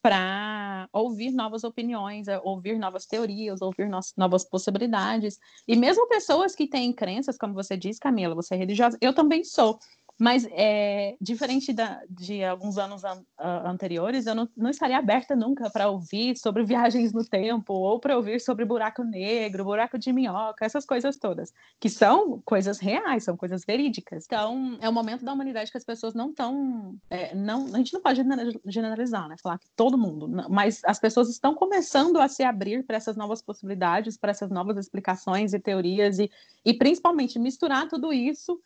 para 0.00 0.88
ouvir 0.92 1.32
novas 1.32 1.64
opiniões, 1.64 2.26
ouvir 2.42 2.78
novas 2.78 3.04
teorias, 3.04 3.60
ouvir 3.60 3.88
no 3.88 3.98
novas 4.16 4.44
possibilidades. 4.44 5.38
E 5.66 5.76
mesmo 5.76 6.06
pessoas 6.08 6.54
que 6.54 6.68
têm 6.68 6.92
crenças, 6.92 7.36
como 7.36 7.52
você 7.52 7.76
diz, 7.76 7.98
Camila, 7.98 8.34
você 8.34 8.54
é 8.54 8.58
religiosa, 8.58 8.96
eu 9.00 9.12
também 9.12 9.42
sou. 9.44 9.78
Mas, 10.18 10.48
é, 10.50 11.16
diferente 11.20 11.72
da, 11.72 12.02
de 12.10 12.42
alguns 12.42 12.76
anos 12.76 13.04
an, 13.04 13.22
anteriores, 13.38 14.26
eu 14.26 14.34
não, 14.34 14.48
não, 14.56 14.68
estaria 14.68 14.98
aberta 14.98 15.36
nunca 15.36 15.70
para 15.70 15.88
ouvir 15.88 16.36
sobre 16.36 16.64
viagens 16.64 17.12
no 17.12 17.24
tempo, 17.24 17.72
ou 17.72 18.00
para 18.00 18.16
ouvir 18.16 18.40
sobre 18.40 18.64
buraco 18.64 19.04
negro, 19.04 19.64
buraco 19.64 19.96
de 19.96 20.12
minhoca, 20.12 20.64
essas 20.64 20.84
coisas 20.84 21.16
todas, 21.16 21.54
que 21.78 21.88
são 21.88 22.42
coisas 22.44 22.80
reais, 22.80 23.22
são 23.22 23.36
coisas 23.36 23.64
verídicas. 23.64 24.24
Então, 24.26 24.76
é 24.80 24.88
o 24.88 24.92
momento 24.92 25.24
da 25.24 25.32
humanidade 25.32 25.70
que 25.70 25.78
as 25.78 25.84
pessoas 25.84 26.14
não 26.14 26.30
estão. 26.30 26.96
É, 27.08 27.32
não, 27.32 27.66
a 27.72 27.78
gente 27.78 27.94
não 27.94 28.00
pode 28.00 28.20
generalizar, 28.66 29.28
né? 29.28 29.36
Falar 29.40 29.58
que 29.58 29.68
todo 29.76 29.96
mundo, 29.96 30.28
mas 30.50 30.82
as 30.84 30.98
pessoas 30.98 31.28
estão 31.28 31.54
começando 31.54 32.16
a 32.18 32.26
se 32.26 32.42
abrir 32.42 32.82
para 32.84 32.96
essas 32.96 33.16
novas 33.16 33.40
possibilidades, 33.40 34.16
para 34.16 34.32
essas 34.32 34.50
novas 34.50 34.76
explicações 34.78 35.54
e 35.54 35.60
teorias, 35.60 36.18
e, 36.18 36.28
e 36.64 36.74
principalmente 36.74 37.38
misturar 37.38 37.86
tudo 37.88 38.12
isso 38.12 38.60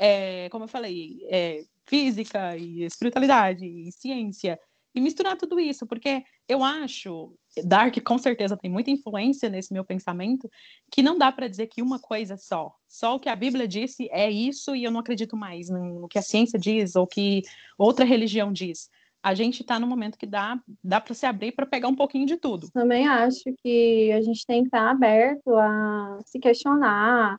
é, 0.00 0.48
como 0.48 0.64
eu 0.64 0.68
falei, 0.68 1.20
é, 1.28 1.62
física 1.86 2.56
e 2.56 2.84
espiritualidade 2.84 3.66
e 3.66 3.92
ciência, 3.92 4.58
e 4.94 5.00
misturar 5.00 5.36
tudo 5.36 5.60
isso, 5.60 5.86
porque 5.86 6.24
eu 6.48 6.64
acho, 6.64 7.32
Dark 7.64 7.94
com 8.02 8.18
certeza 8.18 8.56
tem 8.56 8.70
muita 8.70 8.90
influência 8.90 9.48
nesse 9.48 9.72
meu 9.72 9.84
pensamento, 9.84 10.50
que 10.90 11.02
não 11.02 11.18
dá 11.18 11.30
para 11.30 11.46
dizer 11.46 11.66
que 11.66 11.82
uma 11.82 11.98
coisa 11.98 12.36
só, 12.38 12.74
só 12.88 13.14
o 13.14 13.20
que 13.20 13.28
a 13.28 13.36
Bíblia 13.36 13.68
disse 13.68 14.08
é 14.10 14.28
isso 14.28 14.74
e 14.74 14.82
eu 14.82 14.90
não 14.90 15.00
acredito 15.00 15.36
mais 15.36 15.68
no 15.68 16.08
que 16.08 16.18
a 16.18 16.22
ciência 16.22 16.58
diz 16.58 16.96
ou 16.96 17.06
que 17.06 17.42
outra 17.78 18.04
religião 18.04 18.50
diz. 18.50 18.88
A 19.22 19.34
gente 19.34 19.60
está 19.60 19.78
no 19.78 19.86
momento 19.86 20.16
que 20.16 20.26
dá, 20.26 20.58
dá 20.82 20.98
para 20.98 21.14
se 21.14 21.26
abrir 21.26 21.52
para 21.52 21.66
pegar 21.66 21.88
um 21.88 21.94
pouquinho 21.94 22.26
de 22.26 22.38
tudo. 22.38 22.70
Também 22.72 23.06
acho 23.06 23.44
que 23.62 24.10
a 24.12 24.22
gente 24.22 24.46
tem 24.46 24.62
que 24.62 24.68
estar 24.68 24.90
aberto 24.90 25.54
a 25.54 26.18
se 26.24 26.38
questionar, 26.38 27.38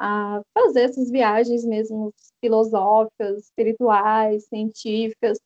a 0.00 0.40
fazer 0.54 0.82
essas 0.82 1.10
viagens 1.10 1.64
mesmo 1.64 2.12
filosóficas, 2.40 3.44
espirituais, 3.44 4.46
científicas, 4.46 5.38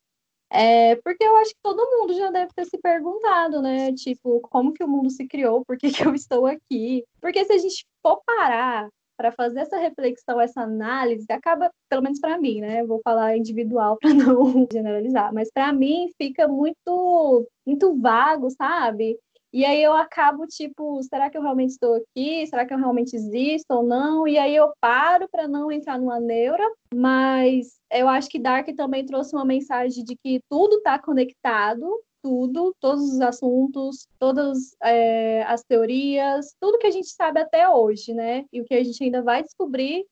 é, 0.50 0.94
porque 0.96 1.24
eu 1.24 1.36
acho 1.36 1.50
que 1.50 1.60
todo 1.60 1.90
mundo 1.98 2.14
já 2.14 2.30
deve 2.30 2.52
ter 2.54 2.64
se 2.66 2.78
perguntado, 2.78 3.60
né? 3.60 3.92
Tipo, 3.92 4.40
como 4.42 4.72
que 4.72 4.84
o 4.84 4.88
mundo 4.88 5.10
se 5.10 5.26
criou? 5.26 5.64
Por 5.64 5.76
que, 5.76 5.90
que 5.90 6.06
eu 6.06 6.14
estou 6.14 6.46
aqui? 6.46 7.04
Porque 7.20 7.44
se 7.44 7.52
a 7.52 7.58
gente 7.58 7.84
for 8.00 8.22
parar 8.24 8.88
para 9.16 9.32
fazer 9.32 9.60
essa 9.60 9.76
reflexão, 9.78 10.40
essa 10.40 10.62
análise, 10.62 11.26
acaba, 11.30 11.70
pelo 11.88 12.02
menos 12.02 12.20
para 12.20 12.38
mim, 12.38 12.60
né? 12.60 12.84
Vou 12.84 13.00
falar 13.02 13.36
individual 13.36 13.96
para 13.98 14.10
não 14.14 14.66
generalizar, 14.72 15.32
mas 15.34 15.50
para 15.52 15.72
mim 15.72 16.08
fica 16.16 16.46
muito 16.46 17.46
muito 17.66 17.96
vago, 18.00 18.48
sabe? 18.50 19.18
E 19.54 19.64
aí 19.64 19.80
eu 19.80 19.92
acabo 19.92 20.48
tipo, 20.48 21.00
será 21.04 21.30
que 21.30 21.38
eu 21.38 21.42
realmente 21.42 21.70
estou 21.70 21.94
aqui? 21.94 22.44
Será 22.48 22.66
que 22.66 22.74
eu 22.74 22.78
realmente 22.78 23.14
existo 23.14 23.72
ou 23.72 23.84
não? 23.84 24.26
E 24.26 24.36
aí 24.36 24.56
eu 24.56 24.72
paro 24.80 25.28
para 25.28 25.46
não 25.46 25.70
entrar 25.70 25.96
numa 25.96 26.18
neura, 26.18 26.68
mas 26.92 27.78
eu 27.88 28.08
acho 28.08 28.28
que 28.28 28.40
Dark 28.40 28.66
também 28.74 29.06
trouxe 29.06 29.32
uma 29.32 29.44
mensagem 29.44 30.02
de 30.02 30.16
que 30.16 30.40
tudo 30.50 30.78
está 30.78 30.98
conectado, 30.98 31.88
tudo, 32.20 32.74
todos 32.80 33.12
os 33.12 33.20
assuntos, 33.20 34.08
todas 34.18 34.74
é, 34.82 35.44
as 35.44 35.62
teorias, 35.62 36.52
tudo 36.60 36.78
que 36.78 36.88
a 36.88 36.90
gente 36.90 37.10
sabe 37.10 37.38
até 37.38 37.68
hoje, 37.68 38.12
né? 38.12 38.46
E 38.52 38.60
o 38.60 38.64
que 38.64 38.74
a 38.74 38.82
gente 38.82 39.04
ainda 39.04 39.22
vai 39.22 39.40
descobrir, 39.44 40.04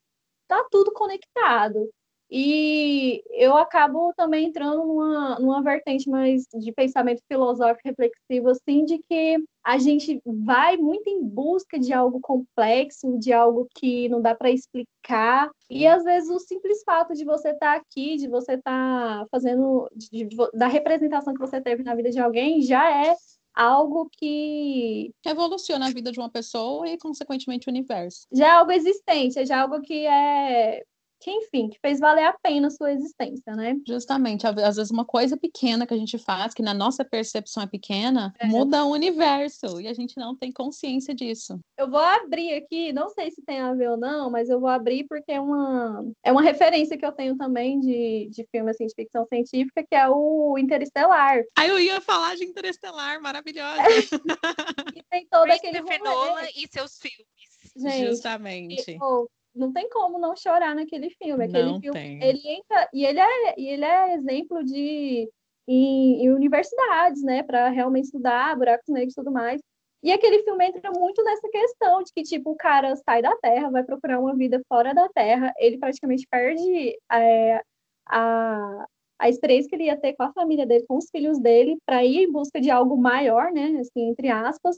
tá 0.46 0.64
tudo 0.70 0.92
conectado. 0.92 1.90
E 2.34 3.22
eu 3.30 3.54
acabo 3.58 4.10
também 4.16 4.46
entrando 4.46 4.86
numa, 4.86 5.38
numa 5.38 5.62
vertente 5.62 6.08
mais 6.08 6.46
de 6.54 6.72
pensamento 6.72 7.20
filosófico 7.28 7.86
reflexivo, 7.86 8.48
assim, 8.48 8.86
de 8.86 8.98
que 9.00 9.36
a 9.62 9.76
gente 9.76 10.18
vai 10.24 10.78
muito 10.78 11.10
em 11.10 11.22
busca 11.22 11.78
de 11.78 11.92
algo 11.92 12.20
complexo, 12.20 13.18
de 13.18 13.34
algo 13.34 13.68
que 13.76 14.08
não 14.08 14.22
dá 14.22 14.34
para 14.34 14.50
explicar. 14.50 15.50
E 15.68 15.86
às 15.86 16.04
vezes 16.04 16.30
o 16.30 16.38
simples 16.38 16.82
fato 16.84 17.12
de 17.12 17.22
você 17.22 17.50
estar 17.50 17.74
tá 17.74 17.74
aqui, 17.74 18.16
de 18.16 18.28
você 18.28 18.54
estar 18.54 19.20
tá 19.20 19.26
fazendo, 19.30 19.86
de, 19.94 20.24
de, 20.24 20.36
da 20.54 20.68
representação 20.68 21.34
que 21.34 21.40
você 21.40 21.60
teve 21.60 21.82
na 21.82 21.94
vida 21.94 22.08
de 22.08 22.18
alguém, 22.18 22.62
já 22.62 22.90
é 23.08 23.14
algo 23.54 24.08
que 24.10 25.12
revoluciona 25.22 25.86
a 25.86 25.90
vida 25.90 26.10
de 26.10 26.18
uma 26.18 26.30
pessoa 26.30 26.88
e 26.88 26.96
consequentemente 26.96 27.68
o 27.68 27.70
universo. 27.70 28.26
Já 28.32 28.46
é 28.46 28.50
algo 28.52 28.72
existente, 28.72 29.44
já 29.44 29.56
é 29.58 29.60
algo 29.60 29.82
que 29.82 30.06
é 30.06 30.82
que, 31.22 31.30
enfim, 31.30 31.68
que 31.68 31.78
fez 31.78 32.00
valer 32.00 32.24
a 32.24 32.32
pena 32.32 32.66
a 32.66 32.70
sua 32.70 32.92
existência, 32.92 33.54
né? 33.54 33.76
Justamente, 33.86 34.44
às 34.46 34.76
vezes 34.76 34.90
uma 34.90 35.04
coisa 35.04 35.36
pequena 35.36 35.86
que 35.86 35.94
a 35.94 35.96
gente 35.96 36.18
faz, 36.18 36.52
que 36.52 36.62
na 36.62 36.74
nossa 36.74 37.04
percepção 37.04 37.62
é 37.62 37.66
pequena, 37.66 38.34
é. 38.40 38.46
muda 38.46 38.84
o 38.84 38.90
universo 38.90 39.80
e 39.80 39.86
a 39.86 39.94
gente 39.94 40.16
não 40.16 40.36
tem 40.36 40.50
consciência 40.50 41.14
disso. 41.14 41.60
Eu 41.78 41.88
vou 41.88 42.00
abrir 42.00 42.54
aqui, 42.54 42.92
não 42.92 43.08
sei 43.10 43.30
se 43.30 43.40
tem 43.42 43.60
a 43.60 43.72
ver 43.72 43.90
ou 43.90 43.96
não, 43.96 44.30
mas 44.30 44.50
eu 44.50 44.58
vou 44.58 44.68
abrir 44.68 45.04
porque 45.04 45.30
é 45.30 45.40
uma, 45.40 46.04
é 46.24 46.32
uma 46.32 46.42
referência 46.42 46.98
que 46.98 47.06
eu 47.06 47.12
tenho 47.12 47.36
também 47.36 47.78
de, 47.78 48.28
de 48.30 48.44
filme 48.50 48.70
assim, 48.70 48.86
de 48.86 48.94
ficção 48.94 49.24
científica, 49.26 49.84
que 49.88 49.94
é 49.94 50.08
o 50.08 50.58
Interestelar. 50.58 51.42
Aí 51.56 51.68
eu 51.68 51.78
ia 51.78 52.00
falar 52.00 52.34
de 52.34 52.44
Interestelar, 52.44 53.22
maravilhosa. 53.22 53.82
e 54.96 55.02
tem 55.08 55.26
todo 55.30 55.50
aquele 55.50 55.80
Nolan 56.00 56.48
e 56.56 56.66
seus 56.68 56.98
filmes. 56.98 57.32
Gente, 57.76 58.06
Justamente. 58.08 58.98
Eu, 59.00 59.30
não 59.54 59.72
tem 59.72 59.88
como 59.88 60.18
não 60.18 60.36
chorar 60.36 60.74
naquele 60.74 61.10
filme. 61.10 61.44
Aquele 61.44 61.70
não 61.70 61.80
filme, 61.80 61.98
tem. 61.98 62.22
ele 62.22 62.40
entra 62.44 62.88
e 62.92 63.04
ele 63.04 63.20
é 63.20 63.54
e 63.58 63.68
ele 63.68 63.84
é 63.84 64.14
exemplo 64.14 64.64
de 64.64 65.28
em, 65.66 66.24
em 66.24 66.30
universidades, 66.30 67.22
né, 67.22 67.42
para 67.42 67.68
realmente 67.68 68.06
estudar 68.06 68.56
buracos 68.56 68.88
negros 68.88 69.12
e 69.12 69.16
tudo 69.16 69.30
mais. 69.30 69.60
E 70.02 70.10
aquele 70.10 70.42
filme 70.42 70.66
entra 70.66 70.90
muito 70.90 71.22
nessa 71.22 71.48
questão 71.48 72.02
de 72.02 72.12
que 72.12 72.22
tipo 72.22 72.50
o 72.50 72.56
cara 72.56 72.96
sai 72.96 73.22
da 73.22 73.36
Terra, 73.36 73.70
vai 73.70 73.84
procurar 73.84 74.18
uma 74.18 74.34
vida 74.34 74.60
fora 74.68 74.92
da 74.92 75.08
Terra, 75.08 75.52
ele 75.56 75.78
praticamente 75.78 76.26
perde 76.28 76.98
é, 77.10 77.62
a 78.06 78.86
a 79.22 79.28
experiência 79.28 79.68
que 79.68 79.76
ele 79.76 79.84
ia 79.84 79.96
ter 79.96 80.14
com 80.14 80.24
a 80.24 80.32
família 80.32 80.66
dele, 80.66 80.84
com 80.88 80.96
os 80.96 81.08
filhos 81.08 81.38
dele, 81.38 81.78
para 81.86 82.04
ir 82.04 82.24
em 82.24 82.32
busca 82.32 82.60
de 82.60 82.70
algo 82.70 82.96
maior, 82.96 83.52
né, 83.52 83.78
assim, 83.78 84.08
entre 84.08 84.28
aspas. 84.28 84.76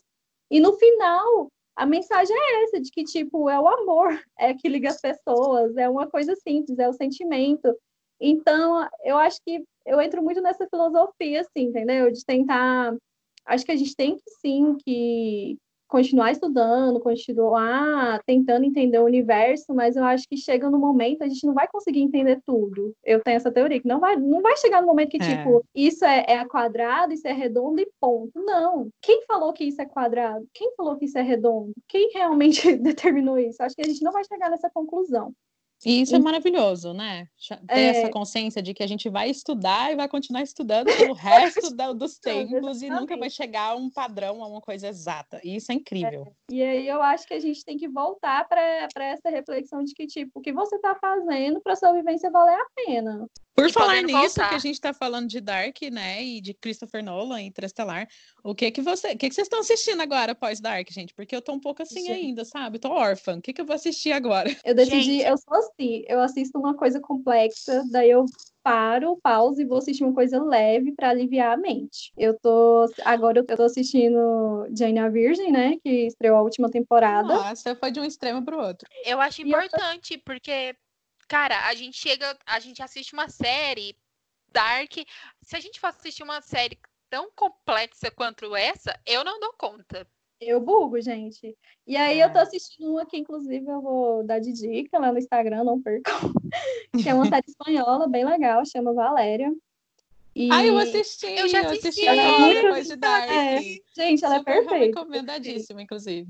E 0.51 0.61
no 0.61 0.75
final, 0.75 1.49
a 1.77 1.87
mensagem 1.87 2.37
é 2.37 2.65
essa, 2.65 2.81
de 2.81 2.91
que, 2.91 3.05
tipo, 3.05 3.49
é 3.49 3.59
o 3.59 3.69
amor, 3.69 4.09
é 4.39 4.55
que 4.55 4.69
liga 4.69 4.89
as 4.89 5.01
pessoas, 5.01 5.77
é 5.77 5.89
uma 5.89 6.07
coisa 6.07 6.35
simples, 6.37 6.79
é 6.79 6.89
o 6.89 6.93
sentimento. 6.93 7.77
Então, 8.21 8.89
eu 9.05 9.17
acho 9.19 9.41
que 9.45 9.65
eu 9.85 10.01
entro 10.01 10.23
muito 10.23 10.41
nessa 10.41 10.67
filosofia, 10.69 11.41
assim, 11.41 11.67
entendeu? 11.67 12.11
De 12.11 12.25
tentar. 12.25 12.97
Acho 13.45 13.65
que 13.65 13.73
a 13.73 13.77
gente 13.77 13.95
tem 13.95 14.17
que 14.17 14.23
sim 14.41 14.77
que 14.85 15.59
continuar 15.95 16.33
estudando, 16.33 16.99
continuar 16.99 18.21
tentando 18.27 18.65
entender 18.65 18.99
o 18.99 19.05
universo, 19.05 19.73
mas 19.73 19.95
eu 19.95 20.03
acho 20.03 20.29
que 20.29 20.37
chega 20.37 20.69
no 20.69 20.77
momento 20.77 21.23
a 21.23 21.29
gente 21.29 21.47
não 21.47 21.55
vai 21.55 21.69
conseguir 21.69 22.01
entender 22.01 22.43
tudo. 22.45 22.93
Eu 23.05 23.23
tenho 23.23 23.37
essa 23.37 23.53
teoria 23.53 23.81
que 23.81 23.87
não 23.87 24.01
vai, 24.01 24.17
não 24.17 24.43
vai 24.43 24.57
chegar 24.57 24.81
no 24.81 24.89
momento 24.89 25.11
que 25.11 25.23
é. 25.23 25.37
tipo 25.37 25.65
isso 25.73 26.05
é, 26.05 26.25
é 26.27 26.45
quadrado, 26.47 27.13
isso 27.13 27.29
é 27.29 27.33
redondo 27.33 27.81
e 27.81 27.89
ponto. 28.01 28.43
Não. 28.43 28.89
Quem 29.01 29.23
falou 29.25 29.53
que 29.53 29.63
isso 29.63 29.81
é 29.81 29.87
quadrado? 29.87 30.45
Quem 30.53 30.75
falou 30.77 30.97
que 30.97 31.05
isso 31.05 31.17
é 31.17 31.23
redondo? 31.23 31.73
Quem 31.87 32.11
realmente 32.13 32.75
determinou 32.75 33.39
isso? 33.39 33.63
Acho 33.63 33.77
que 33.77 33.83
a 33.83 33.89
gente 33.89 34.03
não 34.03 34.11
vai 34.11 34.25
chegar 34.25 34.51
nessa 34.51 34.69
conclusão. 34.69 35.33
E 35.85 36.03
isso 36.03 36.15
é 36.15 36.19
maravilhoso, 36.19 36.93
né? 36.93 37.29
Ter 37.69 37.79
é... 37.79 37.87
essa 37.87 38.11
consciência 38.11 38.63
de 38.63 38.73
que 38.73 38.83
a 38.83 38.87
gente 38.87 39.09
vai 39.09 39.29
estudar 39.29 39.93
e 39.93 39.97
vai 39.97 40.09
continuar 40.09 40.43
estudando 40.43 40.87
pelo 40.97 41.15
resto 41.15 41.75
da, 41.75 41.93
dos 41.93 42.19
tempos 42.19 42.83
e 42.83 42.89
nunca 42.89 43.17
vai 43.17 43.31
chegar 43.31 43.73
a 43.73 43.75
um 43.75 43.91
padrão, 43.91 44.43
a 44.43 44.47
uma 44.47 44.61
coisa 44.61 44.89
exata. 44.89 45.41
E 45.45 45.57
isso 45.57 45.71
é 45.71 45.75
incrível. 45.75 46.27
É. 46.51 46.55
E 46.55 46.63
aí 46.63 46.89
eu 46.89 47.03
acho 47.03 47.27
que 47.27 47.35
a 47.35 47.41
gente 47.41 47.65
tem 47.65 47.77
que 47.77 47.89
voltar 47.89 48.49
para 48.49 48.89
essa 49.05 49.29
reflexão 49.29 49.83
de 49.85 49.95
que, 49.95 50.07
tipo, 50.07 50.39
o 50.39 50.43
que 50.43 50.53
você 50.53 50.77
está 50.77 50.95
fazendo 50.95 51.61
para 51.61 51.77
sua 51.77 51.93
vivência 51.93 52.31
valer 52.31 52.55
a 52.55 52.67
pena. 52.75 53.29
Por 53.55 53.69
e 53.69 53.73
falar 53.73 54.03
nisso, 54.03 54.19
voltar. 54.19 54.49
que 54.49 54.55
a 54.55 54.59
gente 54.59 54.75
está 54.75 54.93
falando 54.93 55.29
de 55.29 55.41
Dark, 55.41 55.81
né, 55.93 56.23
e 56.25 56.41
de 56.41 56.53
Christopher 56.55 57.05
Nolan, 57.05 57.41
Interestelar, 57.41 58.09
o 58.43 58.55
que 58.55 58.71
que 58.71 58.81
você, 58.81 59.13
o 59.13 59.17
que 59.17 59.29
que 59.29 59.35
vocês 59.35 59.47
estão 59.47 59.61
assistindo 59.61 60.01
agora 60.01 60.33
após 60.33 60.61
Dark, 60.61 60.91
gente? 60.91 61.15
Porque 61.15 61.37
eu 61.37 61.41
tô 61.41 61.53
um 61.53 61.61
pouco 61.61 61.83
assim 61.83 62.07
gente. 62.07 62.13
ainda, 62.13 62.45
sabe? 62.45 62.79
Tô 62.79 62.91
órfã. 62.91 63.37
O 63.37 63.43
que 63.43 63.53
que 63.53 63.61
eu 63.61 63.65
vou 63.65 63.77
assistir 63.77 64.13
agora? 64.13 64.55
Eu 64.65 64.75
decidi, 64.75 65.19
gente. 65.19 65.27
eu 65.27 65.37
sou 65.39 65.57
assim, 65.57 66.05
eu 66.09 66.21
assisto 66.21 66.59
uma 66.59 66.75
coisa 66.75 67.01
complexa, 67.01 67.85
daí 67.91 68.11
eu 68.11 68.25
paro, 68.65 69.19
pauso 69.23 69.61
e 69.61 69.65
vou 69.65 69.77
assistir 69.77 70.05
uma 70.05 70.15
coisa 70.15 70.43
leve 70.43 70.93
para 70.93 71.11
aliviar 71.11 71.53
a 71.53 71.57
mente. 71.57 72.13
Eu 72.17 72.37
tô 72.41 72.87
agora 73.05 73.39
eu 73.39 73.45
tô 73.45 73.63
assistindo 73.63 74.67
Jane 74.75 74.99
a 74.99 75.09
Virgem, 75.09 75.53
né, 75.53 75.77
que 75.85 76.07
estreou 76.07 76.39
a 76.39 76.43
última 76.43 76.71
temporada. 76.71 77.29
Nossa, 77.29 77.77
foi 77.77 77.91
de 77.91 78.01
um 78.01 78.05
extremo 78.05 78.43
pro 78.43 78.59
outro. 78.59 78.89
Eu 79.05 79.21
acho 79.21 79.43
importante 79.43 80.15
eu 80.15 80.19
tô... 80.19 80.25
porque 80.25 80.75
cara, 81.29 81.69
a 81.69 81.75
gente 81.75 81.97
chega, 81.97 82.37
a 82.47 82.61
gente 82.61 82.83
assiste 82.83 83.13
uma 83.13 83.29
série 83.29 83.97
dark. 84.53 84.93
Se 85.43 85.57
a 85.57 85.61
gente 85.61 85.81
for 85.81 85.89
assistir 85.89 86.23
uma 86.23 86.41
série 86.41 86.79
tão 87.11 87.31
complexa 87.35 88.11
quanto 88.11 88.57
essa, 88.57 88.99
eu 89.07 89.25
não 89.25 89.39
dou 89.39 89.53
conta. 89.59 90.07
Eu 90.41 90.61
bugo, 90.61 91.01
gente. 91.01 91.57
E 91.87 91.97
aí 91.97 92.21
é. 92.21 92.25
eu 92.25 92.33
tô 92.33 92.39
assistindo 92.39 92.91
uma 92.91 93.07
que, 93.07 93.17
inclusive, 93.17 93.67
eu 93.67 93.81
vou 93.81 94.25
dar 94.25 94.41
de 94.41 94.53
dica 94.53 94.99
lá 94.99 95.13
no 95.13 95.19
Instagram, 95.19 95.65
não 95.65 95.81
percam. 95.81 96.13
que 97.03 97.09
é 97.09 97.15
uma 97.15 97.27
série 97.27 97.47
espanhola 97.47 98.09
bem 98.09 98.25
legal, 98.25 98.65
chama 98.65 98.93
Valéria. 98.93 99.53
E... 100.35 100.49
Ah, 100.51 100.67
eu 100.67 100.77
assisti! 100.77 101.27
Eu 101.27 101.49
já 101.49 101.61
assisti! 101.61 101.89
assisti 101.89 102.07
ela 102.07 102.21
é 102.21 102.39
muito... 102.39 102.63
depois 102.63 102.89
de 102.89 102.97
Dark. 102.97 103.31
É. 103.31 103.61
Gente, 103.95 104.25
ela 104.25 104.35
é 104.35 104.39
Super 104.39 104.51
é 104.51 104.61
perfeita. 104.61 105.01
recomendadíssima, 105.01 105.83
inclusive. 105.83 106.29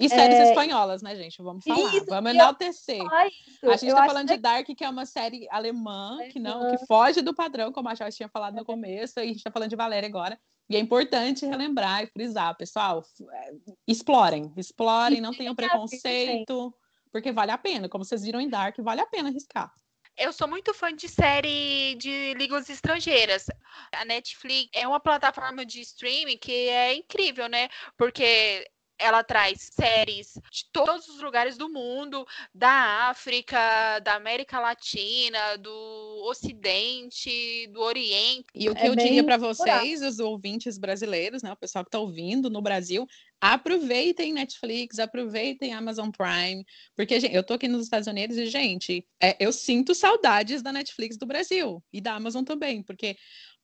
E 0.00 0.08
séries 0.08 0.36
é... 0.36 0.48
espanholas, 0.48 1.02
né, 1.02 1.14
gente? 1.14 1.42
Vamos 1.42 1.62
falar. 1.62 1.94
Isso, 1.94 2.06
Vamos 2.06 2.32
enaltecer. 2.32 3.02
A 3.12 3.76
gente 3.76 3.92
tá 3.92 4.06
falando 4.06 4.28
que... 4.28 4.36
de 4.36 4.40
Dark, 4.40 4.66
que 4.66 4.84
é 4.84 4.88
uma 4.88 5.04
série 5.04 5.46
alemã, 5.50 5.90
alemã, 5.90 6.28
que 6.30 6.38
não, 6.38 6.70
que 6.70 6.86
foge 6.86 7.22
do 7.22 7.34
padrão, 7.34 7.72
como 7.72 7.88
a 7.88 7.94
Joyce 7.94 8.16
tinha 8.16 8.28
falado 8.28 8.54
no 8.54 8.64
começo, 8.64 9.18
e 9.18 9.22
a 9.22 9.26
gente 9.26 9.42
tá 9.42 9.50
falando 9.50 9.70
de 9.70 9.76
Valéria 9.76 10.08
agora. 10.08 10.38
E 10.68 10.76
é 10.76 10.78
importante 10.78 11.44
relembrar 11.44 12.04
e 12.04 12.06
frisar, 12.06 12.56
pessoal, 12.56 13.04
é, 13.32 13.52
explorem, 13.86 14.52
explorem, 14.56 15.20
não 15.20 15.32
tenham 15.32 15.54
preconceito, 15.54 16.72
porque 17.12 17.32
vale 17.32 17.50
a 17.50 17.58
pena. 17.58 17.88
Como 17.88 18.04
vocês 18.04 18.22
viram 18.22 18.40
em 18.40 18.48
Dark, 18.48 18.76
vale 18.78 19.00
a 19.00 19.06
pena 19.06 19.28
arriscar. 19.28 19.72
Eu 20.16 20.32
sou 20.32 20.46
muito 20.46 20.74
fã 20.74 20.94
de 20.94 21.08
série 21.08 21.94
de 21.96 22.34
línguas 22.34 22.68
estrangeiras. 22.68 23.46
A 23.92 24.04
Netflix 24.04 24.70
é 24.74 24.86
uma 24.86 25.00
plataforma 25.00 25.64
de 25.64 25.80
streaming 25.80 26.36
que 26.36 26.68
é 26.68 26.94
incrível, 26.94 27.48
né? 27.48 27.68
Porque 27.96 28.68
ela 29.00 29.24
traz 29.24 29.70
séries 29.72 30.34
de 30.52 30.64
todos 30.72 31.08
os 31.08 31.20
lugares 31.20 31.56
do 31.56 31.68
mundo, 31.68 32.26
da 32.54 33.08
África, 33.08 33.98
da 34.00 34.14
América 34.14 34.60
Latina, 34.60 35.56
do 35.56 36.24
Ocidente, 36.28 37.66
do 37.68 37.80
Oriente. 37.80 38.44
E 38.54 38.68
o 38.68 38.74
que 38.74 38.82
é 38.82 38.88
eu 38.88 38.94
diria 38.94 39.24
para 39.24 39.36
vocês, 39.36 40.02
os 40.02 40.18
ouvintes 40.18 40.78
brasileiros, 40.78 41.42
né, 41.42 41.52
o 41.52 41.56
pessoal 41.56 41.84
que 41.84 41.88
está 41.88 41.98
ouvindo 41.98 42.50
no 42.50 42.60
Brasil, 42.60 43.06
aproveitem 43.40 44.34
Netflix, 44.34 44.98
aproveitem 44.98 45.72
Amazon 45.72 46.10
Prime, 46.10 46.64
porque 46.94 47.18
gente, 47.18 47.34
eu 47.34 47.42
tô 47.42 47.54
aqui 47.54 47.66
nos 47.66 47.84
Estados 47.84 48.06
Unidos 48.06 48.36
e, 48.36 48.46
gente, 48.46 49.06
é, 49.20 49.36
eu 49.40 49.50
sinto 49.50 49.94
saudades 49.94 50.62
da 50.62 50.72
Netflix 50.72 51.16
do 51.16 51.24
Brasil 51.26 51.82
e 51.90 52.00
da 52.00 52.14
Amazon 52.14 52.44
também, 52.44 52.82
porque 52.82 53.16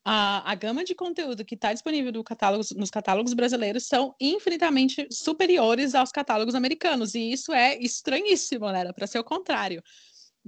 a, 0.09 0.53
a 0.53 0.55
gama 0.55 0.85
de 0.85 0.95
conteúdo 0.95 1.45
que 1.45 1.57
está 1.57 1.73
disponível 1.73 2.13
nos 2.13 2.91
catálogos 2.91 3.35
brasileiros 3.35 3.89
são 3.89 4.15
infinitamente 4.21 5.09
superiores 5.11 5.97
aos 5.97 6.13
catálogos 6.13 6.55
americanos, 6.55 7.17
e 7.17 7.33
isso 7.33 7.53
é 7.53 7.77
estranhíssimo, 7.79 8.71
né? 8.71 8.93
Para 8.93 9.09
ser 9.09 9.19
o 9.19 9.25
contrário. 9.25 9.83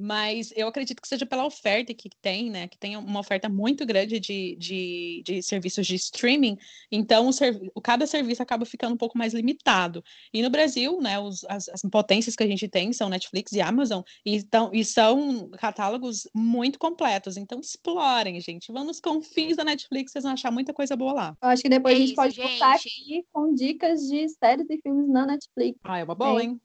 Mas 0.00 0.52
eu 0.54 0.68
acredito 0.68 1.02
que 1.02 1.08
seja 1.08 1.26
pela 1.26 1.44
oferta 1.44 1.92
que 1.92 2.08
tem, 2.22 2.48
né? 2.48 2.68
Que 2.68 2.78
tem 2.78 2.96
uma 2.96 3.18
oferta 3.18 3.48
muito 3.48 3.84
grande 3.84 4.20
de, 4.20 4.54
de, 4.56 5.22
de 5.26 5.42
serviços 5.42 5.84
de 5.88 5.96
streaming, 5.96 6.56
então 6.90 7.28
o, 7.28 7.30
o, 7.74 7.80
cada 7.80 8.06
serviço 8.06 8.40
acaba 8.40 8.64
ficando 8.64 8.94
um 8.94 8.96
pouco 8.96 9.18
mais 9.18 9.34
limitado. 9.34 10.04
E 10.32 10.40
no 10.40 10.50
Brasil, 10.50 11.00
né, 11.00 11.18
os, 11.18 11.44
as, 11.46 11.68
as, 11.68 11.82
potências 11.90 12.36
que 12.36 12.44
a 12.44 12.46
gente 12.46 12.68
tem 12.68 12.92
são 12.92 13.08
Netflix 13.08 13.50
e 13.50 13.60
Amazon, 13.60 14.02
e, 14.24 14.40
tão, 14.44 14.70
e 14.72 14.84
são 14.84 15.50
catálogos 15.58 16.28
muito 16.32 16.78
completos. 16.78 17.36
Então 17.36 17.58
explorem, 17.58 18.40
gente. 18.40 18.70
Vão 18.70 18.84
nos 18.84 19.00
confins 19.00 19.56
da 19.56 19.64
Netflix, 19.64 20.12
vocês 20.12 20.22
vão 20.22 20.32
achar 20.32 20.52
muita 20.52 20.72
coisa 20.72 20.94
boa 20.94 21.12
lá. 21.12 21.36
Eu 21.42 21.48
acho 21.48 21.62
que 21.62 21.68
depois 21.68 21.94
é 21.94 21.96
a 21.96 22.00
gente 22.00 22.08
isso, 22.08 22.16
pode 22.16 22.36
gente. 22.36 22.48
voltar 22.48 22.76
aqui 22.76 23.26
com 23.32 23.52
dicas 23.52 24.02
de 24.02 24.28
séries 24.28 24.70
e 24.70 24.80
filmes 24.80 25.08
na 25.08 25.26
Netflix. 25.26 25.80
Ah, 25.82 25.98
é 25.98 26.04
uma 26.04 26.14
boa, 26.14 26.40
hein? 26.40 26.60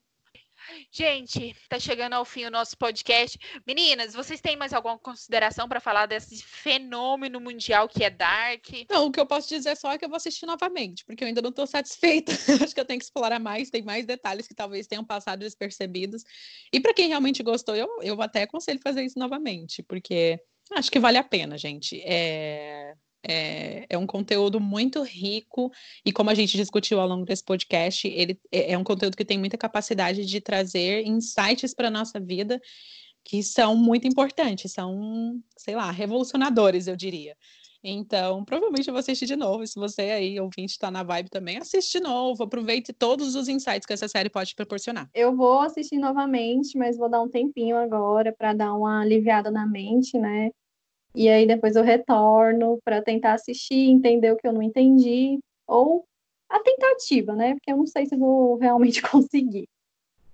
Gente, 0.91 1.55
tá 1.69 1.79
chegando 1.79 2.13
ao 2.13 2.25
fim 2.25 2.45
o 2.45 2.51
nosso 2.51 2.77
podcast. 2.77 3.37
Meninas, 3.65 4.13
vocês 4.13 4.41
têm 4.41 4.55
mais 4.55 4.73
alguma 4.73 4.97
consideração 4.97 5.67
para 5.67 5.79
falar 5.79 6.05
desse 6.05 6.43
fenômeno 6.43 7.39
mundial 7.39 7.87
que 7.87 8.03
é 8.03 8.09
Dark? 8.09 8.65
Não, 8.89 9.07
o 9.07 9.11
que 9.11 9.19
eu 9.19 9.25
posso 9.25 9.49
dizer 9.49 9.75
só 9.75 9.91
é 9.91 9.97
que 9.97 10.05
eu 10.05 10.09
vou 10.09 10.17
assistir 10.17 10.45
novamente, 10.45 11.05
porque 11.05 11.23
eu 11.23 11.27
ainda 11.27 11.41
não 11.41 11.51
tô 11.51 11.65
satisfeita. 11.65 12.31
Acho 12.63 12.73
que 12.73 12.79
eu 12.79 12.85
tenho 12.85 12.99
que 12.99 13.05
explorar 13.05 13.39
mais, 13.39 13.69
tem 13.69 13.81
mais 13.81 14.05
detalhes 14.05 14.47
que 14.47 14.55
talvez 14.55 14.87
tenham 14.87 15.03
passado 15.03 15.39
despercebidos. 15.39 16.23
E 16.71 16.79
para 16.79 16.93
quem 16.93 17.07
realmente 17.07 17.43
gostou, 17.43 17.75
eu, 17.75 17.87
eu 18.01 18.21
até 18.21 18.43
aconselho 18.43 18.79
fazer 18.81 19.03
isso 19.03 19.19
novamente, 19.19 19.83
porque 19.83 20.39
acho 20.71 20.91
que 20.91 20.99
vale 20.99 21.17
a 21.17 21.23
pena, 21.23 21.57
gente. 21.57 22.01
É 22.01 22.95
é, 23.23 23.85
é, 23.89 23.97
um 23.97 24.05
conteúdo 24.05 24.59
muito 24.59 25.01
rico 25.01 25.71
e 26.05 26.11
como 26.11 26.29
a 26.29 26.33
gente 26.33 26.57
discutiu 26.57 26.99
ao 26.99 27.07
longo 27.07 27.25
desse 27.25 27.43
podcast, 27.43 28.07
ele 28.07 28.39
é, 28.51 28.73
é 28.73 28.77
um 28.77 28.83
conteúdo 28.83 29.17
que 29.17 29.25
tem 29.25 29.37
muita 29.37 29.57
capacidade 29.57 30.25
de 30.25 30.41
trazer 30.41 31.05
insights 31.05 31.73
para 31.73 31.87
a 31.87 31.91
nossa 31.91 32.19
vida 32.19 32.61
que 33.23 33.41
são 33.41 33.75
muito 33.75 34.05
importantes, 34.05 34.73
são, 34.73 35.41
sei 35.55 35.75
lá, 35.75 35.89
revolucionadores, 35.91 36.87
eu 36.87 36.95
diria. 36.95 37.37
Então, 37.83 38.45
provavelmente 38.45 38.87
eu 38.87 38.93
vou 38.93 38.99
assistir 38.99 39.25
de 39.25 39.35
novo. 39.35 39.67
Se 39.67 39.75
você 39.75 40.03
aí, 40.03 40.39
ouvinte, 40.39 40.71
está 40.71 40.89
na 40.89 41.03
vibe 41.03 41.29
também, 41.29 41.57
assiste 41.57 41.99
de 41.99 42.03
novo. 42.03 42.43
Aproveite 42.43 42.93
todos 42.93 43.35
os 43.35 43.49
insights 43.49 43.85
que 43.85 43.91
essa 43.91 44.07
série 44.07 44.29
pode 44.29 44.55
proporcionar. 44.55 45.09
Eu 45.13 45.35
vou 45.35 45.59
assistir 45.59 45.97
novamente, 45.97 46.77
mas 46.77 46.97
vou 46.97 47.09
dar 47.09 47.21
um 47.21 47.29
tempinho 47.29 47.75
agora 47.75 48.31
para 48.31 48.53
dar 48.53 48.73
uma 48.73 49.01
aliviada 49.01 49.51
na 49.51 49.67
mente, 49.67 50.17
né? 50.17 50.49
E 51.15 51.29
aí 51.29 51.45
depois 51.45 51.75
eu 51.75 51.83
retorno 51.83 52.79
para 52.83 53.01
tentar 53.01 53.33
assistir, 53.33 53.89
entender 53.89 54.31
o 54.31 54.37
que 54.37 54.47
eu 54.47 54.53
não 54.53 54.61
entendi, 54.61 55.39
ou 55.67 56.05
a 56.49 56.59
tentativa, 56.59 57.35
né? 57.35 57.53
Porque 57.53 57.71
eu 57.71 57.77
não 57.77 57.87
sei 57.87 58.05
se 58.05 58.15
vou 58.15 58.57
realmente 58.57 59.01
conseguir. 59.01 59.67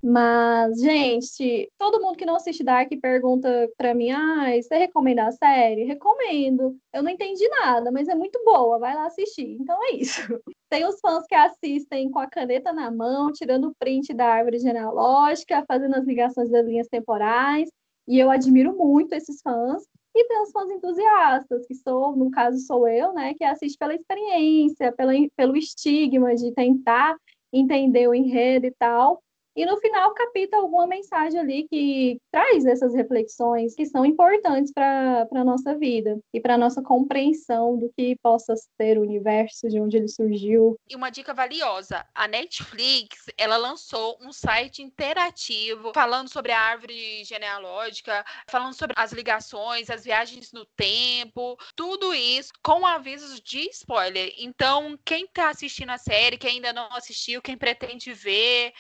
Mas, 0.02 0.80
gente, 0.80 1.70
todo 1.78 2.02
mundo 2.02 2.16
que 2.16 2.26
não 2.26 2.36
assiste 2.38 2.64
Dark 2.64 2.90
pergunta 3.02 3.70
para 3.78 3.94
mim: 3.94 4.12
ah, 4.12 4.46
você 4.56 4.78
recomenda 4.78 5.28
a 5.28 5.32
série? 5.32 5.84
Recomendo. 5.84 6.78
Eu 6.94 7.04
não 7.04 7.12
entendi 7.12 7.46
nada, 7.50 7.92
mas 7.92 8.08
é 8.08 8.16
muito 8.16 8.42
boa, 8.46 8.80
vai 8.80 8.96
lá 8.96 9.08
assistir. 9.08 9.58
Então 9.60 9.78
é 9.88 9.96
isso. 9.96 10.22
Tem 10.70 10.86
os 10.86 11.00
fãs 11.02 11.26
que 11.28 11.36
assistem 11.36 12.10
com 12.10 12.20
a 12.20 12.28
caneta 12.28 12.72
na 12.72 12.90
mão, 12.90 13.32
tirando 13.34 13.68
o 13.68 13.76
print 13.78 14.14
da 14.14 14.28
árvore 14.28 14.60
genealógica, 14.60 15.66
fazendo 15.68 15.96
as 15.96 16.06
ligações 16.06 16.50
das 16.50 16.66
linhas 16.66 16.88
temporais. 16.88 17.70
E 18.08 18.18
eu 18.18 18.32
admiro 18.32 18.78
muito 18.78 19.14
esses 19.14 19.42
fãs. 19.42 19.84
E 20.20 20.28
tem 20.28 20.42
os 20.42 20.52
fãs 20.52 20.70
entusiastas, 20.70 21.66
que 21.66 21.74
sou, 21.74 22.14
no 22.14 22.30
caso 22.30 22.58
sou 22.60 22.86
eu, 22.90 23.14
né, 23.14 23.34
que 23.36 23.44
assiste 23.46 23.78
pela 23.78 23.96
experiência, 23.96 24.92
pela, 24.92 25.14
pelo 25.34 25.56
estigma 25.56 26.36
de 26.36 26.52
tentar 26.52 27.16
entender 27.54 28.06
o 28.06 28.14
enredo 28.14 28.66
e 28.66 28.72
tal. 28.72 29.24
E 29.60 29.66
no 29.66 29.76
final 29.76 30.14
capta 30.14 30.56
alguma 30.56 30.88
mensagem 30.88 31.38
ali 31.38 31.68
que 31.70 32.18
traz 32.32 32.66
essas 32.66 32.96
reflexões 32.96 33.76
que 33.76 33.86
são 33.86 34.06
importantes 34.06 34.72
para 34.72 35.28
a 35.30 35.44
nossa 35.44 35.78
vida 35.78 36.18
e 36.34 36.40
para 36.40 36.54
a 36.54 36.58
nossa 36.58 36.82
compreensão 36.82 37.78
do 37.78 37.92
que 37.92 38.16
possa 38.24 38.54
ser 38.56 38.98
o 38.98 39.02
universo, 39.02 39.68
de 39.68 39.78
onde 39.78 39.98
ele 39.98 40.08
surgiu. 40.08 40.80
E 40.90 40.96
uma 40.96 41.10
dica 41.10 41.34
valiosa: 41.34 42.06
a 42.16 42.26
Netflix 42.26 43.26
ela 43.38 43.58
lançou 43.58 44.18
um 44.22 44.32
site 44.32 44.82
interativo 44.82 45.92
falando 45.94 46.30
sobre 46.30 46.54
a 46.54 46.62
árvore 46.62 47.26
genealógica, 47.26 48.24
falando 48.48 48.74
sobre 48.74 48.96
as 48.98 49.12
ligações, 49.12 49.90
as 49.90 50.06
viagens 50.06 50.54
no 50.54 50.66
tempo, 50.78 51.58
tudo 51.76 52.14
isso 52.14 52.54
com 52.64 52.86
avisos 52.86 53.42
de 53.42 53.70
spoiler. 53.72 54.34
Então, 54.38 54.98
quem 55.04 55.26
está 55.26 55.50
assistindo 55.50 55.90
a 55.90 55.98
série, 55.98 56.38
quem 56.38 56.52
ainda 56.52 56.72
não 56.72 56.88
assistiu, 56.94 57.42
quem 57.42 57.58
pretende 57.58 58.14
ver, 58.14 58.72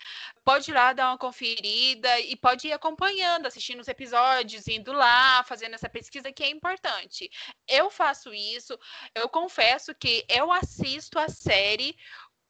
pode 0.50 0.72
ir 0.72 0.74
lá 0.74 0.94
dar 0.94 1.12
uma 1.12 1.18
conferida 1.18 2.20
e 2.22 2.36
pode 2.36 2.68
ir 2.68 2.74
acompanhando, 2.74 3.46
assistindo 3.46 3.82
os 3.82 3.88
episódios, 3.88 4.68
indo 4.68 4.92
lá, 4.92 5.44
fazendo 5.44 5.76
essa 5.76 5.88
pesquisa 5.88 6.32
que 6.32 6.42
é 6.42 6.50
importante. 6.50 7.30
Eu 7.68 7.92
faço 7.92 8.34
isso, 8.34 8.76
eu 9.14 9.30
confesso 9.30 9.94
que 9.94 10.26
eu 10.28 10.52
assisto 10.52 11.20
a 11.20 11.30
série 11.30 11.96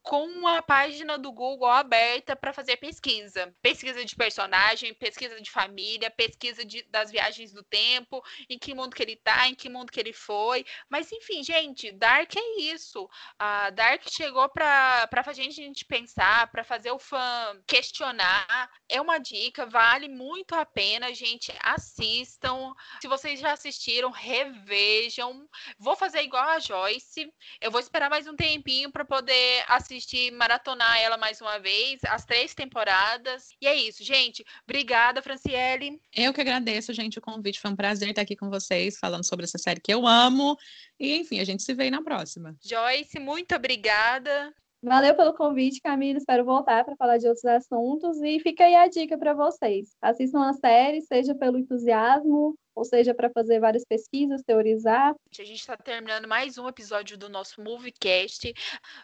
com 0.10 0.48
a 0.48 0.60
página 0.60 1.20
do 1.20 1.32
Google 1.32 1.70
aberta 1.70 2.36
para 2.36 2.52
fazer 2.52 2.78
pesquisa. 2.78 3.54
Pesquisa 3.62 4.04
de 4.04 4.16
personagem, 4.16 4.92
pesquisa 4.92 5.40
de 5.40 5.52
família, 5.52 6.10
pesquisa 6.10 6.66
de, 6.66 6.82
das 6.90 7.12
viagens 7.12 7.54
do 7.54 7.62
tempo, 7.62 8.20
em 8.50 8.58
que 8.58 8.74
mundo 8.74 8.96
que 8.96 9.04
ele 9.04 9.16
tá, 9.18 9.48
em 9.48 9.54
que 9.54 9.70
mundo 9.70 9.92
que 9.92 10.00
ele 10.00 10.12
foi. 10.12 10.66
Mas 10.90 11.12
enfim, 11.12 11.44
gente, 11.44 11.92
Dark 11.92 12.36
é 12.36 12.60
isso. 12.60 13.08
A 13.38 13.70
Dark 13.70 14.02
chegou 14.10 14.50
para 14.50 15.08
fazer 15.24 15.44
a 15.44 15.52
gente 15.52 15.86
pensar, 15.86 16.50
para 16.50 16.64
fazer 16.64 16.90
o 16.90 16.98
fã 16.98 17.62
questionar. 17.68 18.68
É 18.90 19.00
uma 19.00 19.20
dica, 19.20 19.68
vale 19.68 20.10
muito 20.10 20.56
a 20.56 20.66
pena, 20.66 21.14
gente. 21.14 21.54
Assistam. 21.62 22.74
Se 23.00 23.08
vocês 23.08 23.40
já 23.40 23.52
assistiram, 23.52 24.10
revejam. 24.10 25.48
Vou 25.78 25.96
fazer 25.96 26.24
igual 26.24 26.50
a 26.50 26.58
Joyce. 26.58 27.32
Eu 27.62 27.70
vou 27.70 27.80
esperar 27.80 28.10
mais 28.10 28.26
um 28.26 28.36
tempinho 28.36 28.92
para 28.92 29.06
poder 29.06 29.64
assistir 29.68 29.99
assistir, 30.00 30.32
maratonar 30.32 30.98
ela 31.00 31.18
mais 31.18 31.42
uma 31.42 31.60
vez, 31.60 32.00
as 32.08 32.26
três 32.26 32.54
temporadas. 32.54 33.50
E 33.62 33.68
é 33.68 33.76
isso, 33.76 34.04
gente. 34.04 34.44
Obrigada, 34.64 35.22
Franciele. 35.22 36.00
Eu 36.16 36.34
que 36.34 36.42
agradeço, 36.42 36.94
gente, 36.94 37.20
o 37.20 37.22
convite. 37.22 37.60
Foi 37.60 37.70
um 37.70 37.76
prazer 37.76 38.10
estar 38.10 38.22
aqui 38.22 38.36
com 38.36 38.50
vocês, 38.50 38.98
falando 38.98 39.26
sobre 39.26 39.44
essa 39.44 39.58
série 39.58 39.82
que 39.82 39.94
eu 39.94 40.08
amo. 40.08 40.58
E, 41.00 41.18
enfim, 41.18 41.40
a 41.40 41.44
gente 41.44 41.64
se 41.64 41.74
vê 41.74 41.92
na 41.92 42.02
próxima. 42.02 42.56
Joyce, 42.64 43.20
muito 43.20 43.54
obrigada. 43.54 44.54
Valeu 44.82 45.14
pelo 45.14 45.34
convite, 45.34 45.82
Camila. 45.82 46.18
Espero 46.18 46.46
voltar 46.46 46.86
para 46.86 46.96
falar 46.96 47.18
de 47.18 47.28
outros 47.28 47.44
assuntos. 47.44 48.22
E 48.22 48.40
fica 48.40 48.64
aí 48.64 48.76
a 48.76 48.88
dica 48.88 49.18
para 49.18 49.34
vocês: 49.34 49.90
assistam 50.02 50.48
a 50.48 50.54
série, 50.54 51.02
seja 51.02 51.36
pelo 51.36 51.58
entusiasmo, 51.58 52.58
ou 52.80 52.86
seja, 52.86 53.14
para 53.14 53.30
fazer 53.30 53.60
várias 53.60 53.84
pesquisas, 53.84 54.42
teorizar. 54.42 55.14
A 55.38 55.44
gente 55.44 55.60
está 55.60 55.76
terminando 55.76 56.28
mais 56.28 56.58
um 56.58 56.68
episódio 56.68 57.18
do 57.18 57.28
nosso 57.28 57.62
Moviecast. 57.62 58.54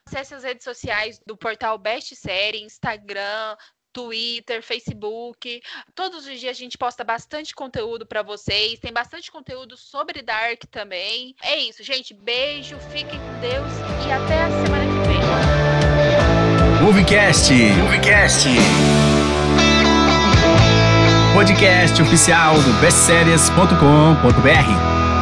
Acesse 0.08 0.34
as 0.34 0.44
redes 0.44 0.64
sociais 0.64 1.20
do 1.28 1.36
portal 1.36 1.78
Best 1.78 2.16
Série, 2.16 2.64
Instagram, 2.64 3.58
Twitter, 3.92 4.64
Facebook. 4.64 5.62
Todos 5.94 6.26
os 6.26 6.40
dias 6.40 6.56
a 6.56 6.60
gente 6.60 6.78
posta 6.78 7.04
bastante 7.04 7.54
conteúdo 7.54 8.06
para 8.06 8.24
vocês. 8.24 8.80
Tem 8.80 8.94
bastante 8.94 9.30
conteúdo 9.30 9.76
sobre 9.76 10.22
Dark 10.22 10.64
também. 10.72 11.36
É 11.44 11.58
isso, 11.58 11.84
gente. 11.84 12.14
Beijo, 12.14 12.80
fiquem 12.92 13.20
com 13.20 13.40
Deus 13.42 13.72
e 14.08 14.12
até 14.12 14.42
a 14.42 14.50
semana 14.64 14.86
que 14.86 15.08
vem. 15.10 15.20
Moviecast. 16.82 17.52
Moviecast. 17.84 18.48
Podcast 21.36 22.02
oficial 22.02 22.62
do 22.62 22.72
bestseries.com.br. 22.80 25.15